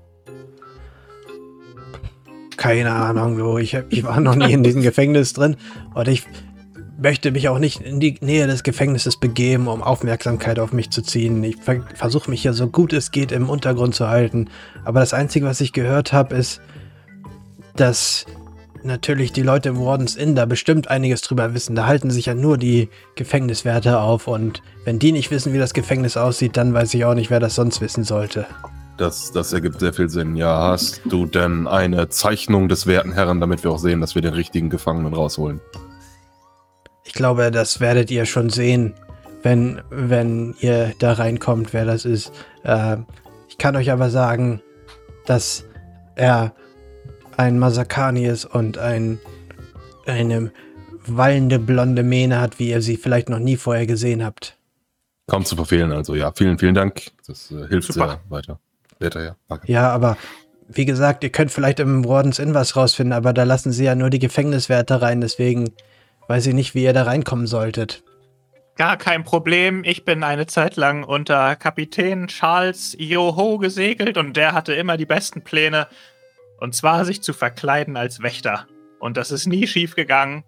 [2.57, 5.57] Keine Ahnung, du, ich, ich war noch nie in diesem Gefängnis drin
[5.94, 6.23] und ich
[6.98, 11.02] möchte mich auch nicht in die Nähe des Gefängnisses begeben, um Aufmerksamkeit auf mich zu
[11.02, 11.44] ziehen.
[11.44, 14.50] Ich ver versuche mich hier so gut es geht im Untergrund zu halten.
[14.84, 16.62] Aber das Einzige, was ich gehört habe, ist,
[17.76, 18.26] dass
[18.84, 21.76] natürlich die Leute im Wardens Inn da bestimmt einiges drüber wissen.
[21.76, 25.74] Da halten sich ja nur die Gefängniswärter auf und wenn die nicht wissen, wie das
[25.74, 28.46] Gefängnis aussieht, dann weiß ich auch nicht, wer das sonst wissen sollte.
[28.98, 30.38] Das, das ergibt sehr viel Sinn.
[30.38, 34.22] Ja, hast du denn eine Zeichnung des werten Herren, damit wir auch sehen, dass wir
[34.22, 35.60] den richtigen Gefangenen rausholen?
[37.16, 38.94] Ich glaube, das werdet ihr schon sehen,
[39.42, 42.34] wenn, wenn ihr da reinkommt, wer das ist.
[42.64, 42.98] Äh,
[43.48, 44.62] ich kann euch aber sagen,
[45.26, 45.64] dass
[46.16, 46.54] er
[47.38, 49.18] ein Masakani ist und ein,
[50.06, 50.52] eine
[51.06, 54.58] wallende blonde Mähne hat, wie ihr sie vielleicht noch nie vorher gesehen habt.
[55.28, 57.12] Kaum zu verfehlen, also ja, vielen, vielen Dank.
[57.26, 58.08] Das äh, hilft Super.
[58.10, 58.60] sehr weiter.
[59.00, 59.36] Werter Herr.
[59.48, 59.72] Danke.
[59.72, 60.18] Ja, aber
[60.68, 63.96] wie gesagt, ihr könnt vielleicht im Wardens Inn was rausfinden, aber da lassen sie ja
[63.96, 65.72] nur die Gefängniswärter rein, deswegen
[66.28, 68.04] weiß ich nicht, wie ihr da reinkommen solltet.
[68.78, 69.84] Gar kein Problem.
[69.86, 75.06] Ich bin eine Zeit lang unter Kapitän Charles Yoho gesegelt und der hatte immer die
[75.06, 75.88] besten Pläne.
[76.60, 78.66] Und zwar sich zu verkleiden als Wächter.
[79.00, 80.44] Und das ist nie schief gegangen.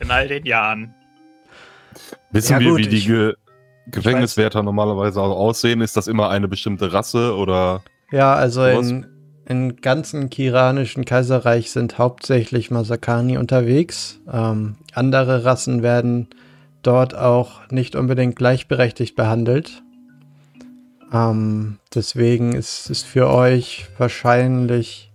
[0.00, 0.94] In all den Jahren.
[2.32, 3.34] Wissen Ja, wir, gut, wie die ich- Ge
[3.86, 5.82] Gefängniswärter normalerweise auch aussehen?
[5.82, 7.82] Ist das immer eine bestimmte Rasse oder?
[8.10, 9.06] Ja, also in,
[9.46, 14.18] im ganzen kiranischen Kaiserreich sind hauptsächlich Masakani unterwegs.
[14.32, 16.28] Ähm, andere Rassen werden
[16.82, 19.82] dort auch nicht unbedingt gleichberechtigt behandelt.
[21.12, 25.12] Ähm, deswegen ist es für euch wahrscheinlich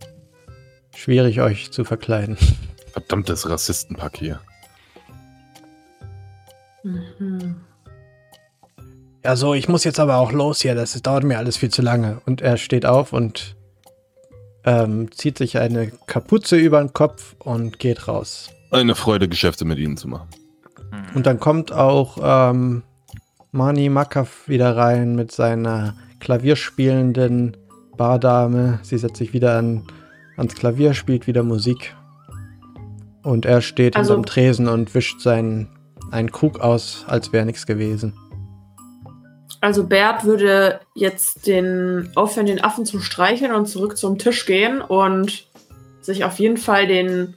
[0.95, 2.37] schwierig, euch zu verkleiden.
[2.91, 4.41] Verdammtes Rassistenpack hier.
[6.83, 7.55] Mhm.
[9.23, 10.75] Ja, so, ich muss jetzt aber auch los hier.
[10.75, 12.21] Das dauert mir alles viel zu lange.
[12.25, 13.55] Und er steht auf und
[14.65, 18.49] ähm, zieht sich eine Kapuze über den Kopf und geht raus.
[18.71, 20.27] Eine Freude, Geschäfte mit Ihnen zu machen.
[20.91, 21.15] Hm.
[21.15, 22.83] Und dann kommt auch ähm,
[23.51, 27.57] Mani Makaf wieder rein mit seiner klavierspielenden
[27.97, 28.79] Bardame.
[28.83, 29.83] Sie setzt sich wieder an,
[30.37, 31.95] ans Klavier, spielt wieder Musik.
[33.23, 35.69] Und er steht Also- hinterm Tresen und wischt seinen
[36.11, 38.13] einen Krug aus, als wäre nichts gewesen.
[39.61, 44.81] Also Bert würde jetzt den aufhören, den Affen zu streicheln und zurück zum Tisch gehen
[44.81, 45.47] und
[46.01, 47.35] sich auf jeden Fall den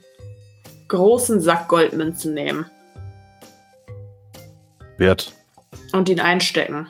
[0.87, 2.65] großen Sack Goldmünzen nehmen.
[4.97, 5.33] Wert.
[5.91, 6.87] Und ihn einstecken.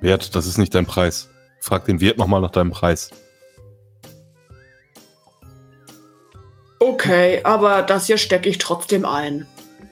[0.00, 1.30] Wert, das ist nicht dein Preis.
[1.60, 3.10] Frag den Wirt nochmal nach deinem Preis.
[6.78, 9.46] Okay, aber das hier stecke ich trotzdem ein.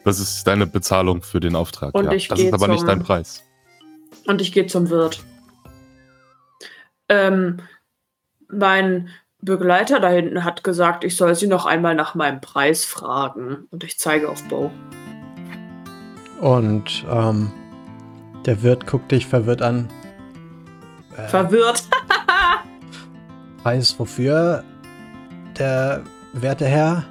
[0.04, 1.94] Das ist deine Bezahlung für den Auftrag.
[1.94, 2.12] Und ja.
[2.12, 3.42] ich das ist aber nicht dein Preis.
[4.26, 5.24] Und ich gehe zum Wirt.
[7.08, 7.60] Ähm,
[8.48, 9.08] mein
[9.40, 13.66] Begleiter da hinten hat gesagt, ich soll sie noch einmal nach meinem Preis fragen.
[13.70, 14.70] Und ich zeige auf Bo.
[16.40, 17.52] Und ähm,
[18.46, 19.88] der Wirt guckt dich verwirrt an.
[21.16, 21.82] Äh, verwirrt.
[23.62, 24.64] Preis wofür?
[25.58, 27.04] Der werte Herr?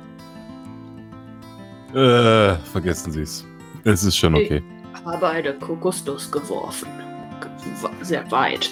[1.94, 3.46] Äh, vergessen Sie es.
[3.84, 4.64] Es ist schon okay.
[4.64, 6.88] Ich habe eine Kokosnuss geworfen.
[8.02, 8.72] Sehr weit.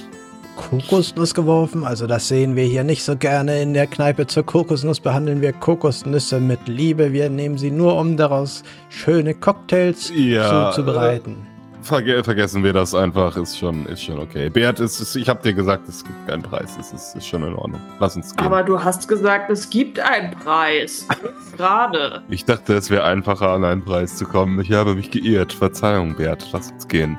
[0.56, 1.86] Kokosnuss geworfen?
[1.86, 4.28] Also das sehen wir hier nicht so gerne in der Kneipe.
[4.28, 7.14] Zur Kokosnuss behandeln wir Kokosnüsse mit Liebe.
[7.14, 11.48] Wir nehmen sie nur, um daraus schöne Cocktails ja, zuzubereiten.
[11.90, 14.50] Verge vergessen wir das einfach, ist schon, ist schon okay.
[14.50, 16.78] Beat, ist, ist, ich habe dir gesagt, es gibt keinen Preis.
[16.80, 17.82] Es ist, ist schon in Ordnung.
[18.00, 18.46] Lass uns gehen.
[18.46, 21.08] Aber du hast gesagt, es gibt einen Preis.
[21.58, 22.22] Gerade.
[22.30, 24.62] Ich dachte, es wäre einfacher, an einen Preis zu kommen.
[24.62, 25.52] Ich habe mich geirrt.
[25.52, 26.48] Verzeihung, Bert.
[26.54, 27.18] Lass uns gehen.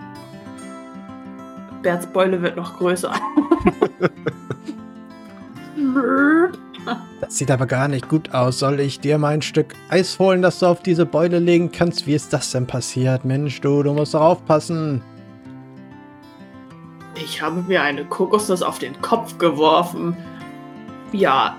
[1.83, 3.13] Berts Beule wird noch größer.
[7.31, 8.59] Das sieht aber gar nicht gut aus.
[8.59, 12.09] Soll ich dir mal ein Stück Eis holen, das du auf diese Beule legen kannst?
[12.09, 13.25] Wie ist das denn passiert?
[13.25, 15.01] Mensch, du, du musst doch aufpassen.
[17.15, 20.17] Ich habe mir eine Kokosnuss auf den Kopf geworfen.
[21.13, 21.57] Ja.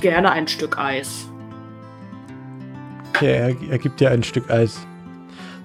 [0.00, 1.28] Gerne ein Stück Eis.
[3.10, 4.86] Okay, er, er gibt dir ein Stück Eis.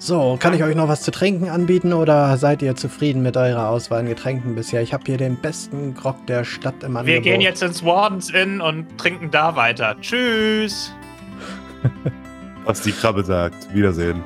[0.02, 3.68] So, kann ich euch noch was zu trinken anbieten oder seid ihr zufrieden mit eurer
[3.68, 4.82] Auswahl an Getränken bisher?
[4.82, 7.06] Ich habe hier den besten Grog der Stadt im Angebot.
[7.06, 9.98] Wir gehen jetzt ins Wardens Inn und trinken da weiter.
[10.00, 10.94] Tschüss!
[12.64, 13.74] was die Krabbe sagt.
[13.74, 14.24] Wiedersehen.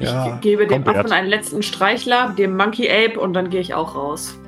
[0.00, 3.74] Ja, ich gebe dem Affen einen letzten Streichler, dem Monkey Ape und dann gehe ich
[3.74, 4.38] auch raus.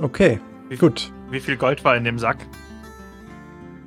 [0.00, 1.10] Okay, wie, gut.
[1.30, 2.38] Wie viel Gold war in dem Sack?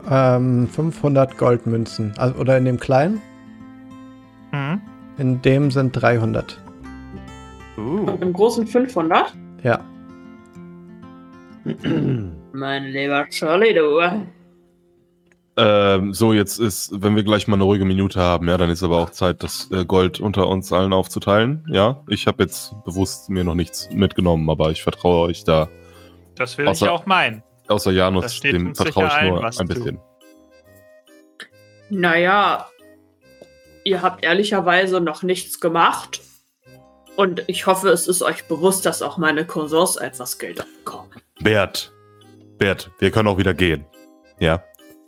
[0.10, 2.14] Ähm, 500 Goldmünzen.
[2.18, 3.22] Also, oder in dem kleinen?
[4.52, 4.82] Mhm.
[5.18, 6.62] In dem sind 300.
[7.78, 7.82] Uh.
[7.82, 9.34] Und im großen 500?
[9.64, 9.80] Ja.
[12.54, 14.00] mein lieber Charlie, du.
[15.58, 18.82] Ähm, so, jetzt ist, wenn wir gleich mal eine ruhige Minute haben, ja, dann ist
[18.82, 21.66] aber auch Zeit, das äh, Gold unter uns allen aufzuteilen.
[21.70, 25.68] Ja, ich habe jetzt bewusst mir noch nichts mitgenommen, aber ich vertraue euch da.
[26.36, 27.44] Das will außer, ich auch meinen.
[27.70, 30.00] Außer Janus, dem vertraue ich nur ein bisschen.
[31.90, 32.68] Naja,
[33.84, 36.22] ihr habt ehrlicherweise noch nichts gemacht.
[37.16, 41.12] Und ich hoffe, es ist euch bewusst, dass auch meine Cousins etwas Geld bekommen.
[41.42, 41.92] Bert,
[42.58, 43.86] Bert, wir können auch wieder gehen.
[44.40, 44.64] Ja.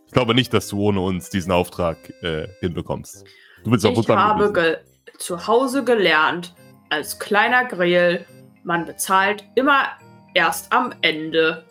[0.07, 3.23] Ich glaube nicht, dass du ohne uns diesen Auftrag äh, hinbekommst.
[3.63, 4.81] Du willst auch Ich habe
[5.17, 6.53] zu Hause gelernt,
[6.89, 8.25] als kleiner Grill,
[8.63, 9.85] man bezahlt immer
[10.33, 11.65] erst am Ende.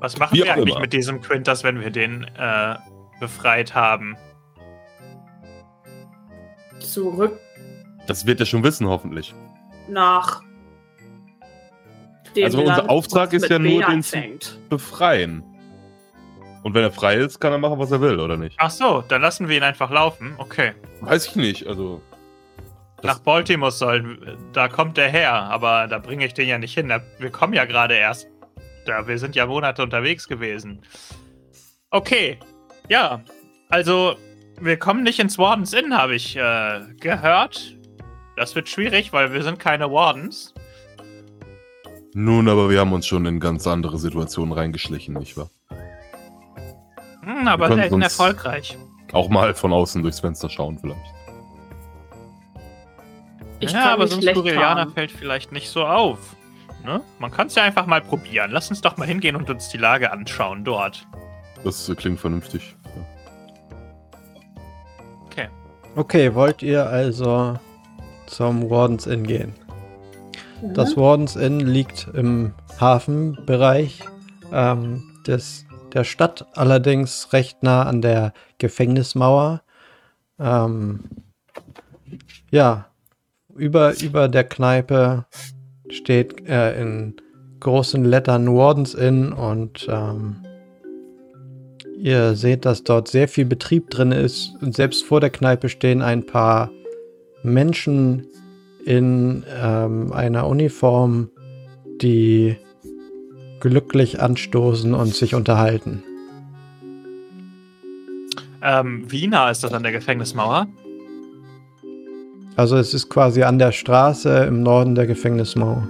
[0.00, 0.80] Was machen Wie wir eigentlich immer.
[0.80, 2.76] mit diesem Quintus, wenn wir den äh,
[3.20, 4.16] befreit haben?
[6.78, 7.38] Zurück.
[8.06, 9.34] Das wird er schon wissen, hoffentlich.
[9.88, 10.42] Nach.
[12.34, 14.18] Dem also unser Land, Auftrag ist ja nur, den zu
[14.68, 15.42] befreien.
[16.62, 18.56] Und wenn er frei ist, kann er machen, was er will, oder nicht?
[18.58, 20.34] Ach so, dann lassen wir ihn einfach laufen.
[20.38, 20.72] Okay.
[21.00, 22.02] Weiß ich nicht, also.
[23.02, 26.92] Nach Baltimore soll, da kommt er her, aber da bringe ich den ja nicht hin.
[27.18, 28.28] Wir kommen ja gerade erst
[28.88, 29.06] da.
[29.06, 30.82] Wir sind ja Monate unterwegs gewesen.
[31.90, 32.38] Okay.
[32.88, 33.22] Ja.
[33.68, 34.16] Also,
[34.60, 37.76] wir kommen nicht ins Wardens Inn, habe ich äh, gehört.
[38.36, 40.54] Das wird schwierig, weil wir sind keine Wardens.
[42.14, 45.50] Nun, aber wir haben uns schon in ganz andere Situationen reingeschlichen, nicht wahr?
[47.22, 48.78] Hm, aber selten erfolgreich.
[49.12, 51.14] Auch mal von außen durchs Fenster schauen, vielleicht.
[53.60, 56.36] Ich ja, aber so ein Skurrilianer fällt vielleicht nicht so auf.
[56.84, 57.00] Ne?
[57.18, 58.50] Man kann es ja einfach mal probieren.
[58.50, 61.06] Lass uns doch mal hingehen und uns die Lage anschauen dort.
[61.64, 62.76] Das äh, klingt vernünftig.
[62.84, 63.06] Ja.
[65.26, 65.48] Okay.
[65.96, 67.58] Okay, wollt ihr also
[68.26, 69.54] zum Wardens Inn gehen?
[70.62, 70.74] Mhm.
[70.74, 74.00] Das Wardens Inn liegt im Hafenbereich
[74.52, 79.62] ähm, des, der Stadt, allerdings recht nah an der Gefängnismauer.
[80.38, 81.04] Ähm,
[82.50, 82.86] ja,
[83.54, 85.26] über, über der Kneipe
[85.90, 87.14] steht äh, in
[87.60, 90.36] großen Lettern Wardens Inn und ähm,
[92.00, 96.00] Ihr seht, dass dort sehr viel Betrieb drin ist und selbst vor der Kneipe stehen
[96.00, 96.70] ein paar
[97.42, 98.24] Menschen
[98.84, 101.28] in ähm, einer Uniform,
[102.00, 102.56] die
[103.58, 106.04] glücklich anstoßen und sich unterhalten.
[108.62, 110.68] Ähm, wie nah ist das an der Gefängnismauer?
[112.58, 115.88] Also es ist quasi an der Straße im Norden der Gefängnismauer.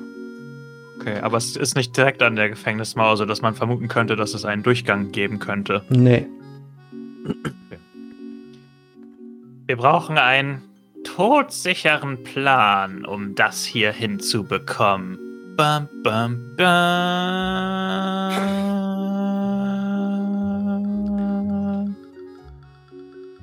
[1.01, 4.45] Okay, aber es ist nicht direkt an der Gefängnismauer, sodass man vermuten könnte, dass es
[4.45, 5.83] einen Durchgang geben könnte.
[5.89, 6.27] Nee.
[7.27, 7.79] Okay.
[9.67, 10.61] Wir brauchen einen
[11.05, 15.19] todsicheren Plan, um das hier hinzubekommen.
[15.57, 17.79] Bam, bam, bam.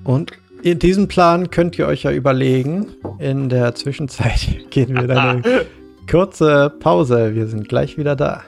[0.03, 0.31] Und
[0.66, 2.88] in diesem Plan könnt ihr euch ja überlegen.
[3.20, 5.66] In der Zwischenzeit gehen wir dann eine
[6.10, 7.36] kurze Pause.
[7.36, 8.44] Wir sind gleich wieder da.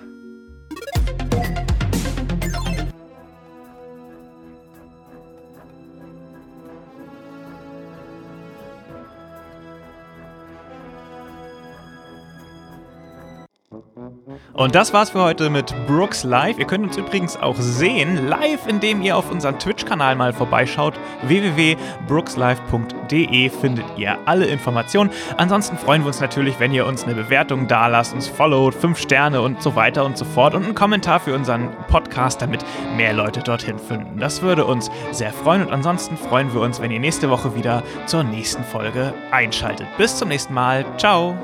[14.57, 16.57] Und das war's für heute mit Brooks Live.
[16.57, 20.95] Ihr könnt uns übrigens auch sehen, live, indem ihr auf unseren Twitch-Kanal mal vorbeischaut.
[21.21, 25.11] www.brookslive.de findet ihr alle Informationen.
[25.37, 28.97] Ansonsten freuen wir uns natürlich, wenn ihr uns eine Bewertung da lasst, uns followt, fünf
[28.97, 32.65] Sterne und so weiter und so fort und einen Kommentar für unseren Podcast, damit
[32.95, 34.19] mehr Leute dorthin finden.
[34.19, 37.83] Das würde uns sehr freuen und ansonsten freuen wir uns, wenn ihr nächste Woche wieder
[38.07, 39.85] zur nächsten Folge einschaltet.
[39.99, 40.83] Bis zum nächsten Mal.
[40.97, 41.37] Ciao.